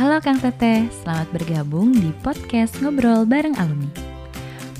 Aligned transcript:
Halo 0.00 0.16
Kang 0.24 0.40
Teteh, 0.40 0.88
selamat 1.04 1.28
bergabung 1.28 1.92
di 1.92 2.08
podcast 2.24 2.80
Ngobrol 2.80 3.28
Bareng 3.28 3.52
Alumni. 3.60 3.92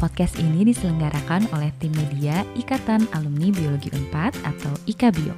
Podcast 0.00 0.41
ini 0.41 0.65
diselenggarakan 0.65 1.45
oleh 1.53 1.69
tim 1.77 1.93
media 1.93 2.41
Ikatan 2.57 3.04
Alumni 3.12 3.53
Biologi 3.53 3.93
4 3.93 4.17
atau 4.48 4.72
IKABIO. 4.88 5.37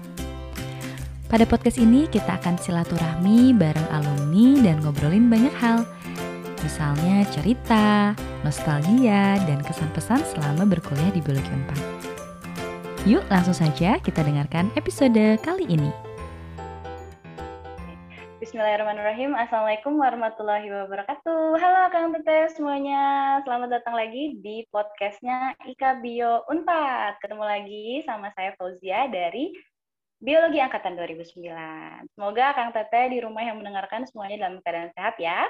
Pada 1.27 1.43
podcast 1.51 1.83
ini 1.83 2.07
kita 2.07 2.39
akan 2.39 2.63
silaturahmi 2.63 3.59
bareng 3.59 3.91
alumni 3.91 4.63
dan 4.63 4.79
ngobrolin 4.87 5.27
banyak 5.27 5.55
hal. 5.59 5.83
Misalnya 6.63 7.27
cerita, 7.35 8.15
nostalgia, 8.47 9.35
dan 9.51 9.67
kesan-pesan 9.67 10.23
selama 10.31 10.63
berkuliah 10.63 11.11
di 11.11 11.19
Biologi 11.19 11.51
4. 13.03 13.11
Yuk 13.11 13.27
langsung 13.27 13.59
saja 13.59 13.99
kita 13.99 14.23
dengarkan 14.23 14.71
episode 14.79 15.43
kali 15.43 15.67
ini. 15.67 16.12
Bismillahirrahmanirrahim. 18.43 19.39
Assalamualaikum 19.39 20.03
warahmatullahi 20.03 20.67
wabarakatuh. 20.67 21.63
Halo 21.63 21.95
Kang 21.95 22.11
Teteh 22.11 22.51
semuanya. 22.51 23.39
Selamat 23.47 23.79
datang 23.79 23.95
lagi 23.95 24.35
di 24.35 24.67
podcastnya 24.67 25.55
Ika 25.63 26.03
Bio 26.03 26.43
Unpad. 26.51 27.23
Ketemu 27.23 27.45
lagi 27.47 28.03
sama 28.03 28.35
saya 28.35 28.51
Fauzia 28.59 29.07
dari 29.07 29.55
Biologi 30.19 30.59
Angkatan 30.59 30.99
2009. 30.99 32.19
Semoga 32.19 32.51
Kang 32.59 32.75
Teteh 32.75 33.15
di 33.15 33.23
rumah 33.23 33.47
yang 33.47 33.63
mendengarkan 33.63 34.11
semuanya 34.11 34.51
dalam 34.51 34.59
keadaan 34.59 34.91
sehat 34.99 35.15
ya. 35.23 35.47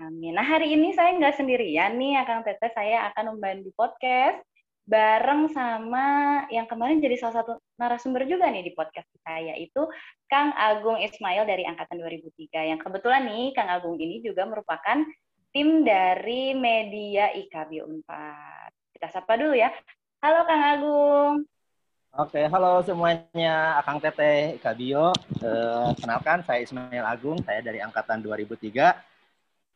Amin. 0.00 0.32
Nah 0.32 0.48
hari 0.48 0.72
ini 0.72 0.96
saya 0.96 1.12
nggak 1.20 1.36
sendirian 1.36 1.92
nih 2.00 2.16
ya 2.16 2.22
Kang 2.24 2.40
Teteh. 2.40 2.72
Saya 2.72 3.12
akan 3.12 3.36
membantu 3.36 3.68
podcast 3.76 4.40
bareng 4.90 5.46
sama 5.54 6.06
yang 6.50 6.66
kemarin 6.66 6.98
jadi 6.98 7.14
salah 7.14 7.46
satu 7.46 7.62
narasumber 7.78 8.26
juga 8.26 8.50
nih 8.50 8.66
di 8.66 8.72
podcast 8.74 9.06
kita 9.14 9.54
yaitu 9.54 9.86
Kang 10.26 10.50
Agung 10.58 10.98
Ismail 10.98 11.46
dari 11.46 11.62
angkatan 11.62 12.02
2003 12.02 12.74
yang 12.74 12.78
kebetulan 12.82 13.22
nih 13.30 13.54
Kang 13.54 13.70
Agung 13.70 14.02
ini 14.02 14.18
juga 14.18 14.50
merupakan 14.50 15.06
tim 15.54 15.86
dari 15.86 16.58
media 16.58 17.30
IKB 17.30 17.86
Unpad. 17.86 18.70
Kita 18.90 19.06
sapa 19.14 19.38
dulu 19.38 19.54
ya. 19.54 19.70
Halo 20.26 20.42
Kang 20.46 20.62
Agung. 20.62 21.34
Oke, 22.10 22.42
halo 22.50 22.82
semuanya. 22.82 23.78
Akang 23.78 24.02
Teteh 24.02 24.58
Ikabio. 24.58 25.14
Uh, 25.38 25.94
kenalkan, 26.02 26.42
saya 26.42 26.66
Ismail 26.66 27.06
Agung. 27.06 27.38
Saya 27.46 27.62
dari 27.62 27.78
angkatan 27.78 28.18
2003. 28.18 28.58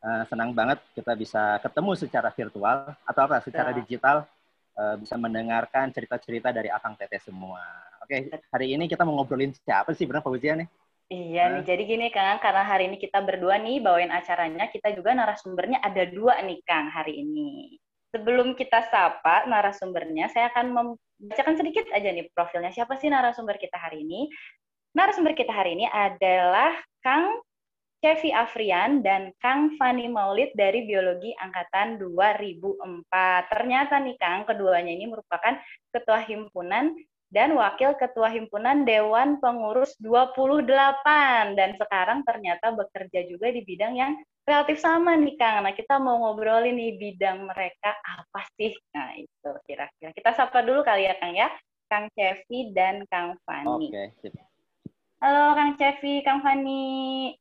Uh, 0.03 0.23
senang 0.27 0.51
banget 0.51 0.83
kita 0.91 1.15
bisa 1.15 1.55
ketemu 1.63 1.91
secara 1.95 2.29
virtual 2.35 2.93
atau 3.07 3.21
apa 3.23 3.39
secara 3.39 3.71
digital 3.71 4.27
uh, 4.75 4.95
bisa 4.99 5.15
mendengarkan 5.15 5.91
cerita-cerita 5.91 6.51
dari 6.51 6.69
Akang 6.71 6.95
Teteh 6.99 7.19
semua. 7.19 7.63
Oke, 8.05 8.29
hari 8.53 8.77
ini 8.77 8.85
kita 8.85 9.01
mau 9.01 9.17
ngobrolin 9.17 9.55
siapa 9.55 9.95
sih 9.97 10.05
benar 10.05 10.21
Fauzia 10.21 10.53
nih? 10.53 10.69
Iya 11.05 11.53
nih, 11.53 11.61
jadi 11.69 11.83
gini 11.85 12.07
Kang, 12.09 12.41
karena 12.41 12.65
hari 12.65 12.89
ini 12.89 12.97
kita 12.97 13.21
berdua 13.21 13.61
nih 13.61 13.77
bawain 13.77 14.09
acaranya, 14.09 14.65
kita 14.73 14.89
juga 14.97 15.13
narasumbernya 15.13 15.77
ada 15.85 16.01
dua 16.09 16.41
nih 16.41 16.65
Kang 16.65 16.89
hari 16.89 17.21
ini. 17.21 17.77
Sebelum 18.09 18.57
kita 18.57 18.89
sapa 18.89 19.45
narasumbernya, 19.45 20.33
saya 20.33 20.49
akan 20.49 20.73
membacakan 20.73 21.61
sedikit 21.61 21.85
aja 21.93 22.09
nih 22.09 22.25
profilnya. 22.33 22.73
Siapa 22.73 22.97
sih 22.97 23.13
narasumber 23.13 23.61
kita 23.61 23.77
hari 23.77 24.01
ini? 24.01 24.33
Narasumber 24.97 25.37
kita 25.37 25.53
hari 25.53 25.77
ini 25.77 25.85
adalah 25.85 26.73
Kang 27.05 27.37
Cevi 28.05 28.29
Afrian 28.29 29.01
dan 29.01 29.33
Kang 29.41 29.73
Fani 29.81 30.05
Maulid 30.05 30.53
dari 30.53 30.85
Biologi 30.85 31.33
Angkatan 31.41 31.97
2004. 31.97 33.49
Ternyata 33.49 33.97
nih 33.97 34.13
Kang, 34.21 34.45
keduanya 34.45 34.93
ini 34.93 35.09
merupakan 35.09 35.57
Ketua 35.89 36.21
Himpunan 36.21 36.93
dan 37.33 37.57
Wakil 37.57 37.97
Ketua 37.97 38.29
Himpunan 38.29 38.85
Dewan 38.85 39.41
Pengurus 39.41 39.97
28. 39.97 41.57
Dan 41.57 41.73
sekarang 41.81 42.21
ternyata 42.21 42.77
bekerja 42.77 43.25
juga 43.25 43.49
di 43.49 43.65
bidang 43.65 43.97
yang 43.97 44.21
relatif 44.45 44.77
sama 44.77 45.17
nih 45.17 45.33
Kang. 45.41 45.65
Nah 45.65 45.73
kita 45.73 45.97
mau 45.97 46.29
ngobrolin 46.29 46.77
nih 46.77 47.01
bidang 47.01 47.49
mereka 47.49 47.89
apa 48.05 48.45
sih? 48.53 48.77
Nah 48.93 49.17
itu 49.17 49.49
kira-kira. 49.65 50.13
Kita 50.13 50.29
sapa 50.37 50.61
dulu 50.61 50.85
kali 50.85 51.09
ya 51.09 51.17
Kang 51.17 51.33
ya. 51.33 51.49
Kang 51.89 52.05
Cevi 52.13 52.69
dan 52.69 53.01
Kang 53.09 53.33
Fani. 53.49 53.89
Oke, 53.89 54.13
okay. 54.13 54.29
Halo 55.25 55.57
Kang 55.57 55.73
Cevi, 55.73 56.21
Kang 56.21 56.45
Fani. 56.45 57.33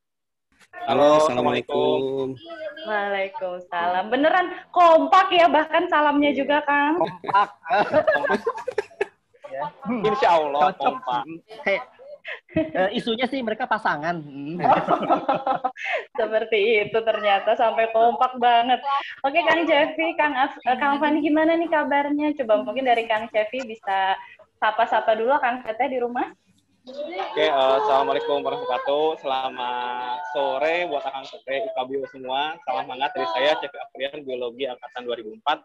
Halo, 0.83 1.23
Assalamualaikum. 1.23 2.35
Waalaikumsalam. 2.85 4.11
Beneran 4.11 4.51
kompak 4.75 5.31
ya, 5.31 5.47
bahkan 5.47 5.87
salamnya 5.87 6.35
juga, 6.35 6.59
Kang. 6.67 6.99
Kompak. 6.99 7.49
ya. 9.55 9.65
Insya 10.03 10.29
Allah 10.35 10.75
kompak. 10.75 11.23
Hey, 11.63 11.79
uh, 12.75 12.91
isunya 12.91 13.27
sih 13.31 13.41
mereka 13.41 13.71
pasangan. 13.71 14.19
Seperti 16.19 16.89
itu 16.89 16.99
ternyata 17.01 17.55
sampai 17.55 17.91
kompak 17.95 18.37
banget. 18.43 18.81
Oke 19.23 19.41
Kang 19.45 19.63
Cevi, 19.69 20.19
Kang 20.19 20.35
Af 20.35 20.53
uh, 20.65 20.77
Kang 20.77 20.99
Fani 20.99 21.23
gimana 21.23 21.55
nih 21.55 21.71
kabarnya? 21.71 22.35
Coba 22.43 22.65
mungkin 22.67 22.87
dari 22.87 23.07
Kang 23.07 23.29
Cevi 23.31 23.63
bisa 23.67 24.19
sapa-sapa 24.59 25.15
dulu 25.15 25.37
Kang 25.39 25.63
Teteh 25.63 25.89
di 25.93 25.99
rumah. 26.01 26.29
Oke, 26.85 27.49
uh, 27.49 27.81
assalamualaikum 27.81 28.45
warahmatullahi 28.45 28.69
wabarakatuh. 28.69 29.07
Selamat 29.25 30.21
sore 30.37 30.85
buat 30.93 31.01
akan 31.01 31.25
sore 31.25 31.57
UKBIO 31.73 32.05
semua. 32.13 32.61
Salam 32.61 32.85
hangat 32.93 33.09
dari 33.17 33.25
saya, 33.33 33.57
Cek 33.57 33.73
Afrian, 33.73 34.21
Biologi 34.21 34.69
Angkatan 34.69 35.09
2004. 35.09 35.65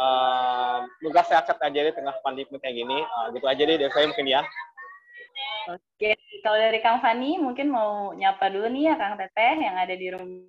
Uh, 0.00 0.88
semoga 0.96 1.20
sehat-sehat 1.28 1.60
aja 1.60 1.80
di 1.84 1.92
tengah 1.92 2.16
pandemi 2.24 2.56
kayak 2.64 2.80
gini. 2.80 2.96
Uh, 2.96 3.28
gitu 3.36 3.44
aja 3.44 3.60
deh 3.60 3.76
dari 3.76 3.92
saya 3.92 4.08
mungkin 4.08 4.24
ya. 4.24 4.40
Oke, 5.68 6.16
kalau 6.40 6.56
dari 6.56 6.80
Kang 6.80 7.04
Fani 7.04 7.36
mungkin 7.36 7.68
mau 7.68 8.16
nyapa 8.16 8.48
dulu 8.48 8.72
nih 8.72 8.88
ya 8.88 8.94
Kang 8.96 9.20
Teteh 9.20 9.52
yang 9.60 9.76
ada 9.76 9.92
di 10.00 10.08
rumah. 10.16 10.48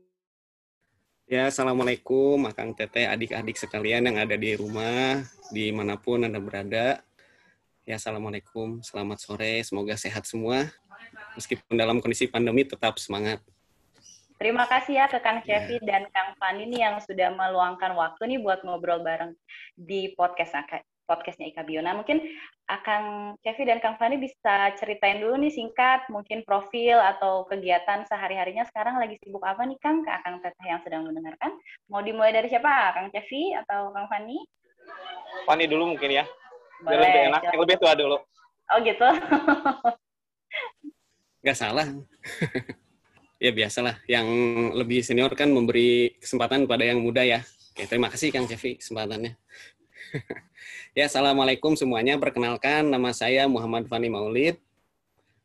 Ya, 1.27 1.51
Assalamualaikum 1.51 2.47
Kang 2.55 2.71
Teteh, 2.71 3.03
adik-adik 3.03 3.59
sekalian 3.59 4.07
yang 4.07 4.15
ada 4.15 4.39
di 4.39 4.55
rumah, 4.55 5.27
di 5.51 5.75
mana 5.75 5.99
pun 5.99 6.23
Anda 6.23 6.39
berada. 6.39 7.03
Ya, 7.89 7.97
Assalamualaikum. 7.97 8.85
Selamat 8.85 9.17
sore. 9.17 9.65
Semoga 9.65 9.97
sehat 9.97 10.21
semua. 10.29 10.69
Meskipun 11.33 11.73
dalam 11.73 11.97
kondisi 11.97 12.29
pandemi, 12.29 12.61
tetap 12.61 13.01
semangat. 13.01 13.41
Terima 14.37 14.69
kasih 14.69 15.01
ya 15.01 15.05
ke 15.09 15.17
Kang 15.17 15.41
ya. 15.41 15.65
dan 15.81 16.05
Kang 16.13 16.37
Fani 16.37 16.69
nih 16.69 16.85
yang 16.85 17.01
sudah 17.01 17.33
meluangkan 17.33 17.97
waktu 17.97 18.29
nih 18.29 18.39
buat 18.45 18.61
ngobrol 18.61 19.01
bareng 19.01 19.33
di 19.73 20.13
podcast 20.13 20.53
podcastnya 21.09 21.49
Ika 21.49 21.65
Biona. 21.65 21.97
Mungkin 21.97 22.21
Kang 22.85 23.33
Cevi 23.41 23.65
dan 23.65 23.81
Kang 23.81 23.97
Fani 23.97 24.21
bisa 24.21 24.69
ceritain 24.77 25.17
dulu 25.17 25.41
nih 25.41 25.49
singkat, 25.49 26.05
mungkin 26.13 26.45
profil 26.45 27.01
atau 27.01 27.49
kegiatan 27.49 28.05
sehari-harinya 28.05 28.69
sekarang 28.69 29.01
lagi 29.01 29.17
sibuk 29.17 29.41
apa 29.41 29.65
nih 29.65 29.81
Kang, 29.81 30.05
ke 30.05 30.13
Kang 30.13 30.37
Teteh 30.45 30.67
yang 30.69 30.85
sedang 30.85 31.09
mendengarkan. 31.09 31.57
Mau 31.89 32.05
dimulai 32.05 32.37
dari 32.37 32.53
siapa? 32.53 32.93
Kang 32.93 33.09
Cevi 33.09 33.57
atau 33.57 33.89
Kang 33.97 34.05
Fani? 34.05 34.37
Fani 35.49 35.65
dulu 35.65 35.97
mungkin 35.97 36.21
ya. 36.21 36.29
Boleh, 36.79 36.95
Biar 36.95 36.99
lebih 37.03 37.21
enak, 37.27 37.41
yang 37.43 37.59
lebih 37.59 37.75
tua 37.75 37.93
dulu. 37.95 38.17
Oh 38.69 38.77
gitu? 38.85 39.07
Gak 41.43 41.57
salah. 41.57 41.87
ya 43.43 43.51
biasalah, 43.51 43.95
yang 44.07 44.27
lebih 44.75 45.03
senior 45.03 45.31
kan 45.35 45.51
memberi 45.51 46.15
kesempatan 46.19 46.67
pada 46.67 46.87
yang 46.87 47.03
muda 47.03 47.23
ya. 47.23 47.43
Oke, 47.75 47.87
terima 47.87 48.07
kasih 48.11 48.31
Kang 48.31 48.47
Cevi 48.47 48.79
kesempatannya. 48.79 49.35
ya, 50.97 51.07
Assalamualaikum 51.07 51.75
semuanya. 51.75 52.15
Perkenalkan, 52.15 52.87
nama 52.87 53.11
saya 53.11 53.47
Muhammad 53.47 53.87
Fani 53.87 54.07
Maulid. 54.11 54.59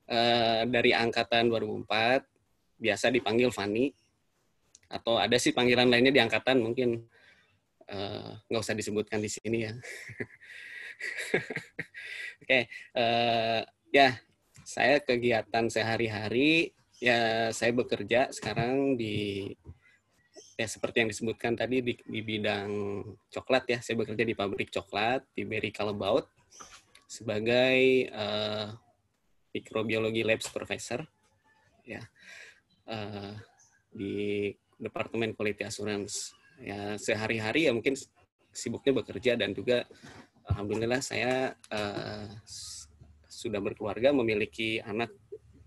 Uh, 0.04 0.68
dari 0.68 0.92
Angkatan 0.94 1.50
2004. 1.50 2.26
Biasa 2.78 3.10
dipanggil 3.10 3.50
Fani. 3.50 3.90
Atau 4.86 5.18
ada 5.18 5.34
sih 5.38 5.50
panggilan 5.50 5.90
lainnya 5.90 6.14
di 6.14 6.20
Angkatan, 6.22 6.62
mungkin 6.62 7.02
uh, 7.90 8.38
nggak 8.46 8.62
usah 8.62 8.76
disebutkan 8.78 9.18
di 9.18 9.30
sini 9.30 9.58
ya. 9.66 9.72
Oke, 12.44 12.46
okay, 12.46 12.62
uh, 12.96 13.00
eh, 13.00 13.60
ya 13.94 14.08
saya 14.64 15.00
kegiatan 15.00 15.68
sehari-hari 15.68 16.72
ya 17.02 17.52
saya 17.52 17.72
bekerja 17.76 18.32
sekarang 18.32 18.96
di 18.96 19.52
ya 20.54 20.66
seperti 20.70 21.04
yang 21.04 21.10
disebutkan 21.10 21.58
tadi 21.58 21.82
di, 21.82 21.94
di 21.98 22.20
bidang 22.22 22.70
coklat 23.30 23.64
ya. 23.68 23.78
Saya 23.82 24.00
bekerja 24.00 24.24
di 24.24 24.34
pabrik 24.34 24.70
coklat 24.70 25.26
di 25.34 25.42
Berry 25.44 25.74
Calabaut 25.74 26.30
sebagai 27.04 28.10
uh, 28.10 28.72
mikrobiologi 29.54 30.26
lab 30.26 30.42
supervisor 30.42 31.06
ya 31.86 32.02
uh, 32.90 33.34
di 33.94 34.50
departemen 34.78 35.34
quality 35.34 35.66
assurance. 35.66 36.34
Ya 36.62 36.94
sehari-hari 36.96 37.66
ya 37.66 37.74
mungkin 37.74 37.98
sibuknya 38.54 39.02
bekerja 39.02 39.34
dan 39.34 39.50
juga 39.50 39.82
alhamdulillah 40.48 41.00
saya 41.00 41.52
uh, 41.72 42.26
sudah 43.28 43.60
berkeluarga, 43.60 44.12
memiliki 44.12 44.80
anak 44.80 45.12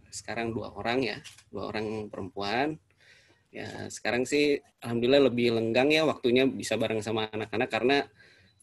sekarang 0.10 0.56
dua 0.56 0.74
orang 0.74 1.06
ya, 1.06 1.18
dua 1.54 1.70
orang 1.70 2.10
perempuan. 2.10 2.78
Ya 3.54 3.88
sekarang 3.88 4.28
sih 4.28 4.60
alhamdulillah 4.84 5.32
lebih 5.32 5.56
lenggang 5.56 5.90
ya 5.90 6.04
waktunya 6.04 6.44
bisa 6.46 6.76
bareng 6.76 7.00
sama 7.00 7.32
anak-anak 7.32 7.70
karena 7.72 7.98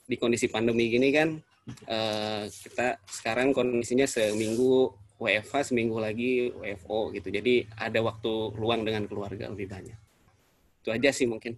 di 0.04 0.20
kondisi 0.20 0.52
pandemi 0.52 0.92
gini 0.92 1.08
kan 1.08 1.40
uh, 1.88 2.44
kita 2.44 3.00
sekarang 3.08 3.56
kondisinya 3.56 4.04
seminggu 4.04 4.92
WFH 5.16 5.72
seminggu 5.72 5.96
lagi 6.02 6.52
WFO 6.52 7.14
gitu. 7.16 7.32
Jadi 7.32 7.64
ada 7.78 8.02
waktu 8.04 8.32
luang 8.58 8.84
dengan 8.84 9.08
keluarga 9.08 9.48
lebih 9.48 9.70
banyak. 9.70 9.98
Itu 10.84 10.92
aja 10.92 11.10
sih 11.14 11.24
mungkin. 11.24 11.56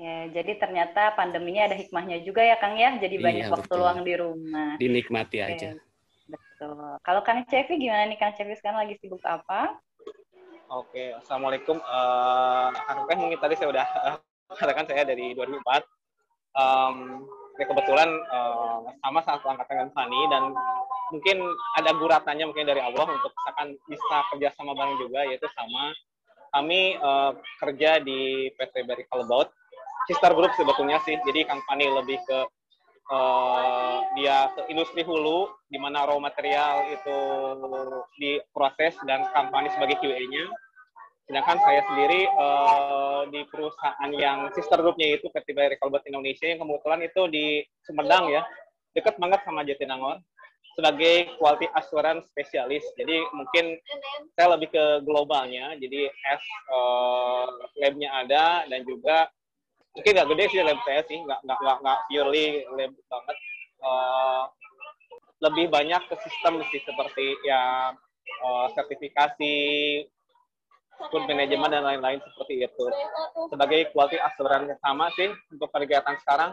Oke, 0.00 0.32
jadi 0.32 0.56
ternyata 0.56 1.12
pandeminya 1.12 1.68
ada 1.68 1.76
hikmahnya 1.76 2.24
juga 2.24 2.40
ya 2.40 2.56
Kang 2.56 2.72
ya. 2.72 2.96
Jadi 2.96 3.20
Iya, 3.20 3.24
banyak 3.28 3.44
waktu 3.52 3.68
betul. 3.68 3.80
luang 3.84 4.00
di 4.00 4.14
rumah. 4.16 4.72
Dinikmati 4.80 5.44
Oke, 5.44 5.52
aja. 5.52 5.70
Betul. 6.24 6.96
Kalau 7.04 7.20
Kang 7.20 7.44
Cevi 7.44 7.76
gimana 7.76 8.08
nih 8.08 8.16
Kang 8.16 8.32
Cevi 8.32 8.56
sekarang 8.56 8.80
lagi 8.80 8.96
sibuk 8.96 9.20
apa? 9.28 9.76
Oke, 10.72 11.12
assalamualaikum. 11.20 11.76
Eh, 11.76 12.68
Kang 12.80 13.04
Teh 13.12 13.16
mungkin 13.20 13.36
tadi 13.44 13.60
saya 13.60 13.68
udah 13.76 13.86
eh, 14.08 14.16
katakan 14.56 14.88
saya 14.88 15.04
dari 15.04 15.36
2004. 15.36 15.84
Um, 16.56 17.28
ya 17.60 17.68
kebetulan 17.68 18.08
eh, 18.08 18.78
sama 19.04 19.20
satu 19.20 19.52
angkatan 19.52 19.84
dengan 19.84 19.92
Fani 19.92 20.20
dan 20.32 20.42
mungkin 21.12 21.44
ada 21.76 21.92
guratannya 21.92 22.48
mungkin 22.48 22.64
dari 22.64 22.80
Allah 22.80 23.04
untuk 23.04 23.36
misalkan 23.36 23.76
bisa 23.84 24.16
kerja 24.32 24.48
sama 24.56 24.72
bareng 24.72 24.96
juga 24.96 25.28
yaitu 25.28 25.44
sama 25.52 25.92
kami 26.56 26.96
eh, 26.96 27.32
kerja 27.60 28.00
di 28.00 28.48
PT 28.56 28.88
Berry 28.88 29.04
Kalbaut 29.04 29.59
sister 30.10 30.34
group 30.34 30.50
sebetulnya 30.58 30.98
sih 31.06 31.14
jadi 31.22 31.46
Kang 31.46 31.62
Fani 31.70 31.86
lebih 31.86 32.18
ke 32.26 32.38
eh, 33.14 33.96
dia 34.18 34.50
ke 34.58 34.66
industri 34.66 35.06
hulu 35.06 35.46
di 35.70 35.78
mana 35.78 36.02
raw 36.02 36.18
material 36.18 36.90
itu 36.90 37.18
diproses 38.18 38.98
dan 39.06 39.22
Kang 39.30 39.54
Fani 39.54 39.70
sebagai 39.70 40.02
QA-nya 40.02 40.50
sedangkan 41.30 41.62
saya 41.62 41.86
sendiri 41.86 42.26
eh, 42.26 43.22
di 43.30 43.40
perusahaan 43.46 44.10
yang 44.10 44.50
sister 44.58 44.82
groupnya 44.82 45.14
itu 45.14 45.30
Berry 45.30 45.78
Kalbaut 45.78 46.02
Indonesia 46.10 46.50
yang 46.50 46.58
kebetulan 46.66 47.00
itu 47.06 47.22
di 47.30 47.46
Sumedang 47.86 48.26
ya 48.34 48.42
dekat 48.98 49.14
banget 49.22 49.38
sama 49.46 49.62
Jatinangor 49.62 50.18
sebagai 50.74 51.36
quality 51.36 51.66
assurance 51.76 52.24
specialist. 52.30 52.88
Jadi 52.96 53.20
mungkin 53.34 53.76
saya 54.32 54.56
lebih 54.56 54.70
ke 54.72 54.84
globalnya. 55.04 55.74
Jadi 55.76 56.08
as 56.08 56.44
uh, 56.72 57.46
lab-nya 57.82 58.08
ada 58.24 58.64
dan 58.70 58.80
juga 58.86 59.28
mungkin 59.94 60.12
nggak 60.16 60.28
gede 60.34 60.44
sih 60.50 60.60
lab 60.62 60.80
saya 60.86 61.02
sih, 61.06 61.18
nggak 61.18 61.40
nggak 61.42 61.58
nggak, 61.58 61.78
nggak 61.82 61.98
purely 62.06 62.46
lab 62.76 62.92
banget. 62.94 63.36
Uh, 63.80 64.44
lebih 65.40 65.72
banyak 65.72 66.02
ke 66.04 66.14
sistem 66.20 66.60
sih 66.68 66.84
seperti 66.84 67.32
ya 67.48 67.92
uh, 68.44 68.66
sertifikasi, 68.76 69.56
food 71.08 71.24
management 71.24 71.72
dan 71.72 71.84
lain-lain 71.84 72.20
seperti 72.20 72.60
itu. 72.60 72.84
Sebagai 73.48 73.88
quality 73.96 74.20
assurance 74.20 74.76
yang 74.76 74.80
sama 74.84 75.08
sih 75.16 75.32
untuk 75.48 75.72
kegiatan 75.72 76.16
sekarang 76.20 76.52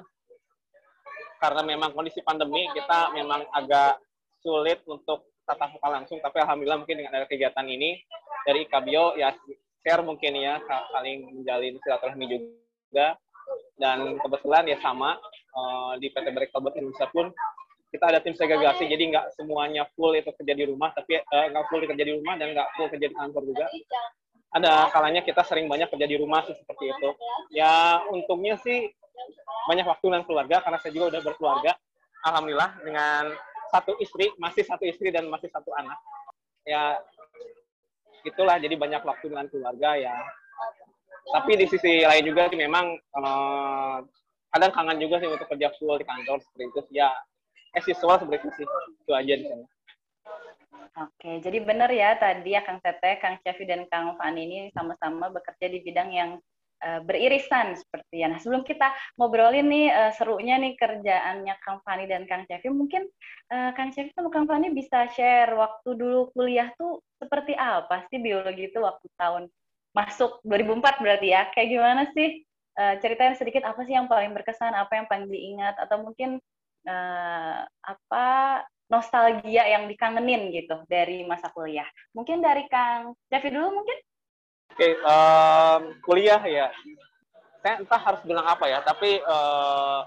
karena 1.38 1.62
memang 1.62 1.94
kondisi 1.94 2.22
pandemi 2.25 2.66
kita 2.74 3.13
memang 3.13 3.45
agak 3.54 4.01
sulit 4.42 4.81
untuk 4.90 5.30
tatap 5.45 5.72
muka 5.72 5.88
langsung 5.88 6.18
tapi 6.19 6.44
alhamdulillah 6.44 6.81
mungkin 6.81 6.98
dengan 7.00 7.13
ada 7.13 7.28
kegiatan 7.30 7.63
ini 7.63 8.01
dari 8.44 8.66
Ikabio 8.68 9.16
ya 9.16 9.31
share 9.86 10.04
mungkin 10.04 10.36
ya 10.36 10.60
saling 10.92 11.40
menjalin 11.40 11.80
silaturahmi 11.80 12.25
juga 12.28 13.16
dan 13.78 14.18
kebetulan 14.18 14.66
ya 14.66 14.78
sama 14.82 15.16
eh, 15.54 15.94
di 16.02 16.10
PT 16.10 16.28
Break 16.34 16.50
Kalbut 16.52 16.74
Indonesia 16.76 17.08
pun 17.14 17.30
kita 17.88 18.04
ada 18.12 18.20
tim 18.20 18.36
segregasi 18.36 18.84
jadi 18.84 19.04
nggak 19.16 19.26
semuanya 19.40 19.88
full 19.96 20.12
itu 20.12 20.28
kerja 20.36 20.54
di 20.54 20.66
rumah 20.68 20.92
tapi 20.92 21.24
eh, 21.24 21.46
nggak 21.54 21.66
full 21.72 21.82
kerja 21.86 22.04
di 22.04 22.14
rumah 22.20 22.36
dan 22.36 22.52
nggak 22.52 22.68
full 22.76 22.90
kerja 22.92 23.08
di 23.08 23.16
kantor 23.16 23.44
juga. 23.48 23.66
Ada 24.48 24.90
kalanya 24.92 25.22
kita 25.24 25.44
sering 25.44 25.68
banyak 25.68 25.92
kerja 25.92 26.08
di 26.08 26.18
rumah 26.20 26.44
sih 26.44 26.56
seperti 26.56 26.92
itu. 26.92 27.10
Ya 27.56 28.02
untungnya 28.12 28.60
sih 28.60 28.92
banyak 29.68 29.86
waktu 29.88 30.06
dengan 30.08 30.24
keluarga 30.24 30.58
karena 30.64 30.78
saya 30.80 30.92
juga 30.92 31.06
udah 31.16 31.22
berkeluarga. 31.24 31.72
Alhamdulillah 32.26 32.70
dengan 32.84 33.24
satu 33.72 33.96
istri 34.00 34.32
masih 34.40 34.64
satu 34.64 34.84
istri 34.88 35.12
dan 35.12 35.28
masih 35.28 35.48
satu 35.52 35.72
anak. 35.76 36.00
Ya 36.68 37.00
itulah 38.28 38.60
jadi 38.60 38.76
banyak 38.76 39.04
waktu 39.08 39.32
dengan 39.32 39.48
keluarga 39.48 39.96
ya 39.96 40.16
tapi 41.34 41.60
di 41.60 41.66
sisi 41.68 42.08
lain 42.08 42.24
juga 42.24 42.48
sih 42.48 42.60
memang 42.60 42.96
eh, 42.96 43.98
kadang 44.52 44.72
kangen 44.74 44.98
juga 45.04 45.20
sih 45.20 45.30
untuk 45.30 45.48
kerja 45.52 45.70
full 45.76 46.00
di 46.00 46.06
kantor 46.08 46.40
seperti 46.40 46.64
itu 46.72 46.82
ya 46.96 47.12
as 47.76 47.86
usual 47.86 48.18
seperti 48.18 48.48
itu 48.48 48.50
sih. 48.64 48.68
Itu 49.06 49.12
aja 49.14 49.34
di 49.38 49.46
sana. 49.46 49.66
Oke, 50.98 51.38
jadi 51.46 51.62
benar 51.62 51.94
ya 51.94 52.18
tadi 52.18 52.58
ya 52.58 52.66
Kang 52.66 52.82
Tete, 52.82 53.22
Kang 53.22 53.38
Cevi 53.46 53.70
dan 53.70 53.86
Kang 53.86 54.18
Fani 54.18 54.42
ini 54.50 54.60
sama-sama 54.74 55.30
bekerja 55.30 55.70
di 55.70 55.86
bidang 55.86 56.10
yang 56.10 56.30
eh, 56.82 57.02
beririsan 57.06 57.78
seperti 57.78 58.26
ya. 58.26 58.34
Nah, 58.34 58.42
sebelum 58.42 58.66
kita 58.66 58.90
ngobrolin 59.14 59.70
nih 59.70 59.94
eh, 59.94 60.12
serunya 60.18 60.58
nih 60.58 60.74
kerjaannya 60.74 61.54
Kang 61.62 61.86
Fani 61.86 62.10
dan 62.10 62.26
Kang 62.26 62.50
Cevi, 62.50 62.74
mungkin 62.74 63.06
eh, 63.54 63.72
Kang 63.78 63.94
Cevi 63.94 64.10
sama 64.18 64.34
Kang 64.34 64.50
Fani 64.50 64.74
bisa 64.74 65.06
share 65.14 65.54
waktu 65.54 65.90
dulu 65.94 66.34
kuliah 66.34 66.74
tuh 66.82 66.98
seperti 67.22 67.54
apa 67.54 68.10
sih 68.10 68.18
biologi 68.18 68.74
itu 68.74 68.82
waktu 68.82 69.06
tahun 69.22 69.54
masuk 69.98 70.38
2004 70.46 71.02
berarti 71.02 71.28
ya. 71.34 71.50
Kayak 71.50 71.70
gimana 71.74 72.04
sih? 72.14 72.46
Eh, 72.78 72.96
ceritain 73.02 73.34
sedikit 73.34 73.66
apa 73.66 73.82
sih 73.90 73.98
yang 73.98 74.06
paling 74.06 74.38
berkesan, 74.38 74.70
apa 74.78 74.94
yang 75.02 75.10
paling 75.10 75.26
diingat 75.26 75.74
atau 75.82 76.06
mungkin 76.06 76.38
eh, 76.86 77.60
apa 77.66 78.26
nostalgia 78.88 79.66
yang 79.66 79.90
dikangenin 79.90 80.54
gitu 80.54 80.86
dari 80.86 81.26
masa 81.26 81.50
kuliah. 81.50 81.90
Mungkin 82.14 82.40
dari 82.40 82.70
Kang 82.70 83.18
Cevi 83.34 83.50
dulu 83.50 83.82
mungkin? 83.82 83.98
Oke, 84.78 84.94
em, 84.94 85.82
kuliah 86.06 86.40
ya. 86.46 86.70
Saya 87.66 87.82
entah 87.82 87.98
harus 87.98 88.22
bilang 88.22 88.46
apa 88.46 88.70
ya, 88.70 88.86
tapi 88.86 89.18
eh, 89.18 90.02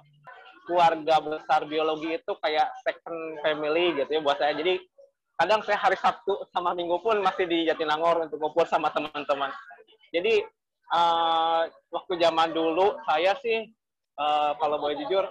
keluarga 0.70 1.18
besar 1.18 1.66
biologi 1.66 2.14
itu 2.14 2.32
kayak 2.38 2.70
second 2.86 3.42
family 3.42 3.98
gitu 3.98 4.06
ya 4.14 4.22
buat 4.22 4.38
saya. 4.38 4.54
Jadi 4.54 4.78
kadang 5.34 5.66
saya 5.66 5.82
hari 5.82 5.98
Sabtu 5.98 6.46
sama 6.54 6.70
Minggu 6.78 7.02
pun 7.02 7.18
masih 7.18 7.50
di 7.50 7.66
Jatinangor 7.66 8.30
untuk 8.30 8.38
ngumpul 8.38 8.62
sama 8.70 8.94
teman-teman. 8.94 9.50
Jadi 10.10 10.42
eh, 10.90 11.62
waktu 11.90 12.12
zaman 12.18 12.50
dulu 12.50 12.98
saya 13.06 13.34
sih 13.42 13.66
eh, 14.18 14.52
kalau 14.58 14.76
boleh 14.78 14.98
jujur 15.06 15.24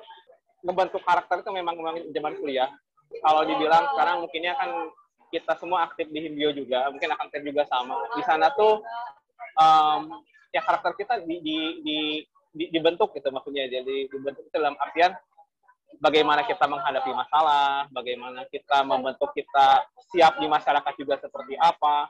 ngebentuk 0.64 1.04
karakter 1.04 1.40
itu 1.40 1.52
memang 1.56 1.76
memang 1.80 1.96
zaman 2.12 2.34
kuliah. 2.40 2.72
Kalau 3.10 3.42
dibilang 3.48 3.90
sekarang 3.96 4.16
mungkinnya 4.24 4.54
kan 4.60 4.70
kita 5.30 5.54
semua 5.62 5.86
aktif 5.86 6.10
di 6.10 6.26
Himbio 6.26 6.50
juga, 6.54 6.90
mungkin 6.90 7.10
akan 7.14 7.30
juga 7.46 7.64
sama. 7.70 7.96
Di 8.18 8.22
sana 8.26 8.50
tuh 8.54 8.81
um, 9.58 10.22
ya 10.54 10.62
karakter 10.66 10.94
kita 10.98 11.22
di, 11.26 11.38
di, 11.42 11.58
di, 11.86 11.98
di- 12.54 12.70
dibentuk 12.74 13.14
gitu 13.14 13.30
maksudnya 13.30 13.70
jadi 13.70 14.10
dibentuk 14.10 14.42
itu 14.46 14.54
dalam 14.58 14.74
artian 14.81 15.14
bagaimana 16.02 16.46
kita 16.46 16.66
menghadapi 16.66 17.12
masalah, 17.14 17.86
bagaimana 17.90 18.46
kita 18.50 18.81
membentuk 18.86 19.34
kita 19.34 19.86
siap 20.14 20.38
di 20.38 20.46
masyarakat 20.46 20.94
juga 20.98 21.18
seperti 21.18 21.58
apa. 21.58 22.10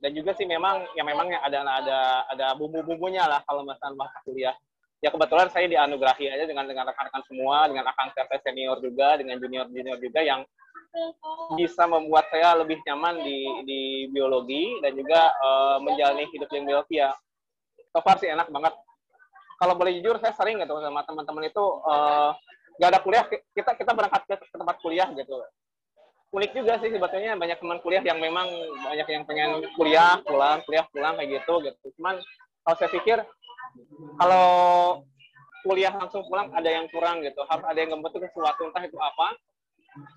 Dan 0.00 0.16
juga 0.16 0.32
sih 0.32 0.48
memang 0.48 0.88
ya 0.96 1.04
memang 1.04 1.28
ada 1.28 1.60
ada 1.60 1.98
ada 2.32 2.46
bumbu-bumbunya 2.56 3.28
lah 3.28 3.44
kalau 3.44 3.62
masalah 3.68 3.92
masa 3.92 4.16
kuliah. 4.24 4.56
Ya 5.00 5.08
kebetulan 5.08 5.48
saya 5.52 5.68
dianugerahi 5.68 6.28
aja 6.28 6.44
dengan 6.44 6.68
dengan 6.68 6.88
rekan-rekan 6.88 7.24
semua, 7.24 7.68
dengan 7.68 7.88
rekan 7.88 8.08
saya 8.12 8.40
senior 8.44 8.80
juga, 8.84 9.16
dengan 9.16 9.40
junior-junior 9.40 9.96
juga 10.00 10.20
yang 10.20 10.44
bisa 11.54 11.86
membuat 11.86 12.26
saya 12.28 12.56
lebih 12.58 12.82
nyaman 12.82 13.22
di 13.22 13.38
di 13.64 13.80
biologi 14.10 14.80
dan 14.82 14.92
juga 14.96 15.30
eh, 15.30 15.76
menjalani 15.84 16.24
hidup 16.32 16.48
yang 16.52 16.64
biologi 16.66 16.96
ya. 17.00 17.12
So 17.92 18.00
far 18.00 18.16
sih 18.20 18.28
enak 18.28 18.48
banget. 18.48 18.74
Kalau 19.60 19.76
boleh 19.76 20.00
jujur 20.00 20.16
saya 20.16 20.32
sering 20.32 20.56
gitu 20.60 20.72
sama 20.80 21.04
teman-teman 21.04 21.44
itu 21.48 21.64
eh, 21.86 22.30
nggak 22.80 22.90
ada 22.96 23.00
kuliah 23.04 23.24
kita 23.28 23.72
kita 23.76 23.92
berangkat 23.92 24.22
ke 24.24 24.56
tempat 24.56 24.76
kuliah 24.80 25.08
gitu. 25.12 25.36
Unik 26.30 26.50
juga 26.54 26.78
sih 26.78 26.90
sebetulnya. 26.94 27.34
Banyak 27.34 27.58
teman 27.58 27.78
kuliah 27.82 28.02
yang 28.06 28.22
memang 28.22 28.46
banyak 28.86 29.06
yang 29.10 29.24
pengen 29.26 29.66
kuliah 29.74 30.22
pulang 30.22 30.62
kuliah 30.62 30.86
pulang 30.94 31.18
kayak 31.18 31.42
gitu 31.42 31.54
gitu. 31.66 31.84
Cuman 31.98 32.22
kalau 32.62 32.76
saya 32.78 32.90
pikir 32.94 33.18
kalau 34.14 34.46
kuliah 35.66 35.90
langsung 35.90 36.22
pulang 36.30 36.54
ada 36.54 36.70
yang 36.70 36.86
kurang 36.94 37.26
gitu. 37.26 37.42
Harus 37.50 37.66
ada 37.66 37.78
yang 37.78 37.98
membentuk 37.98 38.22
sesuatu 38.22 38.70
entah 38.70 38.86
itu 38.86 38.94
apa. 39.02 39.34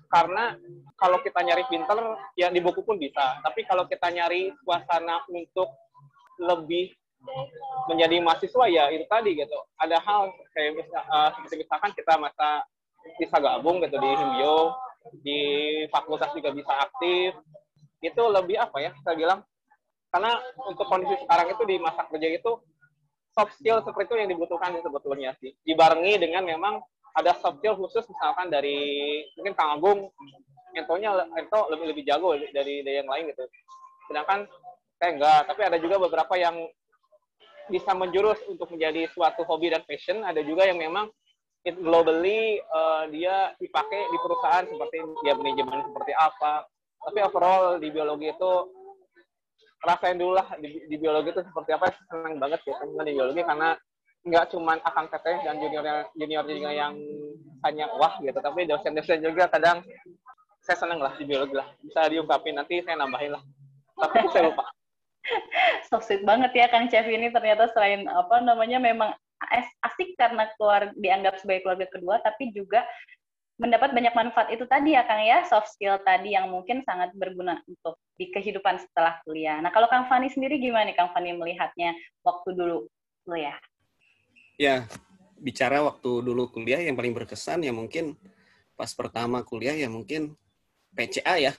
Karena 0.06 0.54
kalau 0.94 1.18
kita 1.18 1.42
nyari 1.42 1.66
pinter 1.66 1.98
ya 2.38 2.46
di 2.46 2.62
buku 2.62 2.86
pun 2.86 2.94
bisa. 2.94 3.42
Tapi 3.42 3.66
kalau 3.66 3.90
kita 3.90 4.06
nyari 4.14 4.54
suasana 4.62 5.26
untuk 5.26 5.74
lebih 6.38 6.94
menjadi 7.90 8.22
mahasiswa 8.22 8.64
ya 8.70 8.86
itu 8.94 9.02
tadi 9.10 9.34
gitu. 9.34 9.58
Ada 9.82 9.98
hal 9.98 10.30
kayak 10.54 10.78
eh, 10.78 11.28
seperti 11.34 11.54
misalkan 11.66 11.90
kita 11.90 12.14
masa 12.22 12.62
bisa 13.18 13.36
gabung 13.42 13.82
gitu 13.82 13.98
di 13.98 14.10
Himbio 14.14 14.72
di 15.20 15.40
fakultas 15.92 16.32
juga 16.32 16.54
bisa 16.54 16.72
aktif. 16.72 17.36
Itu 18.00 18.22
lebih 18.28 18.60
apa 18.60 18.80
ya 18.80 18.92
saya 19.04 19.16
bilang 19.16 19.40
karena 20.14 20.38
untuk 20.70 20.86
kondisi 20.86 21.18
sekarang 21.26 21.50
itu 21.50 21.62
di 21.66 21.76
masa 21.82 22.06
kerja 22.06 22.28
itu 22.30 22.52
soft 23.34 23.58
skill 23.58 23.82
seperti 23.82 24.14
itu 24.14 24.16
yang 24.22 24.30
dibutuhkan 24.30 24.78
sebetulnya 24.78 25.34
sih. 25.42 25.50
Dibarengi 25.66 26.22
dengan 26.22 26.46
memang 26.46 26.78
ada 27.14 27.34
soft 27.38 27.58
skill 27.58 27.74
khusus 27.74 28.06
misalkan 28.06 28.50
dari 28.50 28.78
mungkin 29.38 29.54
Kang 29.58 29.78
Agung 29.78 30.10
Entonya 30.74 31.14
Ento 31.38 31.70
lebih 31.70 31.94
lebih 31.94 32.02
jago 32.06 32.34
dari 32.34 32.82
dari 32.82 32.98
yang 32.98 33.10
lain 33.10 33.30
gitu. 33.30 33.46
Sedangkan 34.10 34.46
saya 34.98 35.10
enggak 35.14 35.40
tapi 35.50 35.60
ada 35.66 35.78
juga 35.78 35.96
beberapa 36.02 36.34
yang 36.38 36.66
bisa 37.70 37.96
menjurus 37.96 38.38
untuk 38.44 38.68
menjadi 38.74 39.08
suatu 39.10 39.46
hobi 39.46 39.72
dan 39.72 39.82
passion. 39.86 40.22
Ada 40.26 40.42
juga 40.44 40.66
yang 40.68 40.78
memang 40.78 41.08
it 41.64 41.76
globally 41.80 42.60
eh, 42.60 43.02
dia 43.10 43.56
dipakai 43.56 44.00
di 44.12 44.18
perusahaan 44.20 44.64
seperti 44.68 44.96
dia 45.24 45.34
manajemen 45.34 45.80
seperti 45.90 46.12
apa. 46.12 46.68
Tapi 47.04 47.18
overall 47.24 47.80
di 47.80 47.88
biologi 47.88 48.32
itu 48.32 48.52
rasain 49.84 50.16
dulu 50.16 50.40
lah 50.40 50.48
di, 50.56 50.88
di 50.88 50.96
biologi 50.96 51.32
itu 51.32 51.42
seperti 51.44 51.70
apa. 51.72 51.92
Senang 52.08 52.36
banget 52.36 52.60
ya 52.68 52.76
di 52.84 53.12
biologi 53.16 53.40
karena 53.40 53.72
nggak 54.24 54.56
cuma 54.56 54.80
akan 54.80 55.04
teteh 55.12 55.36
dan 55.44 55.60
junior 55.60 55.84
junior 56.16 56.44
junior 56.48 56.72
yang 56.72 56.94
hanya 57.64 57.88
wah 57.96 58.16
gitu. 58.20 58.36
Tapi 58.36 58.68
dosen-dosen 58.68 59.24
juga 59.24 59.48
kadang 59.48 59.80
saya 60.60 60.76
seneng 60.80 61.00
lah 61.00 61.16
di 61.16 61.24
biologi 61.24 61.56
lah. 61.56 61.68
Bisa 61.80 62.08
diungkapin 62.12 62.60
nanti 62.60 62.84
saya 62.84 63.00
nambahin 63.00 63.36
lah. 63.36 63.42
Tapi 63.96 64.28
saya 64.32 64.52
lupa. 64.52 64.64
So 65.88 65.96
banget 66.20 66.52
ya 66.52 66.68
Kang 66.68 66.92
Chef 66.92 67.08
ini 67.08 67.32
ternyata 67.32 67.72
selain 67.72 68.04
apa 68.04 68.44
namanya 68.44 68.76
memang 68.76 69.16
asik 69.84 70.16
karena 70.16 70.48
keluar 70.56 70.92
dianggap 70.96 71.40
sebagai 71.40 71.66
keluarga 71.66 71.86
kedua 71.90 72.20
tapi 72.24 72.50
juga 72.54 72.84
mendapat 73.54 73.94
banyak 73.94 74.14
manfaat 74.18 74.48
itu 74.50 74.66
tadi 74.66 74.98
ya 74.98 75.06
Kang 75.06 75.22
ya 75.22 75.46
soft 75.46 75.70
skill 75.70 76.02
tadi 76.02 76.34
yang 76.34 76.50
mungkin 76.50 76.82
sangat 76.82 77.14
berguna 77.14 77.62
untuk 77.70 78.02
di 78.18 78.26
kehidupan 78.34 78.82
setelah 78.82 79.22
kuliah. 79.22 79.62
Nah 79.62 79.70
kalau 79.70 79.86
Kang 79.86 80.10
Fani 80.10 80.26
sendiri 80.26 80.58
gimana 80.58 80.90
nih 80.90 80.98
Kang 80.98 81.14
Fani 81.14 81.38
melihatnya 81.38 81.94
waktu 82.26 82.50
dulu 82.50 82.90
kuliah? 83.22 83.54
Ya, 84.58 84.86
bicara 85.38 85.82
waktu 85.86 86.10
dulu 86.22 86.50
kuliah 86.50 86.82
yang 86.82 86.98
paling 86.98 87.14
berkesan 87.14 87.62
ya 87.62 87.70
mungkin 87.70 88.18
pas 88.74 88.90
pertama 88.90 89.46
kuliah 89.46 89.78
ya 89.78 89.86
mungkin 89.86 90.34
PCA 90.98 91.38
ya. 91.38 91.52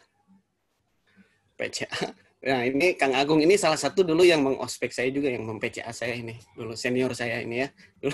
PCA. 1.55 2.11
Nah 2.45 2.61
ini 2.61 2.93
Kang 2.93 3.17
Agung 3.17 3.41
ini 3.41 3.57
salah 3.57 3.77
satu 3.77 4.05
dulu 4.05 4.21
yang 4.21 4.45
mengospek 4.45 4.93
saya 4.93 5.09
juga 5.09 5.33
yang 5.33 5.49
mem-PCA 5.49 5.89
saya 5.89 6.13
ini 6.13 6.37
dulu 6.53 6.77
senior 6.77 7.17
saya 7.17 7.41
ini 7.41 7.65
ya. 7.65 7.69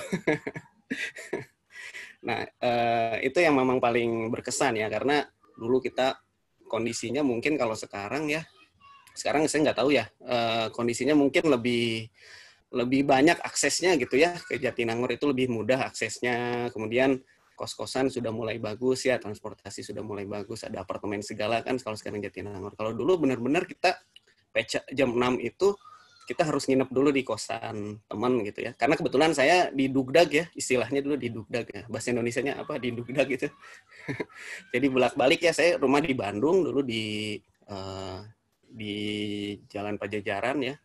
nah 2.27 2.45
eh, 2.45 3.27
itu 3.27 3.41
yang 3.41 3.57
memang 3.57 3.81
paling 3.81 4.29
berkesan 4.31 4.77
ya 4.77 4.88
karena 4.88 5.25
dulu 5.57 5.81
kita 5.81 6.21
kondisinya 6.69 7.25
mungkin 7.25 7.57
kalau 7.57 7.73
sekarang 7.73 8.29
ya 8.29 8.45
sekarang 9.17 9.50
saya 9.50 9.67
nggak 9.67 9.79
tahu 9.81 9.89
ya 9.91 10.05
eh, 10.23 10.69
kondisinya 10.71 11.17
mungkin 11.17 11.50
lebih 11.50 12.07
lebih 12.71 13.03
banyak 13.03 13.35
aksesnya 13.41 14.00
gitu 14.00 14.15
ya 14.15 14.38
ke 14.38 14.55
Jatinangor 14.61 15.11
itu 15.11 15.27
lebih 15.27 15.51
mudah 15.51 15.91
aksesnya 15.91 16.69
kemudian 16.71 17.19
kos-kosan 17.57 18.07
sudah 18.07 18.31
mulai 18.31 18.61
bagus 18.63 19.03
ya 19.05 19.19
transportasi 19.19 19.83
sudah 19.83 20.00
mulai 20.00 20.23
bagus 20.23 20.63
ada 20.63 20.79
apartemen 20.85 21.19
segala 21.19 21.59
kan 21.65 21.75
kalau 21.83 22.00
sekarang 22.00 22.23
Jatinangor 22.23 22.77
kalau 22.79 22.95
dulu 22.95 23.27
benar-benar 23.27 23.67
kita 23.67 23.97
peca 24.51 24.84
jam 24.91 25.10
6 25.15 25.39
itu 25.41 25.74
kita 26.27 26.48
harus 26.48 26.63
nginep 26.70 26.89
dulu 26.93 27.10
di 27.12 27.27
kosan 27.27 28.00
teman 28.08 28.39
gitu 28.46 28.63
ya. 28.63 28.72
Karena 28.77 28.96
kebetulan 28.96 29.36
saya 29.36 29.67
di 29.74 29.91
Dugdag 29.91 30.29
ya 30.31 30.46
istilahnya 30.55 31.03
dulu 31.03 31.15
di 31.20 31.27
Dugdag 31.34 31.65
ya. 31.67 31.81
Bahasa 31.91 32.15
Indonesia-nya 32.15 32.62
apa? 32.62 32.79
Di 32.79 32.96
Dugdag 32.96 33.27
gitu. 33.27 33.51
Jadi 34.74 34.86
bolak-balik 34.88 35.43
ya 35.43 35.51
saya 35.51 35.75
rumah 35.75 36.00
di 36.00 36.15
Bandung 36.15 36.63
dulu 36.63 36.86
di 36.86 37.36
uh, 37.67 38.24
di 38.63 38.96
Jalan 39.67 40.00
Pajajaran 40.00 40.58
ya. 40.63 40.75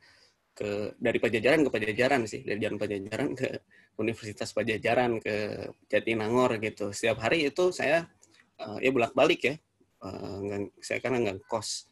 Ke 0.56 0.96
dari 0.98 1.18
Pajajaran 1.20 1.68
ke 1.68 1.70
Pajajaran 1.70 2.20
sih 2.26 2.42
dari 2.42 2.58
Jalan 2.58 2.80
Pajajaran 2.80 3.28
ke 3.36 3.48
Universitas 4.02 4.50
Pajajaran 4.50 5.22
ke 5.22 5.68
Jatinangor 5.86 6.58
gitu. 6.58 6.90
Setiap 6.90 7.22
hari 7.22 7.46
itu 7.46 7.70
saya 7.70 8.08
uh, 8.60 8.78
ya 8.80 8.90
bolak 8.90 9.12
balik 9.12 9.40
ya 9.46 9.54
uh, 10.02 10.66
saya 10.80 10.98
kan 11.00 11.16
nggak 11.16 11.44
kos 11.48 11.88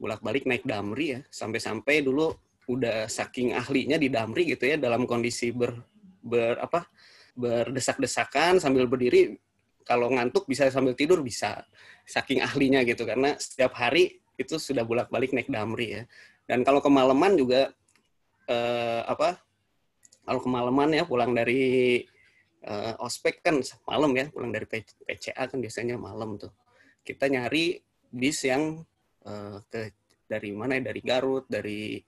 bolak 0.00 0.24
balik 0.24 0.48
naik 0.48 0.64
damri 0.64 1.18
ya 1.18 1.20
sampai-sampai 1.28 2.00
dulu 2.00 2.32
udah 2.70 3.04
saking 3.06 3.52
ahlinya 3.52 4.00
di 4.00 4.08
damri 4.08 4.48
gitu 4.48 4.64
ya 4.64 4.80
dalam 4.80 5.04
kondisi 5.04 5.52
ber, 5.52 5.76
ber 6.24 6.56
apa 6.56 6.88
berdesak-desakan 7.36 8.56
sambil 8.58 8.88
berdiri 8.88 9.36
kalau 9.84 10.08
ngantuk 10.08 10.48
bisa 10.48 10.72
sambil 10.72 10.96
tidur 10.96 11.20
bisa 11.20 11.62
saking 12.08 12.40
ahlinya 12.40 12.80
gitu 12.88 13.04
karena 13.04 13.36
setiap 13.36 13.76
hari 13.76 14.24
itu 14.40 14.56
sudah 14.56 14.88
bolak-balik 14.88 15.36
naik 15.36 15.52
damri 15.52 16.00
ya 16.00 16.02
dan 16.50 16.66
kalau 16.66 16.82
kemalaman 16.82 17.38
juga 17.38 17.70
eh, 18.50 19.02
apa? 19.06 19.38
Kalau 20.26 20.40
kemalaman 20.42 20.90
ya 20.98 21.06
pulang 21.06 21.30
dari 21.30 22.02
eh, 22.66 22.94
ospek 22.98 23.38
kan 23.46 23.62
malam 23.86 24.10
ya, 24.18 24.26
pulang 24.34 24.50
dari 24.50 24.66
PCA 25.06 25.46
kan 25.46 25.58
biasanya 25.62 25.94
malam 25.94 26.34
tuh. 26.42 26.50
Kita 27.06 27.30
nyari 27.30 27.78
bis 28.10 28.42
yang 28.42 28.82
eh, 29.26 29.56
ke 29.68 29.80
dari 30.30 30.50
mana 30.54 30.78
ya? 30.78 30.92
Dari 30.92 31.00
Garut, 31.02 31.44
dari 31.50 31.98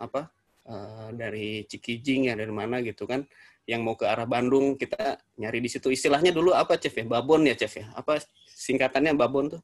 apa? 0.00 0.30
Eh, 0.68 1.08
dari 1.14 1.48
Cikijing 1.68 2.32
ya, 2.32 2.34
dari 2.34 2.52
mana 2.52 2.80
gitu 2.80 3.04
kan? 3.04 3.26
Yang 3.68 3.80
mau 3.84 3.94
ke 4.00 4.08
arah 4.08 4.24
Bandung 4.24 4.80
kita 4.80 5.20
nyari 5.36 5.60
di 5.60 5.68
situ. 5.68 5.92
Istilahnya 5.92 6.32
dulu 6.32 6.56
apa, 6.56 6.80
Chef 6.80 6.96
ya? 6.96 7.04
Babon 7.04 7.44
ya, 7.44 7.54
Chef 7.54 7.76
ya? 7.76 7.86
Apa 7.92 8.18
singkatannya 8.48 9.12
Babon 9.12 9.58
tuh? 9.58 9.62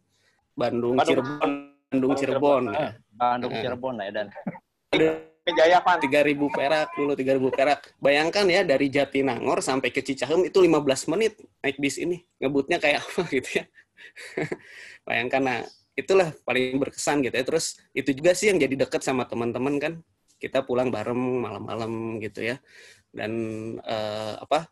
Bandung, 0.55 0.95
Bandung 0.95 1.07
Cirebon, 1.11 1.51
Bandung 1.91 2.13
Cirebon. 2.15 2.63
Cirebon. 2.71 2.79
Ya. 2.79 2.91
Bandung 3.15 3.53
Cirebon 3.59 3.95
lah 3.99 4.05
ya 4.07 4.13
dan. 4.15 4.27
Tiga 5.45 6.25
ribu 6.25 6.49
perak 6.49 6.89
dulu 6.97 7.13
tiga 7.13 7.37
ribu 7.37 7.53
perak. 7.53 7.93
Bayangkan 8.01 8.49
ya 8.49 8.65
dari 8.65 8.89
Jatinangor 8.89 9.61
sampai 9.61 9.93
ke 9.93 10.01
Cicahem 10.01 10.49
itu 10.49 10.57
15 10.57 11.13
menit 11.13 11.37
naik 11.61 11.77
bis 11.77 12.01
ini. 12.01 12.25
Ngebutnya 12.41 12.81
kayak 12.81 13.05
apa 13.05 13.29
gitu 13.29 13.61
ya. 13.61 13.65
Bayangkan 15.07 15.43
nah 15.45 15.61
itulah 15.95 16.31
paling 16.47 16.79
berkesan 16.79 17.23
gitu 17.23 17.35
ya. 17.35 17.45
Terus 17.47 17.79
itu 17.95 18.11
juga 18.15 18.35
sih 18.35 18.51
yang 18.51 18.59
jadi 18.59 18.87
deket 18.87 19.03
sama 19.03 19.27
teman-teman 19.27 19.75
kan. 19.79 19.93
Kita 20.39 20.67
pulang 20.67 20.91
bareng 20.91 21.19
malam-malam 21.41 22.19
gitu 22.21 22.45
ya. 22.45 22.59
Dan 23.15 23.33
uh, 23.81 24.39
apa? 24.43 24.71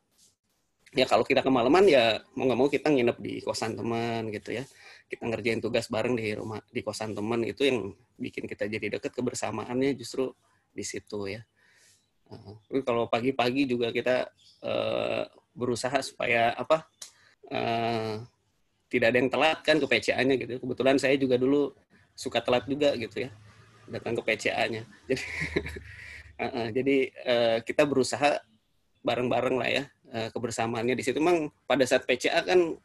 Ya 0.92 1.08
kalau 1.08 1.24
kita 1.24 1.40
kemalaman 1.40 1.88
ya 1.88 2.20
mau 2.36 2.44
nggak 2.44 2.58
mau 2.58 2.68
kita 2.68 2.92
nginep 2.92 3.16
di 3.16 3.40
kosan 3.40 3.72
teman 3.72 4.28
gitu 4.28 4.52
ya 4.52 4.68
kita 5.12 5.28
ngerjain 5.28 5.60
tugas 5.60 5.92
bareng 5.92 6.16
di 6.16 6.32
rumah 6.32 6.64
di 6.72 6.80
kosan 6.80 7.12
teman 7.12 7.44
itu 7.44 7.68
yang 7.68 7.92
bikin 8.16 8.48
kita 8.48 8.64
jadi 8.64 8.96
deket 8.96 9.12
kebersamaannya 9.12 9.92
justru 9.92 10.32
di 10.72 10.80
situ 10.80 11.28
ya. 11.28 11.44
Uh, 12.32 12.56
kalau 12.80 13.12
pagi-pagi 13.12 13.68
juga 13.68 13.92
kita 13.92 14.32
uh, 14.64 15.28
berusaha 15.52 16.00
supaya 16.00 16.56
apa 16.56 16.88
uh, 17.52 18.24
tidak 18.92 19.08
ada 19.08 19.18
yang 19.24 19.30
telat 19.32 19.58
kan 19.64 19.80
ke 19.80 19.86
PCA-nya 19.88 20.34
gitu. 20.36 20.60
Kebetulan 20.60 21.00
saya 21.00 21.16
juga 21.16 21.40
dulu 21.40 21.72
suka 22.12 22.44
telat 22.44 22.68
juga 22.68 22.92
gitu 23.00 23.24
ya 23.24 23.32
datang 23.88 24.12
ke 24.20 24.22
PCA-nya. 24.28 24.84
Jadi 25.08 25.24
uh, 26.36 26.44
uh, 26.44 26.68
jadi 26.72 26.96
uh, 27.24 27.58
kita 27.64 27.82
berusaha 27.88 28.40
bareng-bareng 29.00 29.56
lah 29.56 29.68
ya 29.68 29.84
uh, 30.12 30.28
kebersamaannya 30.28 30.92
di 30.92 31.04
situ. 31.04 31.16
Memang 31.16 31.48
pada 31.64 31.88
saat 31.88 32.04
PCA 32.04 32.44
kan 32.44 32.76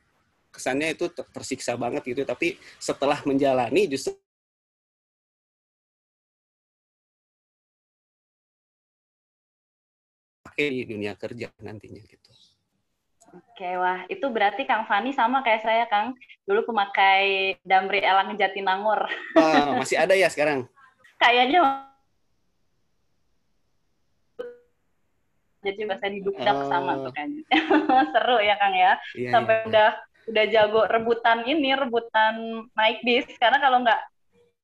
kesannya 0.47 0.95
itu 0.95 1.11
tersiksa 1.11 1.75
banget 1.75 2.01
gitu 2.07 2.23
tapi 2.23 2.57
setelah 2.79 3.19
menjalani 3.27 3.85
justru 3.91 4.15
pakai 10.41 10.73
di 10.73 10.83
dunia 10.89 11.13
kerja 11.13 11.53
nantinya 11.61 12.01
gitu. 12.01 12.31
Oke, 13.37 13.69
wah 13.77 14.01
itu 14.09 14.25
berarti 14.33 14.65
Kang 14.65 14.89
Fani 14.89 15.13
sama 15.13 15.45
kayak 15.45 15.61
saya 15.61 15.85
Kang, 15.85 16.17
dulu 16.49 16.73
pemakai 16.73 17.57
Damri 17.61 18.01
Elang 18.01 18.33
Jatinangor. 18.33 19.05
Oh, 19.37 19.77
masih 19.77 20.01
ada 20.01 20.17
ya 20.17 20.25
sekarang? 20.29 20.65
Kayaknya 21.21 21.87
jadi 25.67 25.81
bahasa 25.89 26.07
didukdak 26.07 26.57
oh. 26.57 26.69
sama 26.69 26.91
tuh 27.03 27.13
kan. 27.13 27.29
Seru 28.15 28.37
ya 28.39 28.55
Kang 28.55 28.75
ya. 28.75 28.91
Iya, 29.17 29.29
Sampai 29.33 29.55
iya. 29.61 29.65
udah 29.67 29.89
udah 30.27 30.45
jago 30.51 30.81
rebutan 30.91 31.47
ini 31.47 31.71
rebutan 31.71 32.67
naik 32.75 32.99
bis 33.03 33.27
karena 33.39 33.63
kalau 33.63 33.79
nggak 33.79 34.01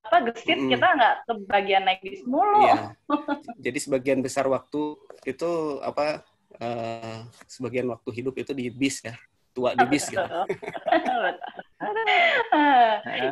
apa 0.04 0.16
gesit 0.28 0.60
mm. 0.60 0.68
kita 0.76 0.84
nggak 0.84 1.14
kebagian 1.24 1.82
naik 1.88 2.00
bis 2.04 2.20
mulu. 2.24 2.64
Iya. 2.64 2.92
Jadi 3.64 3.78
sebagian 3.80 4.20
besar 4.20 4.48
waktu 4.48 4.96
itu 5.24 5.50
apa 5.80 6.24
uh, 6.60 7.26
sebagian 7.48 7.88
waktu 7.90 8.10
hidup 8.22 8.34
itu 8.38 8.52
di 8.54 8.70
bis 8.70 9.02
ya 9.02 9.14
tua 9.54 9.70
di 9.78 9.86
bis 9.86 10.10
gitu. 10.10 10.18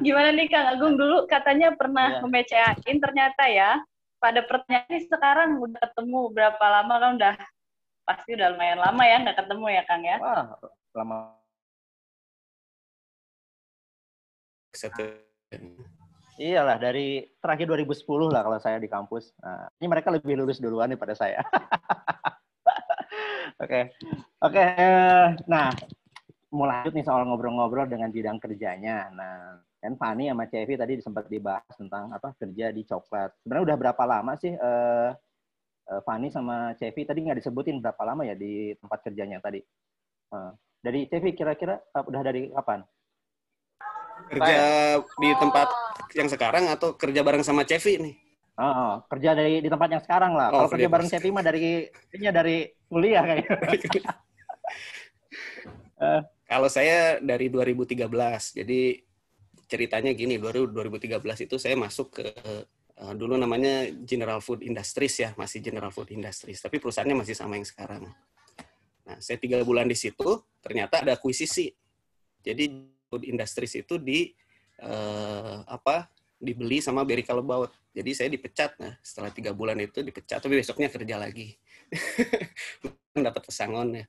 Gimana 0.07 0.31
nih 0.31 0.47
Kang 0.47 0.71
Agung 0.71 0.95
dulu 0.95 1.27
katanya 1.27 1.75
pernah 1.75 2.23
memeceain 2.23 3.03
ternyata 3.03 3.51
ya 3.51 3.83
pada 4.23 4.47
pertanyaan 4.47 4.87
ini 4.87 5.03
sekarang 5.11 5.59
udah 5.59 5.83
ketemu 5.83 6.31
berapa 6.31 6.63
lama 6.63 6.95
kan 7.03 7.11
udah 7.19 7.35
pasti 8.07 8.39
udah 8.39 8.55
lumayan 8.55 8.79
lama 8.79 9.03
ya 9.03 9.17
nggak 9.19 9.39
ketemu 9.43 9.67
ya 9.75 9.83
Kang 9.83 10.03
ya? 10.07 10.17
Wah 10.23 10.55
lama 10.95 11.35
satu 14.73 15.05
Iyalah 16.41 16.81
dari 16.81 17.29
terakhir 17.45 17.69
2010 17.69 18.09
lah 18.33 18.41
kalau 18.41 18.57
saya 18.57 18.81
di 18.81 18.89
kampus. 18.89 19.37
Nah, 19.37 19.69
ini 19.79 19.87
mereka 19.87 20.09
lebih 20.09 20.33
lulus 20.41 20.65
duluan 20.65 20.89
daripada 20.89 21.13
saya. 21.13 21.45
Oke, 23.63 23.95
oke. 24.43 24.59
Okay. 24.59 25.39
Nah, 25.47 25.71
mau 26.51 26.67
lanjut 26.67 26.99
nih 26.99 27.07
soal 27.07 27.23
ngobrol-ngobrol 27.31 27.87
dengan 27.87 28.11
bidang 28.11 28.43
kerjanya. 28.43 29.07
Nah, 29.15 29.63
kan 29.79 29.95
Fani 29.95 30.27
sama 30.27 30.51
Cevi 30.51 30.75
tadi 30.75 30.99
sempat 30.99 31.31
dibahas 31.31 31.71
tentang 31.79 32.11
apa 32.11 32.35
kerja 32.35 32.75
di 32.75 32.83
coklat. 32.83 33.31
Sebenarnya 33.47 33.65
udah 33.71 33.77
berapa 33.79 34.03
lama 34.03 34.35
sih 34.35 34.51
uh, 34.51 35.15
uh, 35.95 36.01
Fani 36.03 36.35
sama 36.35 36.75
Cevi 36.75 37.07
tadi 37.07 37.23
nggak 37.23 37.39
disebutin 37.39 37.79
berapa 37.79 38.03
lama 38.03 38.27
ya 38.27 38.35
di 38.35 38.75
tempat 38.83 38.99
kerjanya 39.07 39.39
tadi? 39.39 39.63
Uh, 40.35 40.51
dari 40.83 41.07
Cevi 41.07 41.31
kira-kira 41.31 41.79
uh, 41.79 42.03
udah 42.03 42.23
dari 42.27 42.51
kapan? 42.51 42.83
Kerja 44.27 44.59
di 44.99 45.31
tempat 45.39 45.69
yang 46.19 46.27
sekarang 46.27 46.67
atau 46.67 46.99
kerja 46.99 47.23
bareng 47.23 47.47
sama 47.47 47.63
Cevi 47.63 48.11
nih? 48.11 48.32
Oh, 48.63 48.71
oh, 48.71 49.03
kerja 49.11 49.35
dari 49.35 49.59
di 49.59 49.67
tempat 49.67 49.91
yang 49.91 50.03
sekarang 50.07 50.39
lah. 50.39 50.55
Oh, 50.55 50.63
Kalau 50.63 50.71
kerja 50.71 50.87
bareng. 50.87 51.11
Cepi 51.11 51.35
mah 51.35 51.43
dari 51.43 51.83
ini 52.15 52.31
dari 52.31 52.63
kuliah 52.87 53.27
kayaknya. 53.27 53.59
Kalau 56.53 56.69
saya 56.71 57.19
dari 57.19 57.51
2013, 57.51 58.07
jadi 58.63 58.81
ceritanya 59.67 60.15
gini, 60.15 60.39
2013 60.39 61.11
itu 61.49 61.57
saya 61.59 61.75
masuk 61.75 62.23
ke 62.23 62.27
eh, 63.03 63.15
dulu 63.19 63.35
namanya 63.35 63.91
General 64.07 64.39
Food 64.39 64.63
Industries 64.63 65.19
ya, 65.19 65.35
masih 65.35 65.59
General 65.59 65.91
Food 65.91 66.15
Industries, 66.15 66.63
tapi 66.63 66.79
perusahaannya 66.79 67.19
masih 67.19 67.35
sama 67.35 67.59
yang 67.59 67.67
sekarang. 67.67 68.07
Nah, 69.03 69.19
saya 69.19 69.43
tiga 69.43 69.59
bulan 69.67 69.91
di 69.91 69.99
situ, 69.99 70.39
ternyata 70.63 71.03
ada 71.03 71.19
akuisisi. 71.19 71.75
Jadi 72.45 72.71
Food 73.11 73.27
Industries 73.27 73.75
itu 73.75 73.99
di 73.99 74.31
eh, 74.79 75.59
apa 75.67 76.07
dibeli 76.43 76.83
sama 76.83 77.07
Berry 77.07 77.23
Callebaut. 77.23 77.71
Jadi 77.95 78.11
saya 78.11 78.29
dipecat. 78.29 78.75
Nah, 78.83 78.99
setelah 78.99 79.31
tiga 79.31 79.55
bulan 79.55 79.79
itu 79.79 80.03
dipecat, 80.03 80.43
tapi 80.43 80.59
besoknya 80.59 80.91
kerja 80.91 81.17
lagi. 81.23 81.55
Dapat 83.15 83.43
pesangon 83.47 84.03
ya, 84.03 84.05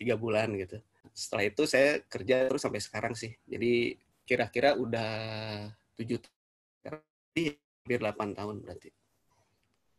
tiga 0.00 0.16
bulan 0.16 0.48
gitu. 0.56 0.80
Setelah 1.12 1.44
itu 1.44 1.62
saya 1.68 2.00
kerja 2.08 2.48
terus 2.48 2.64
sampai 2.64 2.80
sekarang 2.80 3.12
sih. 3.12 3.36
Jadi 3.44 4.00
kira-kira 4.24 4.72
udah 4.80 5.12
tujuh 6.00 6.16
tahun, 6.80 7.04
hampir 7.84 8.00
8 8.00 8.32
tahun 8.32 8.56
berarti. 8.64 8.88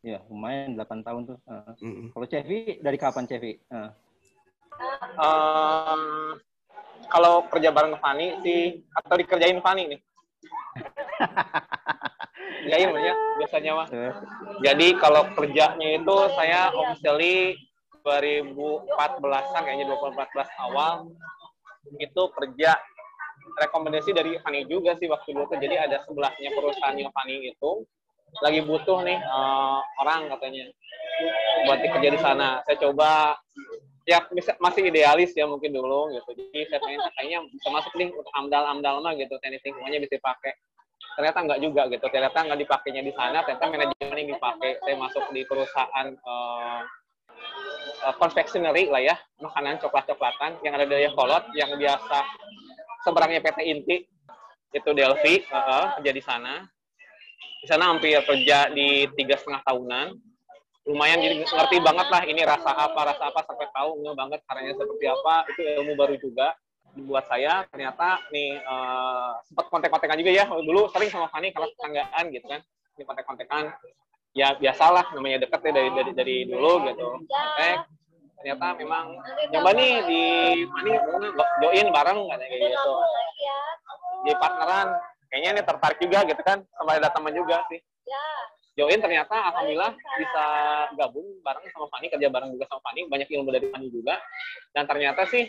Iya, 0.02 0.26
lumayan 0.26 0.74
8 0.74 1.06
tahun 1.06 1.22
tuh. 1.30 1.38
Uh, 1.46 1.74
Mm-mm. 1.86 2.08
Kalau 2.10 2.26
Cevi 2.26 2.82
dari 2.82 2.98
kapan 2.98 3.30
Cevi? 3.30 3.62
Uh, 3.70 3.94
Em, 5.16 6.04
kalau 7.08 7.48
kerja 7.48 7.70
bareng 7.72 7.96
Fani 8.02 8.42
sih 8.44 8.84
atau 8.92 9.16
dikerjain 9.16 9.60
Fani 9.64 9.96
nih. 9.96 10.00
Kerjain 12.66 12.90
ya 12.98 13.14
biasanya 13.38 13.72
mah. 13.78 13.88
eh, 13.94 14.14
Jadi 14.66 14.88
kalau 14.98 15.22
kerjanya 15.38 15.90
itu 16.02 16.16
saya 16.34 16.74
officially 16.74 17.54
2014-an 18.02 19.62
kayaknya 19.66 19.86
2014 19.94 20.66
awal 20.66 20.94
itu 22.02 22.22
kerja 22.34 22.74
rekomendasi 23.62 24.10
dari 24.14 24.38
Fani 24.42 24.66
juga 24.66 24.98
sih 24.98 25.06
waktu 25.06 25.34
dulu 25.38 25.46
tuh. 25.50 25.62
Jadi 25.62 25.76
ada 25.78 26.02
sebelahnya 26.06 26.50
perusahaannya 26.58 27.10
Fani 27.14 27.36
itu 27.54 27.72
lagi 28.44 28.60
butuh 28.66 29.00
nih 29.06 29.20
eh, 29.22 29.80
orang 30.02 30.28
katanya 30.34 30.66
buat 31.70 31.80
kerja 31.86 32.10
di 32.12 32.20
sana. 32.20 32.66
Saya 32.66 32.78
coba 32.82 33.38
ya 34.06 34.22
masih 34.62 34.94
idealis 34.94 35.34
ya 35.34 35.50
mungkin 35.50 35.74
dulu 35.74 36.14
gitu. 36.14 36.30
Jadi 36.38 36.70
saya 36.70 36.80
pengen 36.80 37.02
kayaknya 37.18 37.40
bisa 37.50 37.68
masuk 37.74 37.94
nih 37.98 38.14
untuk 38.14 38.34
amdal-amdal 38.38 39.02
mah 39.02 39.14
gitu, 39.18 39.34
teknik 39.42 39.66
lingkungannya 39.66 40.00
bisa 40.06 40.22
dipakai. 40.22 40.54
Ternyata 41.18 41.38
nggak 41.42 41.60
juga 41.60 41.82
gitu. 41.90 42.06
Ternyata 42.14 42.38
nggak 42.46 42.60
dipakainya 42.62 43.02
di 43.02 43.14
sana. 43.18 43.42
Ternyata 43.42 43.66
manajemen 43.66 44.18
yang 44.22 44.30
dipakai. 44.38 44.72
Saya 44.86 44.96
masuk 45.02 45.24
di 45.34 45.42
perusahaan 45.50 46.08
eh, 46.14 46.82
eh, 48.06 48.16
confectionery 48.22 48.94
lah 48.94 49.02
ya, 49.02 49.16
makanan 49.42 49.82
coklat-coklatan 49.82 50.62
yang 50.62 50.74
ada 50.78 50.86
di 50.86 51.10
Kolot 51.18 51.44
yang 51.58 51.74
biasa 51.74 52.18
seberangnya 53.02 53.42
PT 53.42 53.60
Inti 53.66 53.98
itu 54.76 54.90
Delphi 54.94 55.42
eh, 55.42 55.86
kerja 55.98 56.12
di 56.14 56.22
sana. 56.22 56.54
Di 57.64 57.66
sana 57.66 57.90
hampir 57.90 58.22
kerja 58.22 58.70
di 58.70 59.10
tiga 59.18 59.42
setengah 59.42 59.66
tahunan 59.66 60.35
lumayan 60.86 61.18
jadi 61.18 61.42
ngerti 61.42 61.78
banget 61.82 62.08
lah 62.14 62.22
ini 62.30 62.42
rasa 62.46 62.70
apa 62.70 63.00
rasa 63.10 63.34
apa 63.34 63.42
sampai 63.42 63.68
tahu 63.74 64.06
nggak 64.06 64.16
banget 64.16 64.40
caranya 64.46 64.74
seperti 64.78 65.06
apa. 65.10 65.34
Itu 65.50 65.62
ilmu 65.82 65.94
baru 65.98 66.16
juga 66.22 66.48
buat 67.10 67.26
saya. 67.26 67.66
Ternyata 67.74 68.22
nih 68.30 68.62
eh, 68.62 69.32
sempat 69.50 69.66
kontek-kontekan 69.74 70.18
juga 70.22 70.32
ya. 70.32 70.46
Dulu 70.46 70.86
sering 70.94 71.10
sama 71.10 71.28
Fani 71.34 71.50
kalau 71.50 71.66
tetanggaan 71.74 72.30
gitu 72.30 72.46
kan. 72.46 72.62
Ini 72.96 73.04
kontek-kontekan. 73.04 73.74
Ya 74.36 74.52
biasalah 74.54 75.16
namanya 75.16 75.48
deket 75.48 75.60
ya 75.64 75.72
dari 75.74 75.90
dari, 75.90 76.12
dari 76.14 76.38
dulu 76.46 76.86
gitu. 76.86 77.08
Kontek. 77.18 77.78
Ternyata 78.36 78.68
memang 78.78 79.06
nyoba 79.50 79.70
nih 79.74 79.94
di 80.06 80.24
Fani 80.70 80.92
join 81.66 81.88
bareng 81.90 82.20
kayak 82.30 82.50
gitu. 82.62 82.94
Jadi 84.22 84.34
partneran. 84.38 84.88
Kayaknya 85.26 85.50
ini 85.58 85.62
tertarik 85.66 85.98
juga 86.00 86.20
gitu 86.30 86.42
kan 86.46 86.62
sama 86.78 86.96
ada 86.96 87.12
teman 87.12 87.34
juga 87.34 87.60
sih 87.68 87.82
join 88.76 89.00
ternyata 89.00 89.36
alhamdulillah 89.52 89.96
bisa 89.96 90.46
gabung 91.00 91.28
bareng 91.42 91.66
sama 91.72 91.88
Fani 91.88 92.12
kerja 92.12 92.28
bareng 92.28 92.52
juga 92.52 92.68
sama 92.68 92.84
Fani 92.84 93.08
banyak 93.08 93.28
ilmu 93.32 93.50
dari 93.50 93.68
Fani 93.72 93.88
juga. 93.88 94.20
Dan 94.76 94.84
ternyata 94.86 95.24
sih 95.32 95.48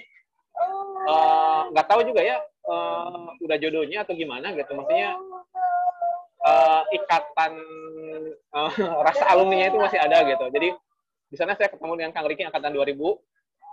eh, 1.07 1.61
nggak 1.75 1.87
tahu 1.91 2.01
juga 2.07 2.23
ya 2.23 2.39
eh, 2.43 3.27
udah 3.43 3.57
jodohnya 3.59 4.07
atau 4.07 4.15
gimana 4.15 4.55
gitu. 4.55 4.71
Maksudnya 4.79 5.19
eh, 6.47 6.83
ikatan 7.03 7.53
eh, 8.55 8.71
rasa 9.07 9.25
alumninya 9.35 9.75
itu 9.75 9.79
masih 9.83 9.99
ada 9.99 10.23
gitu. 10.23 10.47
Jadi 10.55 10.69
di 11.27 11.37
sana 11.37 11.59
saya 11.59 11.67
ketemu 11.67 11.93
dengan 11.99 12.12
Kang 12.15 12.31
Riki 12.31 12.47
angkatan 12.47 12.71
2000 12.71 12.95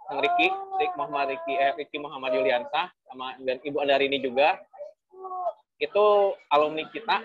Kang 0.09 0.19
Riki 0.19 0.47
Rik 0.81 0.93
Muhammad 0.97 1.37
Riki 1.37 1.53
eh, 1.53 1.71
Riki 1.77 1.97
Muhammad 2.01 2.33
Yuliansah 2.35 2.89
sama 3.07 3.37
dan 3.45 3.61
Ibu 3.61 3.77
Andarini 3.77 4.17
juga 4.19 4.57
itu 5.81 6.05
alumni 6.53 6.85
kita. 6.89 7.21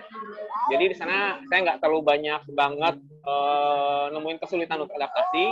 Jadi 0.73 0.83
di 0.91 0.95
sana 0.97 1.39
saya 1.49 1.59
nggak 1.65 1.79
terlalu 1.81 2.01
banyak 2.05 2.41
banget 2.53 2.95
eh, 3.25 4.05
nemuin 4.13 4.39
kesulitan 4.41 4.83
untuk 4.83 4.95
adaptasi. 4.97 5.45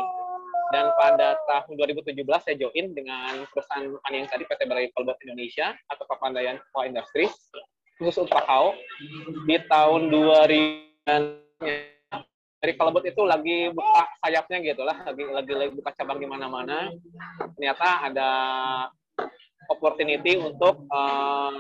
Dan 0.68 0.92
pada 1.00 1.40
tahun 1.48 1.80
2017 1.80 2.28
saya 2.44 2.56
join 2.60 2.92
dengan 2.92 3.48
perusahaan 3.56 3.88
yang 4.12 4.28
tadi 4.28 4.44
PT 4.44 4.68
Berlay 4.68 4.92
Kalbot 4.92 5.16
Indonesia 5.24 5.72
atau 5.88 6.04
Papandayan 6.04 6.60
Coa 6.76 6.84
Industries 6.84 7.32
khusus 7.98 8.28
untuk 8.28 8.36
kakao 8.38 8.78
di 9.50 9.58
tahun 9.72 10.12
2000 10.12 11.08
dari 12.58 12.74
Kalbot 12.76 13.06
itu 13.06 13.22
lagi 13.24 13.72
buka 13.72 14.04
sayapnya 14.22 14.58
gitu 14.60 14.82
lah 14.84 15.08
lagi 15.08 15.24
lagi, 15.24 15.54
lagi 15.56 15.72
buka 15.72 15.96
cabang 15.96 16.20
di 16.20 16.28
mana-mana. 16.28 16.92
Ternyata 17.56 17.88
ada 18.12 18.30
opportunity 19.72 20.36
untuk 20.40 20.84
di- 20.84 21.57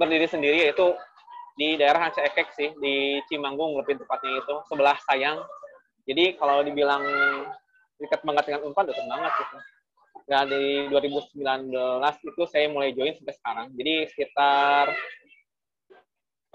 berdiri 0.00 0.24
sendiri 0.24 0.64
yaitu 0.64 0.96
di 1.60 1.76
daerah 1.76 2.08
Hanca 2.08 2.24
Ekek 2.24 2.56
sih 2.56 2.72
di 2.80 3.20
Cimanggung 3.28 3.76
lebih 3.76 4.00
tepatnya 4.00 4.40
itu 4.40 4.54
sebelah 4.64 4.96
Sayang. 5.04 5.44
Jadi 6.08 6.40
kalau 6.40 6.64
dibilang 6.64 7.04
dekat 8.00 8.24
banget 8.24 8.48
dengan 8.48 8.60
Unpad 8.72 8.88
dekat 8.88 9.04
banget 9.04 9.32
gitu. 9.36 9.56
Dan 10.24 10.44
di 10.48 10.64
2019 10.88 11.68
itu 12.24 12.42
saya 12.48 12.66
mulai 12.72 12.96
join 12.96 13.12
sampai 13.12 13.34
sekarang. 13.36 13.66
Jadi 13.76 13.94
sekitar 14.08 14.84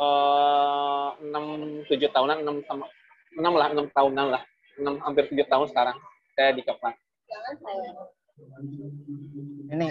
eh, 0.02 1.08
enam 1.22 1.46
tujuh 1.86 2.10
tahunan 2.10 2.42
enam 2.42 2.58
sama 2.66 2.90
enam 3.38 3.54
lah 3.54 3.68
enam 3.70 3.86
tahunan 3.94 4.28
lah. 4.34 4.42
Enam 4.82 4.98
hampir 5.06 5.30
tujuh 5.30 5.46
tahun 5.46 5.70
sekarang 5.70 5.96
saya 6.34 6.52
di 6.52 6.66
Coklat 6.66 6.98
ini 9.72 9.88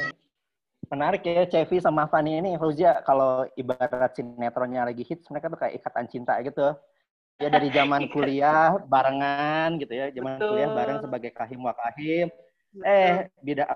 menarik 0.95 1.27
ya 1.27 1.45
Cevi 1.45 1.83
sama 1.83 2.07
Fani 2.07 2.39
ini 2.39 2.51
Fauzia 2.55 3.03
kalau 3.03 3.45
ibarat 3.59 4.15
sinetronnya 4.15 4.87
lagi 4.87 5.03
hits 5.03 5.27
mereka 5.29 5.51
tuh 5.51 5.59
kayak 5.59 5.75
ikatan 5.83 6.07
cinta 6.07 6.39
gitu. 6.41 6.71
Ya 7.43 7.51
dari 7.51 7.69
zaman 7.75 8.07
kuliah 8.15 8.79
barengan 8.87 9.75
gitu 9.83 9.91
ya, 9.91 10.07
zaman 10.15 10.39
Betul. 10.39 10.49
kuliah 10.55 10.71
bareng 10.71 10.99
sebagai 11.03 11.31
kahim 11.35 11.61
wakahim. 11.67 12.27
Eh, 12.81 13.27
beda 13.43 13.75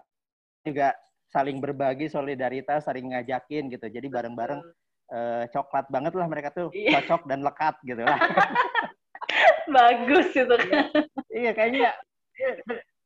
juga 0.62 0.94
saling 1.28 1.58
berbagi 1.58 2.06
solidaritas, 2.06 2.86
saling 2.86 3.10
ngajakin 3.10 3.66
gitu. 3.68 3.86
Jadi 3.90 4.06
bareng-bareng 4.06 4.60
eh, 5.10 5.44
coklat 5.50 5.90
banget 5.90 6.14
lah 6.14 6.26
mereka 6.30 6.54
tuh 6.54 6.70
Iya. 6.70 7.02
cocok 7.02 7.26
dan 7.26 7.42
lekat 7.42 7.74
gitu 7.82 8.02
lah. 8.06 8.18
Bagus 9.74 10.32
itu 10.32 10.56
kan. 10.70 10.88
iya 11.28 11.50
kayaknya 11.52 11.92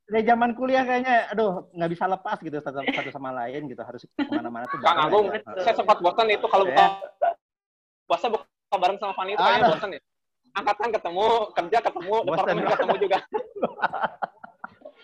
dari 0.09 0.23
zaman 0.27 0.51
kuliah 0.59 0.83
kayaknya 0.85 1.31
aduh 1.33 1.71
nggak 1.73 1.91
bisa 1.95 2.05
lepas 2.11 2.37
gitu 2.43 2.59
satu, 2.59 2.83
satu 2.85 3.11
sama 3.15 3.31
lain 3.33 3.71
gitu. 3.71 3.83
Harus 3.83 4.03
ke 4.05 4.11
mana-mana 4.29 4.67
tuh 4.69 4.79
Kang 4.83 5.09
Agung. 5.09 5.31
betul. 5.31 5.63
saya 5.63 5.75
sempat 5.79 5.99
bosan 6.03 6.29
itu 6.29 6.47
kalau 6.51 6.65
buka 6.67 6.87
puasa 8.07 8.27
buka 8.29 8.77
bareng 8.77 8.99
sama 8.99 9.15
Fani 9.15 9.33
itu 9.35 9.43
kayaknya 9.43 9.71
bosan 9.73 9.91
ya. 9.97 10.01
Angkatan 10.53 10.89
ketemu 10.93 11.27
kerja 11.57 11.79
ketemu 11.81 12.13
Bosan 12.13 12.29
departemen 12.29 12.65
ketemu 12.69 12.95
juga. 13.01 13.19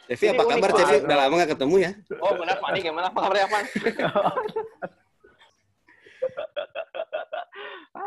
Cevi, 0.08 0.24
Ini 0.24 0.32
apa 0.36 0.44
kabar. 0.44 0.70
Cevi? 0.72 0.96
Udah 1.04 1.16
lama 1.20 1.34
nggak 1.36 1.52
ketemu 1.56 1.74
ya? 1.80 1.90
oh 2.20 2.32
benar 2.36 2.56
Fani. 2.60 2.78
Gimana? 2.84 3.06
Apa 3.12 3.18
kabarnya 3.28 3.48
Fan 3.48 3.64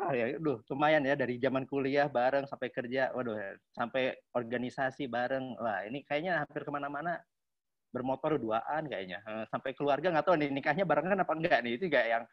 parah 0.01 0.17
ya, 0.17 0.25
aduh 0.33 0.57
lumayan 0.65 1.05
ya 1.05 1.13
dari 1.13 1.37
zaman 1.37 1.69
kuliah 1.69 2.09
bareng 2.09 2.49
sampai 2.49 2.73
kerja, 2.73 3.13
waduh 3.13 3.37
sampai 3.69 4.17
organisasi 4.33 5.05
bareng, 5.05 5.61
wah 5.61 5.85
ini 5.85 6.01
kayaknya 6.01 6.41
hampir 6.41 6.65
ke 6.65 6.71
mana-mana 6.73 7.21
bermotor 7.93 8.41
duaan 8.41 8.89
kayaknya, 8.89 9.21
Eh, 9.29 9.45
sampai 9.53 9.77
keluarga 9.77 10.09
nggak 10.09 10.25
tahu 10.25 10.41
nih 10.41 10.49
nikahnya 10.49 10.89
barengan 10.89 11.21
apa 11.21 11.33
enggak 11.37 11.59
nih. 11.61 11.77
Itu 11.77 11.85
juga 11.85 12.01
yang 12.01 12.23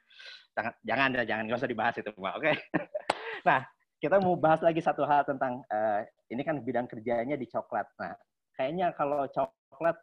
jangan 0.57 0.73
jangan 0.81 1.09
ya 1.13 1.25
jangan 1.29 1.43
nggak 1.45 1.61
usah 1.61 1.71
dibahas 1.71 1.95
itu 2.01 2.11
oke? 2.17 2.53
nah 3.49 3.61
kita 4.01 4.17
mau 4.25 4.35
bahas 4.41 4.65
lagi 4.65 4.81
satu 4.81 5.05
hal 5.05 5.29
tentang 5.29 5.61
eh, 5.69 6.09
ini 6.33 6.41
kan 6.41 6.57
bidang 6.65 6.89
kerjanya 6.89 7.37
di 7.37 7.45
coklat, 7.53 7.85
nah 8.01 8.17
kayaknya 8.57 8.97
kalau 8.97 9.29
coklat 9.29 10.01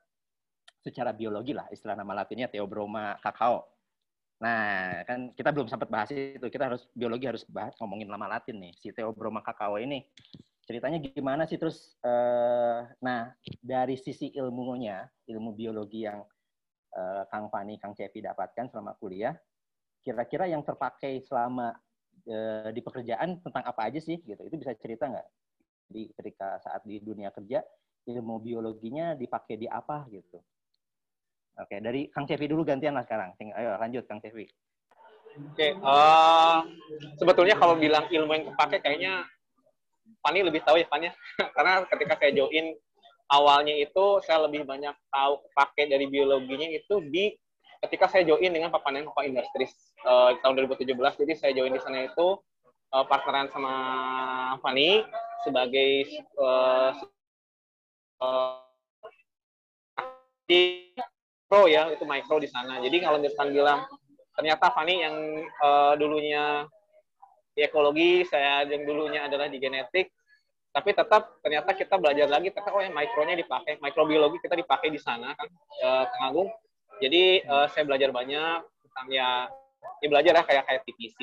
secara 0.86 1.18
biologi 1.18 1.58
lah 1.58 1.66
istilah 1.74 1.98
nama 1.98 2.22
latinnya 2.22 2.46
Theobroma 2.46 3.18
kakao 3.18 3.66
Nah, 4.36 5.00
kan 5.08 5.32
kita 5.32 5.56
belum 5.56 5.72
sempat 5.72 5.88
bahas 5.88 6.12
itu. 6.12 6.44
Kita 6.52 6.68
harus 6.68 6.88
biologi 6.92 7.26
harus 7.28 7.44
bahas 7.48 7.72
ngomongin 7.80 8.12
lama 8.12 8.28
Latin 8.28 8.60
nih. 8.60 8.74
Si 8.76 8.92
Theobroma 8.92 9.40
cacao 9.40 9.80
ini 9.80 10.04
ceritanya 10.66 10.98
gimana 10.98 11.46
sih 11.46 11.62
terus 11.62 11.94
uh, 12.02 12.82
nah 12.98 13.30
dari 13.62 13.96
sisi 14.02 14.34
ilmunya, 14.34 15.06
ilmu 15.30 15.54
biologi 15.54 16.04
yang 16.04 16.26
uh, 16.98 17.24
Kang 17.30 17.54
Fani, 17.54 17.78
Kang 17.78 17.94
Cepi 17.94 18.20
dapatkan 18.26 18.74
selama 18.74 18.98
kuliah, 18.98 19.38
kira-kira 20.02 20.50
yang 20.50 20.66
terpakai 20.66 21.22
selama 21.24 21.72
uh, 22.28 22.70
di 22.74 22.82
pekerjaan 22.82 23.40
tentang 23.40 23.64
apa 23.64 23.88
aja 23.88 24.02
sih 24.02 24.20
gitu. 24.20 24.42
Itu 24.42 24.58
bisa 24.58 24.74
cerita 24.76 25.08
nggak? 25.08 25.28
Di 25.86 26.10
ketika 26.18 26.60
saat 26.60 26.82
di 26.84 26.98
dunia 27.00 27.30
kerja 27.30 27.62
ilmu 28.06 28.42
biologinya 28.42 29.14
dipakai 29.18 29.58
di 29.58 29.70
apa 29.70 30.06
gitu. 30.10 30.42
Oke, 31.56 31.80
dari 31.80 32.12
Kang 32.12 32.28
Cevi 32.28 32.52
dulu 32.52 32.68
gantian 32.68 32.96
lah 32.96 33.08
sekarang. 33.08 33.32
Ayo 33.40 33.80
lanjut 33.80 34.04
Kang 34.08 34.20
Cevi. 34.20 34.44
Oke, 35.36 35.76
uh, 35.84 36.64
sebetulnya 37.20 37.60
kalau 37.60 37.76
bilang 37.76 38.08
ilmu 38.08 38.32
yang 38.32 38.46
kepake 38.52 38.80
kayaknya 38.80 39.28
Fani 40.24 40.40
lebih 40.44 40.64
tahu 40.64 40.80
ya 40.80 40.88
Fani. 40.88 41.12
Karena 41.56 41.84
ketika 41.88 42.16
saya 42.20 42.32
join 42.32 42.76
awalnya 43.32 43.76
itu 43.76 44.24
saya 44.24 44.48
lebih 44.48 44.64
banyak 44.64 44.96
tahu 45.12 45.34
kepake 45.50 45.92
dari 45.92 46.06
biologinya 46.08 46.68
itu 46.72 47.04
di 47.08 47.36
ketika 47.84 48.08
saya 48.08 48.24
join 48.24 48.52
dengan 48.52 48.72
Papanen 48.72 49.08
Papa 49.12 49.28
Industries 49.28 49.76
uh, 50.08 50.36
tahun 50.40 50.68
2017. 50.72 50.96
Jadi 50.96 51.34
saya 51.36 51.52
join 51.52 51.72
di 51.72 51.82
sana 51.84 52.08
itu 52.08 52.40
uh, 52.96 53.06
partneran 53.08 53.52
sama 53.52 53.74
Fani 54.64 55.04
sebagai 55.44 56.04
uh, 56.40 56.92
uh, 58.24 58.64
pro 61.56 61.72
ya 61.72 61.88
itu 61.88 62.04
micro 62.04 62.36
di 62.36 62.52
sana. 62.52 62.84
Jadi 62.84 63.00
kalau 63.00 63.16
misalkan 63.16 63.56
bilang 63.56 63.88
ternyata 64.36 64.76
Fani 64.76 65.00
yang 65.00 65.16
uh, 65.64 65.96
dulunya 65.96 66.68
di 67.56 67.64
ekologi 67.64 68.28
saya 68.28 68.68
yang 68.68 68.84
dulunya 68.84 69.24
adalah 69.24 69.48
di 69.48 69.56
genetik 69.64 70.12
tapi 70.76 70.92
tetap 70.92 71.40
ternyata 71.40 71.72
kita 71.72 71.96
belajar 71.96 72.28
lagi 72.28 72.52
ternyata 72.52 72.76
oh 72.76 72.84
yang 72.84 72.92
mikronya 72.92 73.40
dipakai 73.40 73.80
mikrobiologi 73.80 74.44
kita 74.44 74.60
dipakai 74.60 74.92
di 74.92 75.00
sana 75.00 75.32
kan 75.32 75.48
uh, 75.80 76.04
Kang 76.12 76.36
Agung. 76.36 76.52
Jadi 77.00 77.48
uh, 77.48 77.72
saya 77.72 77.88
belajar 77.88 78.12
banyak 78.12 78.60
tentang 78.84 79.08
ya 79.08 79.48
ya 80.04 80.08
belajar 80.12 80.36
ya 80.36 80.44
kayak 80.44 80.64
kayak 80.68 80.82
TPC 80.84 81.20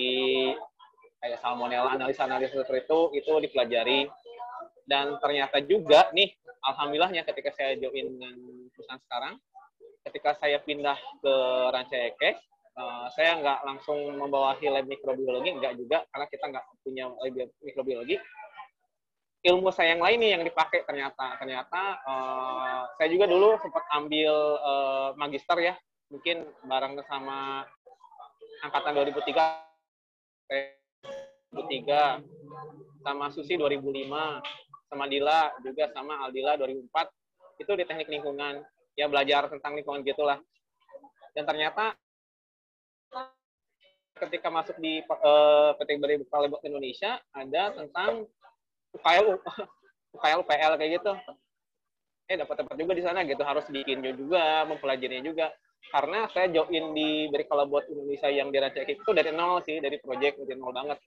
kayak 1.21 1.45
salmonella 1.45 1.93
analisa-analisa 1.93 2.65
seperti 2.65 2.89
itu 2.89 3.01
itu 3.21 3.33
dipelajari. 3.45 4.09
Dan 4.89 5.21
ternyata 5.21 5.61
juga 5.61 6.09
nih 6.17 6.33
alhamdulillahnya 6.65 7.29
ketika 7.29 7.53
saya 7.53 7.77
join 7.77 8.09
dengan 8.17 8.33
perusahaan 8.73 9.05
sekarang 9.05 9.37
ketika 10.07 10.35
saya 10.39 10.59
pindah 10.63 10.99
ke 11.23 11.35
Rancaikek, 11.71 12.35
uh, 12.77 13.07
saya 13.15 13.39
nggak 13.39 13.59
langsung 13.67 13.99
membawahi 14.19 14.67
lab 14.71 14.87
mikrobiologi, 14.87 15.55
nggak 15.59 15.75
juga, 15.79 16.03
karena 16.11 16.27
kita 16.29 16.45
nggak 16.51 16.65
punya 16.83 17.05
lab 17.09 17.51
mikrobiologi. 17.63 18.19
Ilmu 19.43 19.75
saya 19.75 19.99
yang 19.99 20.03
lain 20.07 20.23
nih 20.23 20.31
yang 20.39 20.47
dipakai 20.47 20.87
ternyata. 20.87 21.35
Ternyata 21.43 21.99
uh, 22.07 22.87
saya 22.95 23.09
juga 23.11 23.27
dulu 23.27 23.59
sempat 23.59 23.83
ambil 23.91 24.35
uh, 24.63 25.11
magister 25.19 25.59
ya, 25.59 25.75
mungkin 26.15 26.47
bareng 26.63 26.95
sama 27.11 27.67
angkatan 28.63 28.95
2003, 29.03 29.35
2003 31.59 32.23
sama 33.03 33.35
Susi 33.35 33.59
2005, 33.59 34.07
sama 34.87 35.05
Dila 35.11 35.51
juga 35.67 35.91
sama 35.91 36.23
Aldila 36.23 36.55
2004, 36.55 37.67
itu 37.67 37.73
di 37.75 37.83
teknik 37.83 38.07
lingkungan 38.15 38.63
ya 38.97 39.09
belajar 39.09 39.49
tentang 39.49 39.77
lingkungan 39.77 40.05
gitulah. 40.05 40.39
Dan 41.33 41.49
ternyata 41.49 41.97
ketika 44.23 44.49
masuk 44.53 44.77
di 44.79 45.03
uh, 45.03 45.75
PT 45.81 45.99
Beri 45.99 46.21
Lebok 46.23 46.63
Indonesia 46.63 47.19
ada 47.33 47.73
tentang 47.75 48.29
UKL 48.93 49.41
UKL 50.15 50.41
UPL 50.45 50.73
kayak 50.79 50.91
gitu. 51.01 51.13
Eh 52.31 52.37
dapat 52.39 52.63
tempat 52.63 52.77
juga 52.79 52.93
di 52.95 53.03
sana 53.03 53.25
gitu. 53.25 53.43
Harus 53.43 53.67
bikin 53.73 54.05
juga 54.15 54.69
mempelajarinya 54.69 55.25
juga. 55.25 55.51
Karena 55.91 56.31
saya 56.31 56.47
join 56.53 56.95
di 56.95 57.27
Beri 57.27 57.45
Kalabot 57.51 57.83
Indonesia 57.91 58.31
yang 58.31 58.55
dirancang 58.55 58.87
itu 58.87 59.11
dari 59.11 59.35
nol 59.35 59.59
sih 59.67 59.83
dari 59.83 59.99
project 59.99 60.39
dari 60.47 60.55
nol 60.55 60.71
banget. 60.71 60.99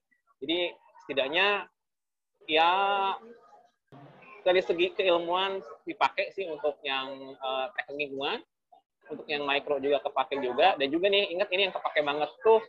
Jadi 0.44 0.76
setidaknya 1.06 1.64
ya 2.50 2.70
dari 4.46 4.62
segi 4.62 4.94
keilmuan 4.94 5.58
dipakai 5.90 6.30
sih 6.38 6.46
untuk 6.46 6.78
yang 6.86 7.34
uh, 7.42 7.74
teknik 7.74 8.14
lingkungan, 8.14 8.46
untuk 9.10 9.26
yang 9.26 9.42
mikro 9.42 9.82
juga 9.82 9.98
kepake 10.06 10.38
juga, 10.46 10.78
dan 10.78 10.88
juga 10.94 11.10
nih 11.10 11.34
ingat 11.34 11.50
ini 11.50 11.62
yang 11.70 11.74
kepake 11.74 12.06
banget 12.06 12.30
tuh 12.46 12.62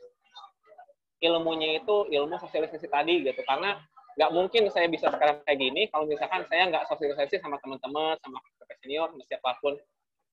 ilmunya 1.21 1.81
itu 1.81 2.09
ilmu 2.09 2.41
sosialisasi 2.41 2.89
tadi 2.89 3.29
gitu, 3.29 3.41
karena 3.45 3.77
nggak 4.17 4.31
mungkin 4.33 4.73
saya 4.73 4.89
bisa 4.89 5.13
sekarang 5.13 5.45
kayak 5.45 5.61
gini 5.61 5.83
kalau 5.93 6.09
misalkan 6.09 6.49
saya 6.49 6.73
nggak 6.73 6.89
sosialisasi 6.89 7.37
sama 7.37 7.61
teman-teman, 7.61 8.17
sama 8.25 8.41
senior, 8.81 9.13
sama 9.13 9.25
siapa 9.29 9.53
pun. 9.61 9.77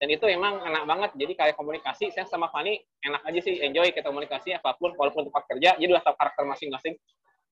Dan 0.02 0.12
itu 0.12 0.26
emang 0.28 0.60
enak 0.60 0.84
banget. 0.84 1.12
Jadi 1.16 1.34
kayak 1.40 1.56
komunikasi, 1.56 2.12
saya 2.12 2.28
sama 2.28 2.52
Fani 2.52 2.76
enak 3.08 3.24
aja 3.24 3.40
sih, 3.40 3.56
enjoy 3.64 3.88
kita 3.96 4.12
komunikasi 4.12 4.52
apa 4.52 4.76
pun, 4.76 4.92
walaupun 5.00 5.32
tempat 5.32 5.44
kerja, 5.48 5.80
jadi 5.80 5.96
tahu 6.04 6.16
karakter 6.20 6.44
masing-masing 6.44 7.00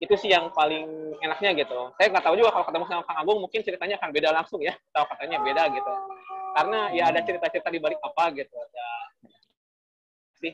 itu 0.01 0.13
sih 0.17 0.33
yang 0.33 0.49
paling 0.49 1.13
enaknya 1.21 1.53
gitu. 1.61 1.93
Saya 1.93 2.09
nggak 2.09 2.25
tahu 2.25 2.33
juga 2.33 2.49
kalau 2.49 2.65
ketemu 2.65 2.85
sama 2.89 3.03
Kang 3.05 3.21
Agung 3.21 3.37
mungkin 3.37 3.61
ceritanya 3.61 4.01
akan 4.01 4.09
beda 4.09 4.29
langsung 4.33 4.57
ya, 4.65 4.73
tahu 4.89 5.05
katanya 5.13 5.37
beda 5.45 5.63
gitu. 5.69 5.93
Karena 6.57 6.79
ya 6.89 7.03
ada 7.13 7.21
cerita-cerita 7.21 7.69
di 7.69 7.77
balik 7.77 8.01
apa 8.01 8.33
gitu. 8.33 8.57
Ya, 8.57 8.89
sih 10.41 10.53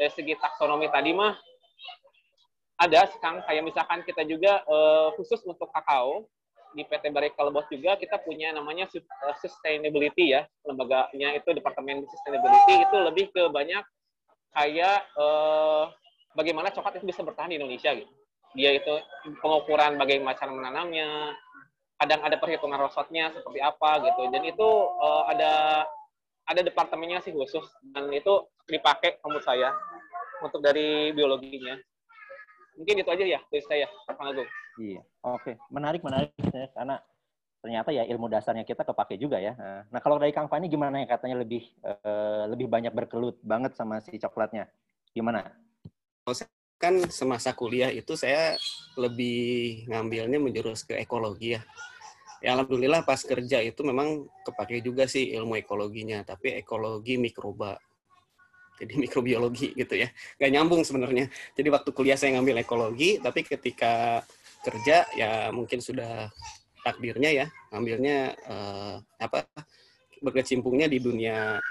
dari 0.00 0.10
segi 0.16 0.34
taksonomi 0.40 0.88
tadi 0.88 1.12
mah 1.12 1.36
ada 2.80 3.04
Kang 3.20 3.44
kayak 3.44 3.60
misalkan 3.60 4.00
kita 4.08 4.24
juga 4.24 4.64
uh, 4.64 5.12
khusus 5.20 5.44
untuk 5.44 5.68
kakao 5.68 6.24
di 6.72 6.88
PT 6.88 7.12
Barek 7.12 7.36
Kalebos 7.36 7.68
juga 7.68 8.00
kita 8.00 8.16
punya 8.24 8.48
namanya 8.48 8.88
eh, 8.88 9.36
sustainability 9.44 10.32
ya 10.32 10.48
lembaganya 10.64 11.36
itu 11.36 11.52
departemen 11.52 12.08
sustainability 12.08 12.80
itu 12.80 12.96
lebih 12.96 13.26
ke 13.28 13.44
banyak 13.52 13.84
kayak 14.56 15.04
uh, 15.20 15.92
bagaimana 16.32 16.72
coklat 16.72 16.96
itu 16.96 17.12
bisa 17.12 17.20
bertahan 17.20 17.52
di 17.52 17.60
Indonesia 17.60 17.92
gitu 17.92 18.08
dia 18.52 18.76
itu 18.76 18.94
pengukuran 19.40 19.96
bagaimana 19.96 20.36
cara 20.36 20.52
menanamnya, 20.52 21.36
kadang 22.00 22.20
ada 22.26 22.36
perhitungan 22.36 22.80
rosotnya 22.80 23.30
seperti 23.30 23.62
apa 23.62 24.02
gitu. 24.04 24.28
Dan 24.32 24.42
itu 24.44 24.68
uh, 24.98 25.24
ada 25.30 25.84
ada 26.50 26.60
departemennya 26.60 27.22
sih 27.22 27.30
khusus 27.30 27.64
dan 27.94 28.10
itu 28.10 28.50
dipakai 28.66 29.22
menurut 29.22 29.46
saya 29.46 29.70
untuk 30.42 30.58
dari 30.60 31.14
biologinya. 31.14 31.78
Mungkin 32.74 33.04
itu 33.04 33.10
aja 33.12 33.24
ya 33.24 33.40
dari 33.52 33.62
saya, 33.62 33.86
Kang 34.08 34.32
Agung. 34.32 34.48
Iya, 34.80 35.04
oke, 35.22 35.60
menarik 35.68 36.00
menarik 36.00 36.32
ya 36.40 36.66
karena 36.72 36.96
ternyata 37.62 37.94
ya 37.94 38.02
ilmu 38.10 38.26
dasarnya 38.26 38.66
kita 38.66 38.82
kepake 38.82 39.20
juga 39.20 39.38
ya. 39.38 39.54
Nah, 39.86 40.00
kalau 40.02 40.18
dari 40.18 40.34
Kang 40.34 40.50
Fani 40.50 40.66
gimana 40.66 41.04
ya 41.04 41.06
katanya 41.06 41.46
lebih 41.46 41.62
uh, 41.84 42.50
lebih 42.50 42.66
banyak 42.66 42.90
berkelut 42.90 43.38
banget 43.44 43.78
sama 43.78 44.02
si 44.02 44.18
coklatnya. 44.18 44.66
Gimana? 45.14 45.46
Kan 46.82 46.98
semasa 47.06 47.54
kuliah 47.54 47.94
itu 47.94 48.18
saya 48.18 48.58
lebih 48.98 49.86
ngambilnya 49.86 50.42
menjurus 50.42 50.82
ke 50.82 50.98
ekologi 50.98 51.54
ya. 51.54 51.62
Ya 52.42 52.58
alhamdulillah 52.58 53.06
pas 53.06 53.22
kerja 53.22 53.62
itu 53.62 53.86
memang 53.86 54.26
kepake 54.42 54.82
juga 54.82 55.06
sih 55.06 55.30
ilmu 55.38 55.62
ekologinya, 55.62 56.26
tapi 56.26 56.58
ekologi 56.58 57.22
mikroba. 57.22 57.78
Jadi 58.82 58.98
mikrobiologi 59.06 59.78
gitu 59.78 59.94
ya. 59.94 60.10
Gak 60.42 60.50
nyambung 60.50 60.82
sebenarnya. 60.82 61.30
Jadi 61.54 61.68
waktu 61.70 61.94
kuliah 61.94 62.18
saya 62.18 62.34
ngambil 62.34 62.66
ekologi, 62.66 63.22
tapi 63.22 63.46
ketika 63.46 64.26
kerja 64.66 65.06
ya 65.14 65.54
mungkin 65.54 65.78
sudah 65.78 66.34
takdirnya 66.82 67.30
ya 67.30 67.46
ngambilnya 67.70 68.34
eh, 68.34 68.94
apa 69.22 69.46
berkecimpungnya 70.18 70.90
di 70.90 70.98
dunia 70.98 71.62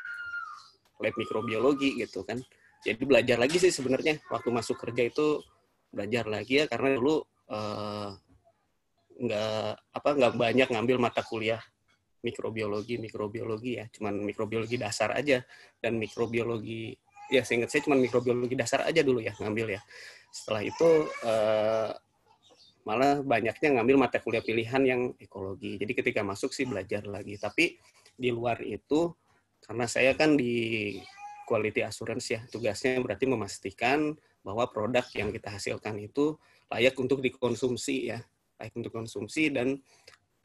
lab 1.03 1.15
mikrobiologi 1.19 1.99
gitu 1.99 2.23
kan 2.23 2.39
jadi 2.81 3.03
belajar 3.05 3.37
lagi 3.37 3.61
sih 3.61 3.69
sebenarnya. 3.69 4.17
Waktu 4.29 4.49
masuk 4.49 4.81
kerja 4.81 5.05
itu 5.05 5.41
belajar 5.93 6.25
lagi 6.25 6.63
ya 6.63 6.65
karena 6.65 6.97
dulu 6.97 7.21
uh, 7.53 8.09
apa 9.93 10.09
nggak 10.17 10.33
banyak 10.33 10.67
ngambil 10.73 10.97
mata 10.97 11.21
kuliah 11.21 11.61
mikrobiologi 12.25 12.97
mikrobiologi 12.97 13.77
ya. 13.77 13.85
Cuman 13.93 14.17
mikrobiologi 14.25 14.81
dasar 14.81 15.13
aja. 15.13 15.45
Dan 15.77 16.01
mikrobiologi 16.01 16.97
ya 17.29 17.45
seingat 17.45 17.69
saya 17.69 17.85
cuman 17.85 18.01
mikrobiologi 18.01 18.57
dasar 18.57 18.83
aja 18.89 19.05
dulu 19.05 19.21
ya 19.21 19.37
ngambil 19.37 19.77
ya. 19.77 19.81
Setelah 20.33 20.65
itu 20.65 20.89
uh, 21.21 21.93
malah 22.81 23.21
banyaknya 23.21 23.77
ngambil 23.77 24.09
mata 24.09 24.17
kuliah 24.17 24.41
pilihan 24.41 24.81
yang 24.81 25.01
ekologi. 25.21 25.77
Jadi 25.77 25.93
ketika 26.01 26.25
masuk 26.25 26.49
sih 26.49 26.65
belajar 26.65 27.05
lagi. 27.05 27.37
Tapi 27.37 27.77
di 28.17 28.33
luar 28.33 28.57
itu 28.65 29.13
karena 29.61 29.85
saya 29.85 30.17
kan 30.17 30.33
di 30.33 30.97
quality 31.47 31.81
assurance 31.85 32.27
ya. 32.33 32.41
Tugasnya 32.49 32.99
berarti 33.01 33.25
memastikan 33.29 34.15
bahwa 34.41 34.65
produk 34.69 35.05
yang 35.13 35.29
kita 35.29 35.53
hasilkan 35.53 35.97
itu 36.01 36.37
layak 36.71 36.95
untuk 36.97 37.21
dikonsumsi 37.21 38.13
ya, 38.13 38.19
layak 38.57 38.73
untuk 38.73 38.91
konsumsi 38.93 39.53
dan 39.53 39.77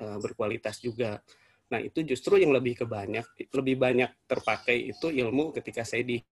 uh, 0.02 0.18
berkualitas 0.20 0.82
juga. 0.82 1.22
Nah, 1.66 1.82
itu 1.82 2.06
justru 2.06 2.38
yang 2.38 2.54
lebih 2.54 2.78
kebanyak 2.86 3.26
lebih 3.50 3.76
banyak 3.80 4.10
terpakai 4.30 4.94
itu 4.94 5.10
ilmu 5.10 5.50
ketika 5.50 5.82
saya 5.82 6.06
di 6.06 6.22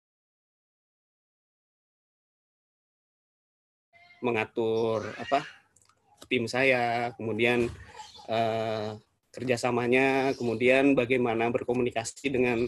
mengatur 4.24 5.12
apa 5.20 5.44
tim 6.24 6.48
saya, 6.48 7.12
kemudian 7.20 7.68
uh, 8.32 8.96
kerjasamanya, 9.34 10.32
kemudian 10.38 10.96
bagaimana 10.96 11.50
berkomunikasi 11.52 12.32
dengan 12.32 12.64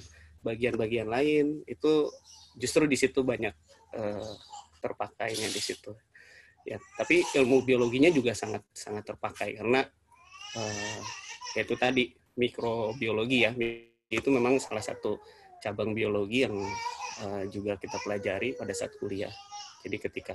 bagian-bagian 0.47 1.11
lain 1.11 1.67
itu 1.67 2.07
justru 2.55 2.87
di 2.87 2.95
situ 2.95 3.27
banyak 3.27 3.53
uh, 3.99 4.35
terpakainya 4.79 5.51
di 5.51 5.59
situ. 5.59 5.91
Ya, 6.67 6.79
tapi 6.99 7.23
ilmu 7.35 7.63
biologinya 7.63 8.11
juga 8.11 8.35
sangat 8.35 8.63
sangat 8.75 9.07
terpakai 9.07 9.59
karena 9.59 9.83
uh, 10.59 11.01
yaitu 11.59 11.75
tadi 11.79 12.11
mikrobiologi 12.39 13.47
ya 13.47 13.51
itu 14.11 14.29
memang 14.31 14.63
salah 14.63 14.83
satu 14.83 15.19
cabang 15.63 15.95
biologi 15.95 16.47
yang 16.47 16.55
uh, 17.27 17.43
juga 17.51 17.75
kita 17.79 17.99
pelajari 18.03 18.55
pada 18.55 18.71
saat 18.71 18.95
kuliah. 18.99 19.33
Jadi 19.83 19.97
ketika 19.99 20.35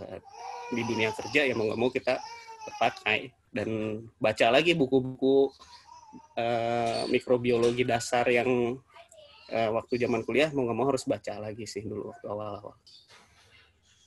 di 0.71 0.82
dunia 0.88 1.12
kerja 1.12 1.43
ya 1.43 1.54
mau 1.56 1.67
nggak 1.67 1.80
mau 1.80 1.91
kita 1.91 2.15
terpakai 2.62 3.32
dan 3.52 4.00
baca 4.15 4.47
lagi 4.54 4.71
buku-buku 4.71 5.52
uh, 6.39 7.04
mikrobiologi 7.12 7.84
dasar 7.84 8.28
yang 8.32 8.80
uh, 9.52 9.70
waktu 9.76 10.00
zaman 10.00 10.24
kuliah 10.24 10.50
mau 10.56 10.66
nggak 10.66 10.78
mau 10.78 10.88
harus 10.88 11.04
baca 11.04 11.38
lagi 11.38 11.68
sih 11.68 11.84
dulu 11.84 12.16
waktu 12.16 12.26
awal-awal. 12.26 12.76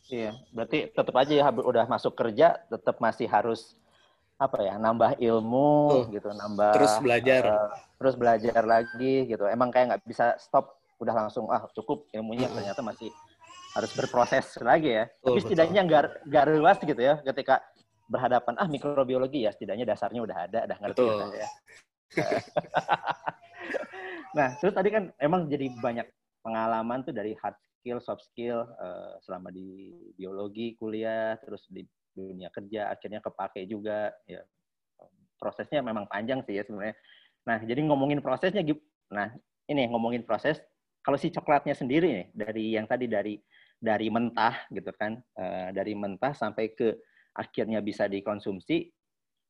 Iya, 0.09 0.37
berarti 0.53 0.79
tetap 0.93 1.15
aja 1.17 1.33
ya 1.33 1.45
udah 1.49 1.85
masuk 1.89 2.13
kerja 2.13 2.61
tetap 2.69 3.01
masih 3.01 3.25
harus 3.25 3.73
apa 4.37 4.61
ya 4.61 4.75
nambah 4.77 5.17
ilmu 5.17 6.11
gitu, 6.11 6.29
nambah 6.29 6.75
terus 6.75 6.95
belajar, 7.01 7.43
uh, 7.47 7.71
terus 7.97 8.15
belajar 8.19 8.63
lagi 8.67 9.25
gitu. 9.31 9.49
Emang 9.49 9.73
kayak 9.73 9.95
nggak 9.95 10.03
bisa 10.05 10.37
stop 10.37 10.77
udah 11.01 11.15
langsung 11.27 11.49
ah 11.49 11.65
cukup 11.73 12.09
ilmunya 12.13 12.51
hmm. 12.51 12.57
ternyata 12.57 12.81
masih 12.85 13.09
harus 13.75 13.91
berproses 13.97 14.47
lagi 14.61 14.93
ya. 14.93 15.05
Oh, 15.25 15.35
Tapi 15.35 15.41
setidaknya 15.43 15.81
nggak 15.87 16.03
nggak 16.29 16.45
luas 16.61 16.79
gitu 16.79 17.01
ya 17.01 17.19
ketika 17.25 17.65
berhadapan 18.05 18.55
ah 18.61 18.69
mikrobiologi 18.69 19.49
ya 19.49 19.51
setidaknya 19.57 19.89
dasarnya 19.89 20.21
udah 20.21 20.37
ada, 20.47 20.61
udah 20.69 20.79
ngerti 20.85 21.03
gitu 21.03 21.37
ya. 21.41 21.49
nah 24.37 24.48
terus 24.59 24.74
tadi 24.74 24.90
kan 24.90 25.11
emang 25.18 25.46
jadi 25.46 25.70
banyak 25.79 26.07
pengalaman 26.44 27.07
tuh 27.07 27.14
dari 27.16 27.33
hard 27.40 27.57
skill, 27.81 27.98
soft 28.00 28.24
skill 28.33 28.64
uh, 28.81 29.16
selama 29.24 29.53
di 29.53 29.92
biologi 30.16 30.77
kuliah, 30.77 31.37
terus 31.40 31.64
di 31.68 31.85
dunia 32.14 32.48
kerja 32.48 32.94
akhirnya 32.94 33.18
kepake 33.18 33.66
juga 33.66 34.14
ya 34.24 34.40
prosesnya 35.35 35.83
memang 35.83 36.07
panjang 36.07 36.40
sih 36.46 36.57
ya 36.57 36.64
sebenarnya. 36.64 36.96
Nah 37.44 37.59
jadi 37.61 37.81
ngomongin 37.85 38.24
prosesnya, 38.24 38.64
nah 39.12 39.29
ini 39.68 39.85
ngomongin 39.90 40.24
proses 40.24 40.62
kalau 41.05 41.20
si 41.20 41.29
coklatnya 41.29 41.77
sendiri 41.77 42.09
nih 42.09 42.27
dari 42.33 42.64
yang 42.72 42.88
tadi 42.88 43.05
dari 43.05 43.37
dari 43.77 44.09
mentah 44.09 44.64
gitu 44.72 44.88
kan 44.96 45.20
uh, 45.37 45.68
dari 45.77 45.92
mentah 45.92 46.33
sampai 46.33 46.72
ke 46.72 46.96
akhirnya 47.37 47.85
bisa 47.85 48.09
dikonsumsi 48.09 48.88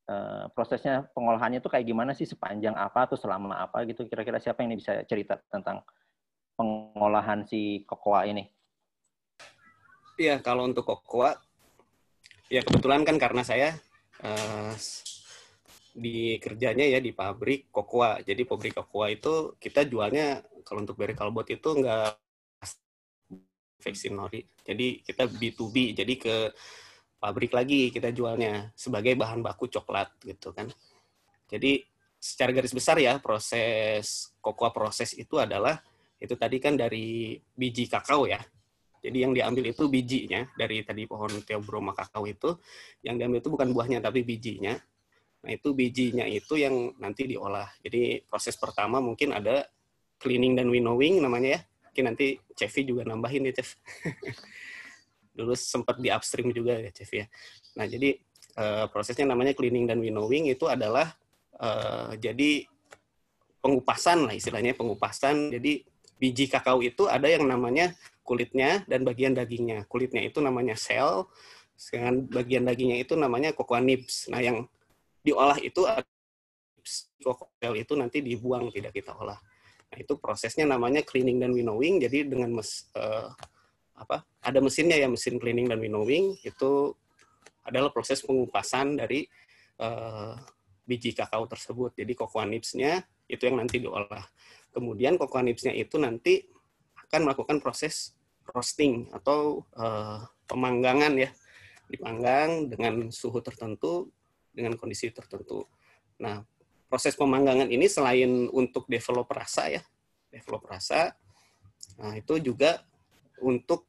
uh, 0.09 0.45
prosesnya 0.53 1.05
pengolahannya 1.13 1.59
itu 1.61 1.69
kayak 1.69 1.85
gimana 1.85 2.11
sih 2.13 2.25
sepanjang 2.29 2.73
apa 2.77 3.09
atau 3.09 3.17
selama 3.17 3.57
apa 3.57 3.85
gitu 3.89 4.05
kira-kira 4.09 4.41
siapa 4.41 4.61
yang 4.65 4.77
bisa 4.77 5.05
cerita 5.05 5.37
tentang 5.49 5.81
pengolahan 6.55 7.43
si 7.45 7.83
kokoa 7.83 8.25
ini? 8.29 8.47
Iya 10.15 10.39
kalau 10.39 10.65
untuk 10.65 10.87
kokoa 10.87 11.35
ya 12.47 12.63
kebetulan 12.63 13.03
kan 13.03 13.19
karena 13.19 13.43
saya 13.43 13.75
uh, 14.23 14.71
di 15.95 16.35
kerjanya 16.43 16.83
ya 16.83 16.99
di 16.99 17.15
pabrik 17.15 17.71
kokoa. 17.71 18.19
Jadi 18.23 18.43
pabrik 18.43 18.75
kokoa 18.75 19.11
itu 19.11 19.55
kita 19.55 19.87
jualnya 19.87 20.43
kalau 20.67 20.83
untuk 20.83 20.99
beri 20.99 21.15
kalbot 21.15 21.47
itu 21.47 21.69
enggak 21.71 22.19
vaksin 23.79 24.17
nori. 24.17 24.43
Jadi 24.65 25.05
kita 25.05 25.29
B2B. 25.29 25.95
Jadi 25.95 26.13
ke 26.19 26.35
pabrik 27.25 27.57
lagi 27.57 27.89
kita 27.89 28.13
jualnya 28.13 28.69
sebagai 28.77 29.17
bahan 29.17 29.41
baku 29.41 29.65
coklat 29.65 30.13
gitu 30.21 30.53
kan. 30.53 30.69
Jadi 31.49 31.81
secara 32.21 32.53
garis 32.53 32.69
besar 32.69 33.01
ya 33.01 33.17
proses 33.17 34.29
kokoa 34.37 34.69
proses 34.69 35.17
itu 35.17 35.41
adalah 35.41 35.81
itu 36.21 36.37
tadi 36.37 36.61
kan 36.61 36.77
dari 36.77 37.33
biji 37.57 37.89
kakao 37.89 38.29
ya. 38.29 38.37
Jadi 39.01 39.17
yang 39.21 39.33
diambil 39.33 39.73
itu 39.73 39.89
bijinya 39.89 40.45
dari 40.53 40.81
tadi 40.85 41.05
pohon 41.05 41.29
Theobroma 41.45 41.93
kakao 41.93 42.25
itu, 42.25 42.57
yang 43.05 43.21
diambil 43.21 43.41
itu 43.41 43.49
bukan 43.53 43.69
buahnya 43.69 44.01
tapi 44.01 44.25
bijinya. 44.25 44.73
Nah, 45.45 45.51
itu 45.53 45.77
bijinya 45.77 46.25
itu 46.25 46.57
yang 46.57 46.97
nanti 46.97 47.29
diolah. 47.29 47.69
Jadi 47.85 48.25
proses 48.25 48.57
pertama 48.57 48.97
mungkin 48.97 49.29
ada 49.29 49.69
cleaning 50.17 50.57
dan 50.57 50.73
winnowing 50.73 51.21
namanya 51.21 51.49
ya. 51.57 51.59
Mungkin 51.89 52.03
nanti 52.09 52.27
Cevi 52.57 52.81
juga 52.81 53.05
nambahin 53.05 53.45
ya, 53.45 53.61
Cev. 53.61 53.77
Dulu 55.35 55.51
sempat 55.53 55.99
di 55.99 56.07
upstream 56.09 56.55
juga 56.55 56.79
ya, 56.79 56.89
Cevi 56.95 57.21
ya. 57.21 57.27
Nah, 57.75 57.85
jadi 57.85 58.15
uh, 58.55 58.85
prosesnya 58.87 59.27
namanya 59.27 59.51
cleaning 59.51 59.85
dan 59.85 59.99
winnowing 59.99 60.47
itu 60.47 60.65
adalah 60.65 61.11
uh, 61.59 62.15
jadi 62.15 62.63
pengupasan 63.59 64.31
lah 64.31 64.33
istilahnya 64.33 64.73
pengupasan. 64.73 65.51
Jadi 65.51 65.83
biji 66.15 66.47
kakao 66.47 66.79
itu 66.79 67.11
ada 67.11 67.27
yang 67.27 67.43
namanya 67.43 67.91
kulitnya 68.23 68.87
dan 68.87 69.03
bagian 69.03 69.35
dagingnya. 69.35 69.83
Kulitnya 69.91 70.23
itu 70.23 70.39
namanya 70.39 70.79
sel, 70.79 71.27
dengan 71.75 72.23
bagian 72.31 72.63
dagingnya 72.63 73.03
itu 73.03 73.13
namanya 73.19 73.51
cocoa 73.51 73.83
nibs. 73.83 74.31
Nah, 74.31 74.39
yang 74.39 74.63
diolah 75.21 75.59
itu 75.59 75.83
koktel 77.19 77.73
itu 77.75 77.93
nanti 77.97 78.21
dibuang 78.21 78.71
tidak 78.71 78.95
kita 78.95 79.11
olah. 79.17 79.37
Nah, 79.91 79.97
itu 79.99 80.15
prosesnya 80.17 80.65
namanya 80.65 81.03
cleaning 81.03 81.41
dan 81.41 81.51
winnowing. 81.51 81.99
Jadi 81.99 82.25
dengan 82.25 82.55
mes, 82.55 82.87
uh, 82.95 83.29
apa? 83.95 84.27
Ada 84.43 84.59
mesinnya 84.59 84.99
ya 84.99 85.07
mesin 85.07 85.39
cleaning 85.39 85.71
dan 85.71 85.79
winnowing 85.79 86.35
itu 86.43 86.91
adalah 87.65 87.89
proses 87.89 88.21
pengupasan 88.21 88.99
dari 88.99 89.25
uh, 89.81 90.37
biji 90.85 91.15
kakao 91.17 91.49
tersebut. 91.49 91.97
Jadi 91.97 92.13
cocoa 92.13 92.45
nibs-nya 92.45 93.01
itu 93.25 93.41
yang 93.47 93.57
nanti 93.57 93.81
diolah. 93.81 94.27
Kemudian 94.69 95.17
cocoa 95.17 95.41
nibs-nya 95.41 95.73
itu 95.73 95.97
nanti 95.97 96.45
akan 97.09 97.31
melakukan 97.31 97.57
proses 97.63 98.13
roasting 98.45 99.09
atau 99.15 99.65
uh, 99.79 100.21
pemanggangan 100.45 101.15
ya. 101.17 101.31
Dipanggang 101.89 102.69
dengan 102.69 103.09
suhu 103.09 103.41
tertentu 103.41 104.09
dengan 104.53 104.77
kondisi 104.77 105.09
tertentu. 105.11 105.65
Nah, 106.21 106.41
proses 106.87 107.17
pemanggangan 107.17 107.67
ini 107.67 107.91
selain 107.91 108.47
untuk 108.49 108.87
develop 108.87 109.27
rasa 109.27 109.67
ya, 109.67 109.83
develop 110.31 110.63
rasa, 110.69 111.11
nah 111.99 112.15
itu 112.15 112.39
juga 112.39 112.87
untuk 113.43 113.87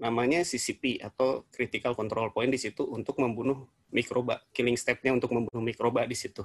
namanya 0.00 0.40
CCP 0.40 1.04
atau 1.04 1.44
critical 1.52 1.92
control 1.92 2.32
point 2.32 2.48
di 2.48 2.56
situ 2.56 2.88
untuk 2.88 3.20
membunuh 3.20 3.68
mikroba, 3.92 4.40
killing 4.56 4.78
step-nya 4.78 5.12
untuk 5.12 5.36
membunuh 5.36 5.60
mikroba 5.60 6.08
di 6.08 6.16
situ. 6.16 6.40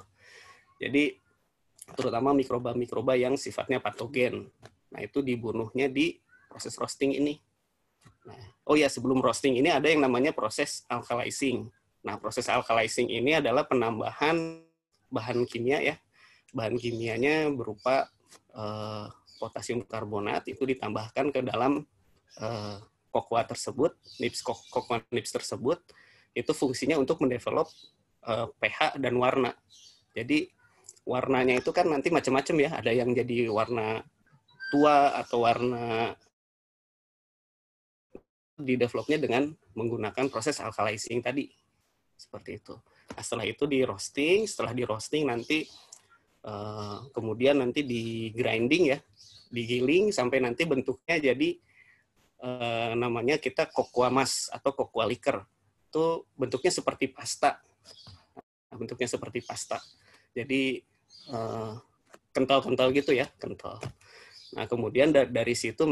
Jadi 0.75 1.15
terutama 1.95 2.35
mikroba-mikroba 2.35 3.15
yang 3.15 3.39
sifatnya 3.39 3.79
patogen. 3.79 4.51
Nah, 4.91 4.99
itu 4.99 5.23
dibunuhnya 5.23 5.87
di 5.87 6.19
proses 6.51 6.75
roasting 6.75 7.15
ini. 7.15 7.39
Nah, 8.25 8.41
oh 8.67 8.75
ya, 8.75 8.91
sebelum 8.91 9.21
roasting 9.21 9.55
ini 9.55 9.71
ada 9.71 9.87
yang 9.87 10.03
namanya 10.03 10.35
proses 10.35 10.83
alkalizing. 10.91 11.69
Nah, 12.03 12.19
proses 12.19 12.49
alkalizing 12.51 13.07
ini 13.07 13.37
adalah 13.37 13.63
penambahan 13.63 14.65
bahan 15.13 15.47
kimia 15.47 15.79
ya. 15.79 15.95
Bahan 16.51 16.75
kimianya 16.75 17.51
berupa 17.53 18.09
uh, 18.55 19.07
potasium 19.37 19.83
karbonat 19.85 20.47
itu 20.49 20.63
ditambahkan 20.65 21.31
ke 21.31 21.39
dalam 21.45 21.85
uh, 22.41 22.79
tersebut, 23.47 23.95
nips 24.19 24.43
kokoa 24.43 24.99
nips 25.11 25.31
tersebut 25.31 25.79
itu 26.35 26.51
fungsinya 26.51 26.99
untuk 26.99 27.23
mendevelop 27.23 27.71
uh, 28.27 28.51
pH 28.59 28.99
dan 28.99 29.15
warna. 29.15 29.55
Jadi 30.11 30.51
warnanya 31.07 31.61
itu 31.61 31.71
kan 31.71 31.87
nanti 31.87 32.11
macam-macam 32.11 32.55
ya, 32.59 32.69
ada 32.75 32.91
yang 32.91 33.15
jadi 33.15 33.47
warna 33.47 34.03
tua 34.73 35.15
atau 35.15 35.47
warna 35.47 36.11
di 38.55 38.79
developnya 38.79 39.19
dengan 39.19 39.51
menggunakan 39.75 40.31
proses 40.31 40.59
alkalizing 40.63 41.19
tadi 41.19 41.47
seperti 42.15 42.63
itu. 42.63 42.75
Nah, 43.11 43.21
setelah 43.23 43.45
itu 43.47 43.67
di 43.67 43.83
roasting, 43.83 44.47
setelah 44.47 44.71
di 44.71 44.83
roasting 44.87 45.27
nanti 45.27 45.67
uh, 46.47 47.05
kemudian 47.11 47.59
nanti 47.59 47.83
di 47.83 48.31
grinding 48.31 48.95
ya, 48.95 48.99
digiling 49.51 50.11
sampai 50.15 50.39
nanti 50.43 50.63
bentuknya 50.63 51.31
jadi 51.31 51.49
uh, 52.45 52.93
namanya 52.93 53.41
kita 53.41 53.65
cocoa 53.65 54.13
mas 54.13 54.47
atau 54.53 54.69
cocoa 54.69 55.09
liquor. 55.09 55.41
Itu 55.89 56.29
bentuknya 56.37 56.69
seperti 56.69 57.09
pasta. 57.09 57.57
Nah, 58.69 58.75
bentuknya 58.77 59.09
seperti 59.09 59.41
pasta. 59.41 59.81
Jadi 60.37 60.77
uh, 61.33 61.73
kental-kental 62.29 62.93
gitu 62.93 63.15
ya, 63.17 63.25
kental. 63.41 63.81
Nah, 64.53 64.69
kemudian 64.69 65.09
dari 65.11 65.55
situ 65.57 65.89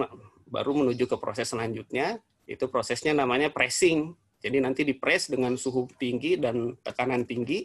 baru 0.47 0.71
menuju 0.77 1.09
ke 1.09 1.17
proses 1.17 1.49
selanjutnya, 1.49 2.21
itu 2.45 2.67
prosesnya 2.69 3.15
namanya 3.15 3.49
pressing. 3.49 4.13
Jadi 4.43 4.59
nanti 4.59 4.83
dipres 4.83 5.31
dengan 5.31 5.55
suhu 5.55 5.87
tinggi 5.95 6.35
dan 6.35 6.75
tekanan 6.83 7.23
tinggi, 7.23 7.63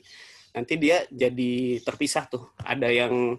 nanti 0.55 0.79
dia 0.79 1.03
jadi 1.11 1.83
terpisah 1.83 2.31
tuh. 2.31 2.55
Ada 2.63 2.87
yang 2.87 3.35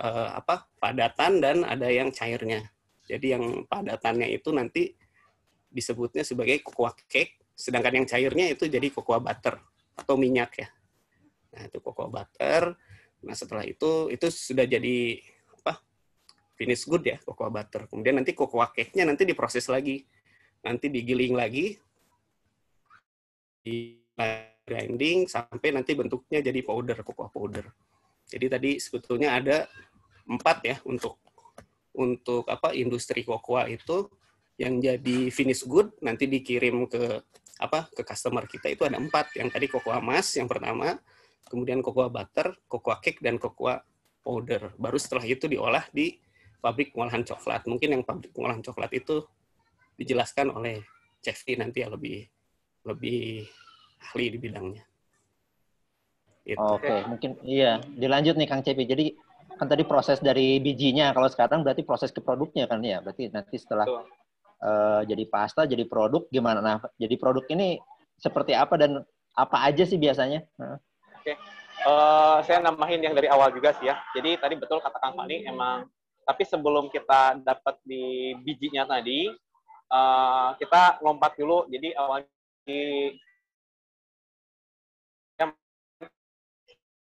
uh, 0.00 0.28
apa 0.32 0.64
padatan 0.80 1.44
dan 1.44 1.56
ada 1.68 1.88
yang 1.92 2.08
cairnya. 2.08 2.64
Jadi 3.10 3.26
yang 3.34 3.66
padatannya 3.66 4.30
itu 4.30 4.54
nanti 4.54 4.94
disebutnya 5.66 6.22
sebagai 6.22 6.62
cocoa 6.62 6.94
cake, 6.94 7.50
sedangkan 7.58 8.02
yang 8.02 8.06
cairnya 8.06 8.46
itu 8.54 8.70
jadi 8.70 8.86
cocoa 8.94 9.18
butter 9.18 9.58
atau 9.98 10.14
minyak 10.14 10.62
ya. 10.62 10.68
Nah, 11.50 11.66
itu 11.66 11.82
cocoa 11.82 12.06
butter. 12.06 12.78
Nah, 13.26 13.34
setelah 13.34 13.66
itu 13.66 14.06
itu 14.14 14.26
sudah 14.30 14.62
jadi 14.62 15.18
apa? 15.58 15.82
finish 16.54 16.86
good 16.86 17.02
ya 17.02 17.16
cocoa 17.24 17.50
butter. 17.50 17.90
Kemudian 17.90 18.22
nanti 18.22 18.36
cocoa 18.36 18.70
cake-nya 18.70 19.08
nanti 19.08 19.26
diproses 19.26 19.66
lagi. 19.66 20.06
Nanti 20.60 20.92
digiling 20.92 21.34
lagi 21.34 21.72
di 23.64 23.96
grinding 24.68 25.26
sampai 25.26 25.72
nanti 25.72 25.96
bentuknya 25.96 26.44
jadi 26.44 26.60
powder, 26.62 27.00
cocoa 27.02 27.32
powder. 27.32 27.64
Jadi 28.28 28.46
tadi 28.46 28.70
sebetulnya 28.78 29.34
ada 29.34 29.66
empat 30.28 30.62
ya 30.62 30.76
untuk 30.86 31.18
untuk 31.96 32.46
apa 32.46 32.74
industri 32.74 33.26
cocoa 33.26 33.66
itu 33.66 34.06
yang 34.60 34.78
jadi 34.78 35.32
finish 35.32 35.64
good 35.64 35.90
nanti 36.04 36.28
dikirim 36.28 36.84
ke 36.86 37.24
apa 37.60 37.88
ke 37.92 38.02
customer 38.04 38.44
kita 38.48 38.72
itu 38.72 38.84
ada 38.84 38.96
empat 38.96 39.36
yang 39.36 39.48
tadi 39.48 39.68
cocoa 39.68 40.00
emas 40.00 40.36
yang 40.36 40.48
pertama 40.48 40.96
kemudian 41.48 41.80
cocoa 41.80 42.08
butter 42.08 42.56
cocoa 42.68 43.00
cake 43.00 43.20
dan 43.20 43.36
cocoa 43.36 43.80
powder 44.20 44.72
baru 44.76 44.96
setelah 45.00 45.24
itu 45.24 45.48
diolah 45.48 45.84
di 45.90 46.16
pabrik 46.60 46.92
pengolahan 46.92 47.24
coklat 47.24 47.64
mungkin 47.64 47.88
yang 47.98 48.02
pabrik 48.04 48.32
pengolahan 48.36 48.60
coklat 48.60 48.92
itu 48.96 49.24
dijelaskan 49.96 50.52
oleh 50.56 50.84
Cevi 51.20 51.60
nanti 51.60 51.84
ya 51.84 51.92
lebih 51.92 52.24
lebih 52.88 53.44
ahli 54.00 54.32
di 54.32 54.38
bidangnya. 54.40 54.84
Gitu. 56.40 56.56
Oke, 56.56 57.04
mungkin 57.04 57.36
iya. 57.44 57.76
Dilanjut 57.84 58.40
nih 58.40 58.48
Kang 58.48 58.64
Cepi. 58.64 58.88
Jadi 58.88 59.12
kan 59.60 59.68
tadi 59.68 59.84
proses 59.84 60.24
dari 60.24 60.56
bijinya, 60.56 61.12
kalau 61.12 61.28
sekarang 61.28 61.60
berarti 61.60 61.84
proses 61.84 62.08
ke 62.08 62.24
produknya 62.24 62.64
kan 62.64 62.80
ya. 62.80 63.04
Berarti 63.04 63.28
nanti 63.28 63.60
setelah 63.60 63.84
uh, 64.64 65.04
jadi 65.04 65.28
pasta, 65.28 65.68
jadi 65.68 65.84
produk 65.84 66.24
gimana? 66.32 66.64
Nah, 66.64 66.80
jadi 66.96 67.20
produk 67.20 67.44
ini 67.52 67.76
seperti 68.16 68.56
apa 68.56 68.80
dan 68.80 69.04
apa 69.36 69.56
aja 69.68 69.84
sih 69.84 70.00
biasanya? 70.00 70.40
Oke, 70.56 70.80
okay. 71.20 71.36
uh, 71.84 72.40
eh, 72.40 72.48
saya 72.48 72.64
nambahin 72.64 73.04
yang 73.04 73.12
dari 73.12 73.28
awal 73.28 73.52
juga 73.52 73.76
sih 73.76 73.92
ya. 73.92 74.00
Jadi 74.16 74.40
tadi 74.40 74.56
betul 74.56 74.80
kata 74.80 74.96
Kang 74.96 75.12
Fani, 75.12 75.44
emang 75.44 75.84
tapi 76.24 76.48
sebelum 76.48 76.88
kita 76.88 77.44
dapat 77.44 77.76
di 77.84 78.32
bijinya 78.40 78.88
tadi, 78.88 79.28
uh, 79.92 80.56
kita 80.56 81.04
lompat 81.04 81.36
dulu. 81.36 81.68
Jadi 81.68 81.92
awal 82.00 82.24
di 82.64 83.12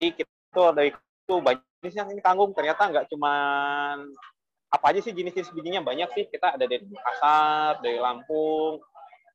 kita 0.01 0.73
dari 0.73 0.89
itu 0.89 1.35
banyak 1.37 1.70
jenisnya 1.81 2.05
ini 2.13 2.21
tanggung 2.21 2.53
ternyata 2.53 2.93
nggak 2.93 3.09
cuma 3.09 3.33
apa 4.71 4.85
aja 4.93 5.01
sih 5.01 5.11
jenis-jenis 5.11 5.51
bijinya 5.51 5.81
banyak 5.81 6.07
sih 6.13 6.23
kita 6.29 6.55
ada 6.55 6.63
dari 6.63 6.85
Makassar, 6.87 7.81
dari 7.83 7.97
Lampung, 7.99 8.79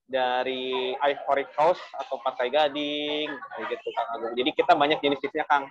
dari 0.07 0.97
Ivory 0.97 1.45
Coast 1.53 1.83
atau 1.93 2.17
Pantai 2.25 2.49
Gading, 2.49 3.29
gitu 3.67 3.89
Kang. 3.93 4.33
Jadi 4.33 4.51
kita 4.57 4.73
banyak 4.73 5.03
jenis-jenisnya 5.03 5.45
Kang. 5.45 5.69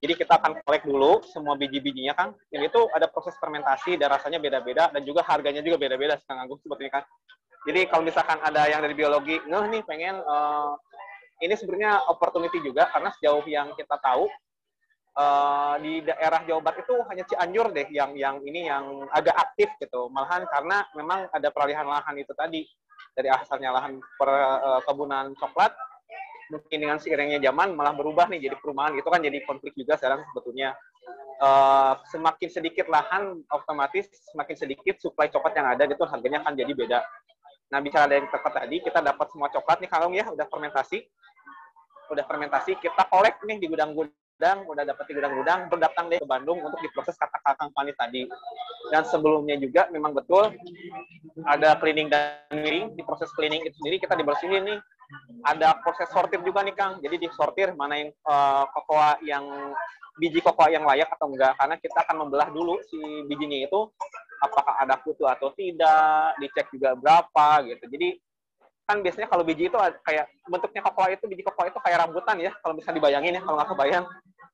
Jadi 0.00 0.16
kita 0.16 0.40
akan 0.40 0.64
kolek 0.64 0.88
dulu 0.88 1.20
semua 1.28 1.60
biji-bijinya 1.60 2.16
Kang. 2.16 2.32
Yang 2.54 2.72
itu 2.72 2.80
ada 2.94 3.04
proses 3.10 3.36
fermentasi 3.36 4.00
dan 4.00 4.14
rasanya 4.16 4.40
beda-beda 4.40 4.88
dan 4.88 5.02
juga 5.04 5.20
harganya 5.28 5.60
juga 5.60 5.76
beda-beda 5.76 6.16
Kang 6.24 6.40
Agung 6.40 6.56
seperti 6.62 6.88
ini 6.88 6.92
kan. 6.94 7.04
Jadi 7.68 7.80
kalau 7.90 8.02
misalkan 8.06 8.40
ada 8.40 8.64
yang 8.64 8.80
dari 8.80 8.96
biologi, 8.96 9.38
ngeh 9.44 9.64
nih 9.76 9.82
pengen 9.84 10.18
uh, 10.24 10.72
ini 11.44 11.52
sebenarnya 11.52 12.06
opportunity 12.08 12.64
juga 12.64 12.88
karena 12.90 13.12
sejauh 13.18 13.44
yang 13.44 13.76
kita 13.76 13.98
tahu 14.00 14.24
uh, 15.16 15.74
di 15.80 16.04
daerah 16.04 16.40
Jawa 16.44 16.60
Barat 16.64 16.84
itu 16.84 16.94
hanya 17.08 17.24
Cianjur 17.28 17.66
deh 17.72 17.88
yang 17.92 18.12
yang 18.16 18.36
ini 18.44 18.68
yang 18.68 19.04
agak 19.12 19.36
aktif 19.36 19.68
gitu. 19.80 20.08
Malahan 20.08 20.44
karena 20.48 20.84
memang 20.96 21.28
ada 21.32 21.48
peralihan 21.52 21.84
lahan 21.88 22.16
itu 22.16 22.32
tadi 22.32 22.64
dari 23.12 23.28
asalnya 23.28 23.76
lahan 23.76 24.00
perkebunan 24.16 25.32
uh, 25.32 25.36
coklat 25.36 25.72
mungkin 26.52 26.78
dengan 26.84 26.98
seiringnya 27.00 27.40
zaman 27.40 27.72
malah 27.72 27.96
berubah 27.96 28.28
nih 28.28 28.48
jadi 28.48 28.56
perumahan 28.60 28.92
gitu 28.92 29.08
kan 29.08 29.24
jadi 29.24 29.40
konflik 29.48 29.72
juga 29.72 29.96
sekarang 29.96 30.20
sebetulnya 30.32 30.76
uh, 31.40 31.96
semakin 32.12 32.48
sedikit 32.52 32.86
lahan 32.92 33.40
otomatis 33.48 34.08
semakin 34.32 34.56
sedikit 34.56 35.00
suplai 35.00 35.32
coklat 35.32 35.56
yang 35.56 35.68
ada 35.72 35.88
gitu 35.88 36.04
harganya 36.04 36.44
akan 36.44 36.52
jadi 36.56 36.72
beda. 36.72 37.00
Nah 37.72 37.80
bicara 37.80 38.04
dari 38.04 38.28
tempat 38.28 38.52
tadi 38.52 38.76
kita 38.84 39.00
dapat 39.00 39.26
semua 39.32 39.48
coklat 39.48 39.80
nih 39.80 39.90
kalung 39.90 40.12
ya 40.12 40.28
udah 40.28 40.44
fermentasi 40.44 41.08
udah 42.12 42.24
fermentasi 42.28 42.76
kita 42.76 43.08
kolek 43.08 43.40
nih 43.48 43.56
di 43.56 43.66
gudang-gudang 43.72 44.21
gudang, 44.36 44.58
udah 44.66 44.84
dapat 44.88 45.04
di 45.06 45.12
gudang-gudang, 45.14 45.60
berdatang 45.70 46.10
deh 46.10 46.18
ke 46.18 46.26
Bandung 46.26 46.58
untuk 46.64 46.80
diproses 46.82 47.14
kata 47.14 47.38
kakang 47.46 47.70
Fani 47.76 47.92
tadi. 47.94 48.26
Dan 48.90 49.06
sebelumnya 49.06 49.54
juga 49.60 49.86
memang 49.92 50.16
betul 50.16 50.50
ada 51.46 51.78
cleaning 51.78 52.10
dan 52.10 52.42
miring, 52.50 52.90
di 52.98 53.02
proses 53.06 53.30
cleaning 53.38 53.62
itu 53.62 53.76
sendiri 53.78 54.02
kita 54.02 54.18
dibersihin 54.18 54.66
nih. 54.66 54.78
Ada 55.44 55.78
proses 55.84 56.08
sortir 56.10 56.40
juga 56.40 56.64
nih 56.64 56.74
Kang, 56.74 56.98
jadi 57.04 57.20
disortir 57.20 57.70
mana 57.76 58.00
yang 58.00 58.10
uh, 58.24 58.64
kokoa 58.72 59.20
yang 59.22 59.44
biji 60.16 60.40
kokoa 60.40 60.72
yang 60.72 60.88
layak 60.88 61.08
atau 61.12 61.28
enggak, 61.28 61.52
karena 61.56 61.76
kita 61.78 61.98
akan 62.02 62.16
membelah 62.26 62.48
dulu 62.50 62.80
si 62.88 62.98
bijinya 63.28 63.68
itu 63.68 63.80
apakah 64.42 64.74
ada 64.80 64.98
kutu 65.00 65.28
atau 65.28 65.54
tidak, 65.54 66.34
dicek 66.40 66.66
juga 66.74 66.96
berapa 66.98 67.62
gitu. 67.68 67.84
Jadi 67.86 68.08
kan 68.92 69.00
biasanya 69.00 69.28
kalau 69.32 69.40
biji 69.40 69.72
itu 69.72 69.78
kayak 70.04 70.28
bentuknya 70.44 70.84
kokoa 70.84 71.08
itu 71.16 71.24
biji 71.24 71.40
kokoa 71.48 71.72
itu 71.72 71.80
kayak 71.80 72.04
rambutan 72.04 72.36
ya 72.36 72.52
kalau 72.60 72.76
bisa 72.76 72.92
dibayangin 72.92 73.40
ya 73.40 73.40
kalau 73.40 73.56
nggak 73.56 73.70
kebayang. 73.72 74.04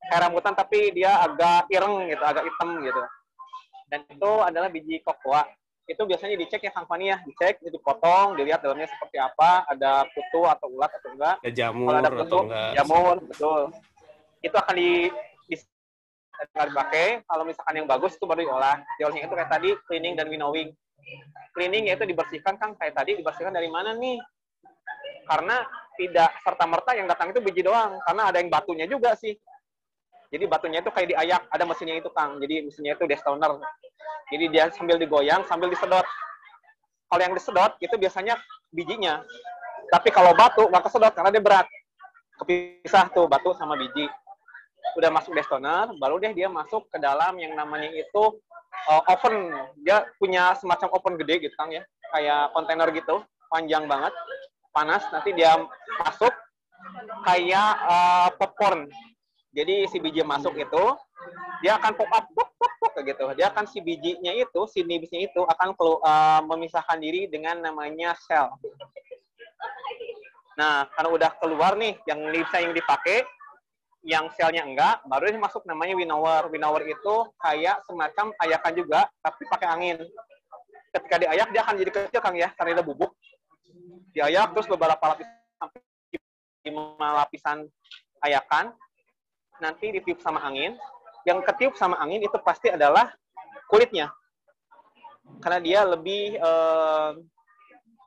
Kayak 0.06 0.20
rambutan 0.30 0.54
tapi 0.54 0.78
dia 0.94 1.10
agak 1.26 1.66
ireng 1.74 2.06
gitu 2.06 2.22
agak 2.22 2.46
hitam 2.46 2.78
gitu. 2.86 3.02
Dan 3.90 4.00
itu 4.06 4.30
adalah 4.46 4.70
biji 4.70 5.02
kokoa. 5.02 5.42
Itu 5.90 6.06
biasanya 6.06 6.38
dicek 6.38 6.62
ya 6.62 6.70
Kang 6.70 6.86
Fani 6.86 7.10
ya 7.10 7.18
dicek 7.26 7.58
dipotong 7.66 8.38
dilihat 8.38 8.62
dalamnya 8.62 8.86
seperti 8.86 9.18
apa 9.18 9.66
ada 9.66 10.06
kutu 10.14 10.46
atau 10.46 10.70
ulat 10.70 10.94
atau 10.94 11.10
enggak. 11.18 11.36
Ya, 11.42 11.50
jamur 11.50 11.90
kalau 11.90 11.98
ada 11.98 12.10
kutu 12.14 12.22
atau 12.22 12.40
enggak. 12.46 12.70
jamur 12.78 13.16
betul. 13.26 13.60
Itu 14.38 14.54
akan 14.54 14.74
di, 14.78 14.90
di 15.50 15.56
dipakai 16.54 17.26
kalau 17.26 17.42
misalkan 17.42 17.74
yang 17.74 17.88
bagus 17.90 18.14
itu 18.14 18.22
baru 18.22 18.46
diolah. 18.46 18.78
Diolahnya 19.02 19.26
itu 19.26 19.34
kayak 19.34 19.50
tadi 19.50 19.68
cleaning 19.90 20.14
dan 20.14 20.30
winnowing 20.30 20.70
cleaning 21.56 21.90
yaitu 21.90 22.04
dibersihkan 22.04 22.54
kan 22.60 22.74
kayak 22.78 22.94
tadi 22.94 23.18
dibersihkan 23.18 23.52
dari 23.54 23.68
mana 23.70 23.96
nih? 23.96 24.18
Karena 25.28 25.60
tidak 25.98 26.30
serta 26.46 26.64
merta 26.64 26.94
yang 26.94 27.10
datang 27.10 27.34
itu 27.34 27.42
biji 27.42 27.66
doang, 27.66 27.98
karena 28.06 28.22
ada 28.30 28.38
yang 28.38 28.48
batunya 28.48 28.86
juga 28.86 29.12
sih. 29.18 29.34
Jadi 30.28 30.44
batunya 30.44 30.84
itu 30.84 30.92
kayak 30.92 31.08
diayak, 31.12 31.42
ada 31.48 31.64
mesinnya 31.64 31.96
itu 31.96 32.12
Kang. 32.12 32.36
Jadi 32.38 32.68
mesinnya 32.68 32.94
itu 32.96 33.04
destoner. 33.08 33.58
Jadi 34.28 34.44
dia 34.52 34.68
sambil 34.72 35.00
digoyang, 35.00 35.44
sambil 35.48 35.72
disedot. 35.72 36.04
Kalau 37.08 37.22
yang 37.24 37.32
disedot 37.32 37.72
itu 37.80 37.96
biasanya 37.96 38.36
bijinya. 38.68 39.24
Tapi 39.88 40.12
kalau 40.12 40.36
batu 40.36 40.68
nggak 40.68 40.84
kesedot 40.84 41.12
karena 41.16 41.32
dia 41.32 41.40
berat. 41.40 41.66
Kepisah 42.38 43.08
tuh 43.10 43.24
batu 43.24 43.56
sama 43.56 43.74
biji. 43.74 44.04
Udah 44.96 45.10
masuk 45.12 45.36
destoner, 45.36 45.92
baru 46.00 46.16
deh 46.22 46.32
dia 46.32 46.48
masuk 46.48 46.88
ke 46.88 46.96
dalam 47.02 47.36
yang 47.36 47.52
namanya 47.52 47.90
itu 47.92 48.38
uh, 48.88 49.02
oven. 49.10 49.52
Dia 49.84 50.08
punya 50.16 50.56
semacam 50.56 50.88
oven 50.96 51.14
gede 51.20 51.48
gitu 51.48 51.54
kang 51.58 51.74
ya. 51.74 51.84
Kayak 52.14 52.56
kontainer 52.56 52.88
gitu 52.94 53.20
panjang 53.52 53.84
banget 53.84 54.14
panas. 54.72 55.04
Nanti 55.12 55.36
dia 55.36 55.54
masuk 56.00 56.32
kayak 57.26 57.70
uh, 57.84 58.28
popcorn. 58.40 58.88
Jadi 59.52 59.88
si 59.90 59.98
biji 59.98 60.22
masuk 60.22 60.54
itu 60.54 60.84
dia 61.64 61.74
akan 61.74 61.92
pop 61.98 62.10
up 62.14 62.26
pop 62.30 62.50
pop 62.54 62.72
pop 62.78 62.92
gitu. 63.02 63.24
Dia 63.34 63.50
akan 63.50 63.64
si 63.66 63.82
bijinya 63.82 64.30
itu 64.30 64.60
si 64.70 64.86
nibisnya 64.86 65.26
itu 65.26 65.42
akan 65.42 65.74
uh, 65.74 66.40
memisahkan 66.46 66.98
diri 67.02 67.26
dengan 67.26 67.58
namanya 67.58 68.14
sel. 68.18 68.54
Nah 70.58 70.86
karena 70.94 71.10
udah 71.10 71.30
keluar 71.38 71.74
nih 71.74 71.98
yang 72.06 72.18
nibisnya 72.30 72.60
yang 72.70 72.74
dipakai 72.74 73.26
yang 74.06 74.30
selnya 74.38 74.62
enggak, 74.62 75.02
baru 75.10 75.28
ini 75.34 75.38
masuk 75.42 75.66
namanya 75.66 75.98
winnower. 75.98 76.46
Winnower 76.48 76.82
itu 76.86 77.14
kayak 77.42 77.82
semacam 77.84 78.30
ayakan 78.46 78.72
juga, 78.78 79.00
tapi 79.20 79.42
pakai 79.50 79.68
angin. 79.68 79.98
Ketika 80.94 81.16
diayak, 81.20 81.48
dia 81.50 81.60
akan 81.66 81.74
jadi 81.76 81.90
kecil, 81.90 82.20
Kang 82.22 82.36
ya, 82.38 82.48
karena 82.54 82.80
dia 82.80 82.84
bubuk. 82.86 83.12
Diayak, 84.14 84.54
terus 84.56 84.66
beberapa 84.70 85.02
lapisan, 85.02 85.68
lima 86.64 87.08
lapisan 87.24 87.58
ayakan, 88.24 88.72
nanti 89.60 89.92
ditiup 89.92 90.22
sama 90.22 90.40
angin. 90.46 90.78
Yang 91.26 91.44
ketiup 91.52 91.74
sama 91.76 92.00
angin 92.00 92.24
itu 92.24 92.38
pasti 92.40 92.72
adalah 92.72 93.12
kulitnya. 93.68 94.08
Karena 95.44 95.60
dia 95.60 95.84
lebih 95.84 96.40
uh, 96.40 97.12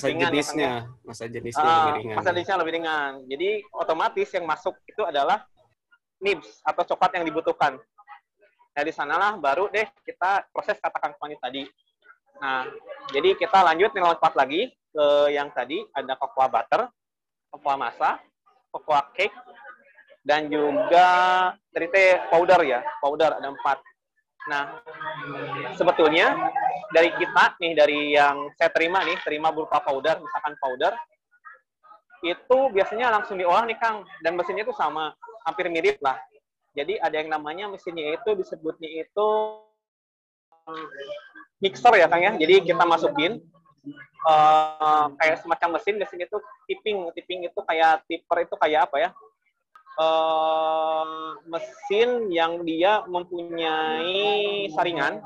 masa 0.01 0.07
ringan 0.09 0.25
ya, 0.25 0.33
jenisnya, 0.33 0.65
ya, 0.65 1.05
masa 1.05 1.23
jenisnya 1.29 1.61
uh, 1.61 1.77
lebih 1.77 1.93
ringan. 2.01 2.15
Masa 2.17 2.29
jenisnya 2.33 2.57
lebih 2.57 2.73
ringan. 2.81 3.11
Jadi 3.29 3.49
otomatis 3.69 4.29
yang 4.33 4.45
masuk 4.49 4.73
itu 4.89 5.05
adalah 5.05 5.45
nibs 6.21 6.61
atau 6.63 6.85
coklat 6.85 7.17
yang 7.19 7.25
dibutuhkan. 7.25 7.81
Nah, 8.71 8.83
di 8.87 8.93
sanalah 8.95 9.35
baru 9.35 9.67
deh 9.67 9.83
kita 10.05 10.47
proses 10.53 10.79
katakan 10.79 11.11
semuanya 11.17 11.41
tadi. 11.43 11.67
Nah, 12.39 12.65
jadi 13.11 13.35
kita 13.35 13.59
lanjut 13.61 13.91
nih 13.91 14.01
lompat 14.01 14.33
lagi 14.33 14.71
ke 14.71 15.05
yang 15.35 15.51
tadi 15.51 15.83
ada 15.91 16.15
cocoa 16.15 16.47
butter, 16.47 16.87
cocoa 17.51 17.75
masa, 17.75 18.21
cocoa 18.71 19.11
cake, 19.11 19.35
dan 20.23 20.47
juga 20.47 21.07
tadi 21.73 21.87
powder 22.31 22.61
ya, 22.63 22.79
powder 23.03 23.41
ada 23.41 23.49
empat. 23.51 23.77
Nah, 24.49 24.81
sebetulnya 25.77 26.33
dari 26.89 27.13
kita 27.13 27.59
nih 27.61 27.73
dari 27.77 27.99
yang 28.17 28.49
saya 28.57 28.73
terima 28.73 29.05
nih, 29.05 29.19
terima 29.21 29.53
berupa 29.53 29.83
powder, 29.83 30.17
misalkan 30.17 30.55
powder, 30.57 30.93
itu 32.21 32.57
biasanya 32.73 33.09
langsung 33.09 33.37
diolah 33.37 33.65
nih 33.65 33.77
Kang 33.81 34.05
dan 34.21 34.37
mesinnya 34.37 34.65
itu 34.65 34.73
sama 34.77 35.13
hampir 35.45 35.65
mirip 35.69 35.97
lah. 36.01 36.17
Jadi 36.71 36.95
ada 36.97 37.15
yang 37.19 37.29
namanya 37.29 37.67
mesinnya 37.67 38.15
itu 38.15 38.31
disebutnya 38.31 38.87
itu 39.03 39.29
eh, 40.71 40.87
mixer 41.59 41.93
ya 41.99 42.07
Kang 42.07 42.23
ya. 42.23 42.31
Jadi 42.39 42.63
kita 42.63 42.83
masukin 42.87 43.43
uh, 44.27 45.11
kayak 45.19 45.41
semacam 45.43 45.77
mesin 45.77 45.95
mesin 45.99 46.19
itu 46.23 46.37
tipping 46.69 47.11
tipping 47.17 47.39
itu 47.45 47.59
kayak 47.67 48.05
tipper 48.07 48.47
itu 48.47 48.55
kayak 48.55 48.87
apa 48.87 48.97
ya? 48.97 49.09
Uh, 49.99 51.35
mesin 51.43 52.31
yang 52.31 52.63
dia 52.63 53.03
mempunyai 53.05 54.71
saringan. 54.71 55.19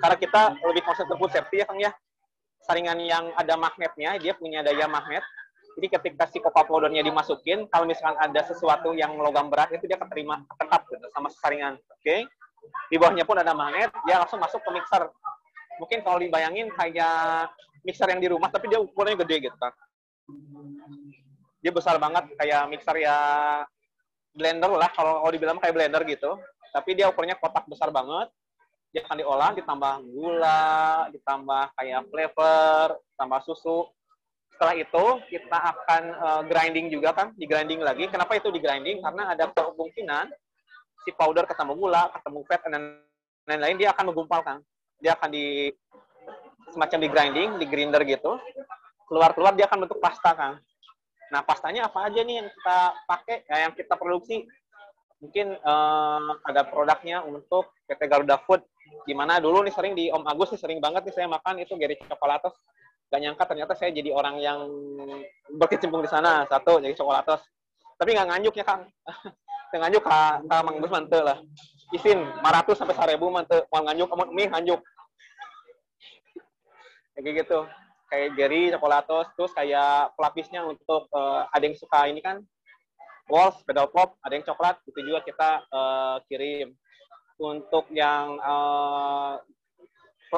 Karena 0.00 0.16
kita 0.16 0.42
lebih 0.64 0.82
konsen 0.88 1.04
ke 1.04 1.14
food 1.20 1.30
safety 1.36 1.60
ya 1.60 1.66
Kang 1.68 1.76
ya. 1.76 1.92
Saringan 2.64 2.96
yang 3.04 3.28
ada 3.36 3.60
magnetnya 3.60 4.16
dia 4.16 4.32
punya 4.32 4.64
daya 4.64 4.88
magnet 4.88 5.24
jadi 5.78 5.86
ketika 5.98 6.24
si 6.30 6.38
coca 6.42 6.66
dimasukin 6.90 7.70
kalau 7.70 7.86
misalkan 7.86 8.18
ada 8.18 8.40
sesuatu 8.42 8.90
yang 8.96 9.14
logam 9.16 9.48
berat 9.48 9.70
itu 9.70 9.86
dia 9.86 9.96
keterima 9.96 10.42
tetap 10.58 10.86
gitu, 10.90 11.06
sama 11.14 11.28
saringan 11.30 11.78
oke? 11.78 12.02
Okay? 12.02 12.26
di 12.90 12.96
bawahnya 13.00 13.24
pun 13.24 13.38
ada 13.38 13.54
magnet 13.56 13.90
dia 14.04 14.20
langsung 14.20 14.38
masuk 14.42 14.60
ke 14.62 14.70
mixer. 14.74 15.08
Mungkin 15.80 16.04
kalau 16.04 16.20
dibayangin 16.20 16.68
kayak 16.76 17.48
mixer 17.86 18.08
yang 18.10 18.20
di 18.20 18.28
rumah 18.28 18.52
tapi 18.52 18.68
dia 18.68 18.78
ukurannya 18.82 19.16
gede 19.24 19.48
gitu 19.48 19.56
kan 19.56 19.72
dia 21.60 21.72
besar 21.72 22.00
banget 22.00 22.24
kayak 22.40 22.68
mixer 22.72 22.96
ya 22.96 23.16
blender 24.32 24.72
lah 24.72 24.88
kalau 24.96 25.20
kalau 25.24 25.32
dibilang 25.32 25.60
kayak 25.60 25.76
blender 25.76 26.02
gitu. 26.08 26.40
Tapi 26.70 26.94
dia 26.94 27.10
ukurannya 27.10 27.36
kotak 27.36 27.66
besar 27.66 27.90
banget. 27.90 28.30
Dia 28.90 29.06
akan 29.06 29.22
diolah 29.22 29.50
ditambah 29.54 29.92
gula 30.02 31.06
ditambah 31.14 31.64
kayak 31.78 32.00
flavor 32.10 32.86
tambah 33.14 33.40
susu 33.46 33.86
setelah 34.60 34.76
itu 34.76 35.04
kita 35.32 35.56
akan 35.56 36.02
uh, 36.20 36.42
grinding 36.44 36.92
juga 36.92 37.16
kan 37.16 37.32
di 37.32 37.48
grinding 37.48 37.80
lagi 37.80 38.12
kenapa 38.12 38.36
itu 38.36 38.52
di 38.52 38.60
grinding 38.60 39.00
karena 39.00 39.32
ada 39.32 39.48
kemungkinan 39.48 40.28
si 41.00 41.16
powder 41.16 41.48
ketemu 41.48 41.80
gula 41.80 42.12
ketemu 42.12 42.44
fat 42.44 42.60
dan 42.68 43.00
lain-lain 43.48 43.80
dia 43.80 43.96
akan 43.96 44.12
menggumpal 44.12 44.44
kan 44.44 44.60
dia 45.00 45.16
akan 45.16 45.32
di 45.32 45.72
semacam 46.70 46.98
di 47.02 47.08
grinding, 47.10 47.50
di 47.58 47.66
grinder 47.66 48.02
gitu. 48.06 48.38
Keluar-keluar 49.10 49.58
dia 49.58 49.66
akan 49.66 49.88
bentuk 49.88 49.98
pasta 49.98 50.30
kan. 50.36 50.52
Nah, 51.30 51.42
pastanya 51.42 51.90
apa 51.90 52.06
aja 52.06 52.22
nih 52.22 52.42
yang 52.42 52.48
kita 52.50 52.78
pakai, 53.06 53.36
ya, 53.46 53.56
yang 53.66 53.72
kita 53.74 53.94
produksi? 53.98 54.46
Mungkin 55.20 55.52
uh, 55.60 56.32
ada 56.48 56.64
produknya 56.64 57.20
untuk 57.26 57.74
PT 57.90 58.08
Garuda 58.08 58.40
Food. 58.46 58.64
Gimana 59.04 59.36
dulu 59.38 59.60
nih 59.62 59.74
sering 59.74 59.92
di 59.92 60.08
Om 60.08 60.24
Agus 60.24 60.54
nih 60.54 60.60
sering 60.62 60.78
banget 60.80 61.06
nih 61.06 61.14
saya 61.14 61.28
makan 61.28 61.60
itu 61.60 61.76
Gary 61.76 61.98
Coklatos. 62.00 62.56
Gak 63.10 63.20
nyangka 63.20 63.44
ternyata 63.50 63.74
saya 63.74 63.90
jadi 63.90 64.14
orang 64.14 64.38
yang 64.38 64.60
berkecimpung 65.58 66.00
di 66.00 66.10
sana. 66.10 66.46
Satu, 66.46 66.78
jadi 66.78 66.94
Coklatos. 66.94 67.42
Tapi 67.98 68.14
nggak 68.16 68.28
nganjuk 68.30 68.54
ya, 68.56 68.64
Kang. 68.64 68.86
nganjuk 69.74 70.02
ka, 70.02 70.40
ka 70.46 70.56
Mang 70.62 70.78
Gus 70.78 70.90
mante 70.94 71.18
lah. 71.18 71.38
Isin, 71.90 72.22
500 72.22 72.78
sampai 72.78 72.94
1000 72.94 73.18
mante. 73.18 73.58
Mau 73.70 73.82
nganjuk, 73.82 74.08
mau 74.14 74.26
mie 74.30 74.46
nganjuk 74.46 74.80
kayak 77.20 77.44
gitu 77.44 77.58
kayak 78.10 78.28
Gary 78.34 78.72
Chocolatos 78.72 79.28
terus 79.36 79.52
kayak 79.52 80.16
pelapisnya 80.16 80.64
untuk 80.64 81.06
uh, 81.12 81.46
ada 81.52 81.64
yang 81.68 81.76
suka 81.76 82.08
ini 82.08 82.24
kan 82.24 82.42
walls 83.28 83.60
pedal 83.62 83.86
pop 83.92 84.16
ada 84.24 84.34
yang 84.34 84.42
coklat 84.48 84.80
itu 84.88 84.98
juga 85.04 85.20
kita 85.22 85.50
uh, 85.70 86.16
kirim 86.26 86.74
untuk 87.38 87.86
yang 87.92 88.40
uh, 88.42 89.38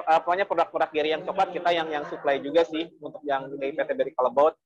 apanya 0.08 0.48
produk-produk 0.48 0.88
Gary 0.88 1.12
yang 1.12 1.22
coklat 1.22 1.52
kita 1.52 1.68
yang 1.68 1.88
yang 1.92 2.04
supply 2.08 2.40
juga 2.40 2.64
sih 2.64 2.88
untuk 3.04 3.20
yang 3.28 3.52
dari 3.60 3.76
PT 3.76 3.90
Berry 3.92 4.12
Callebaut 4.16 4.56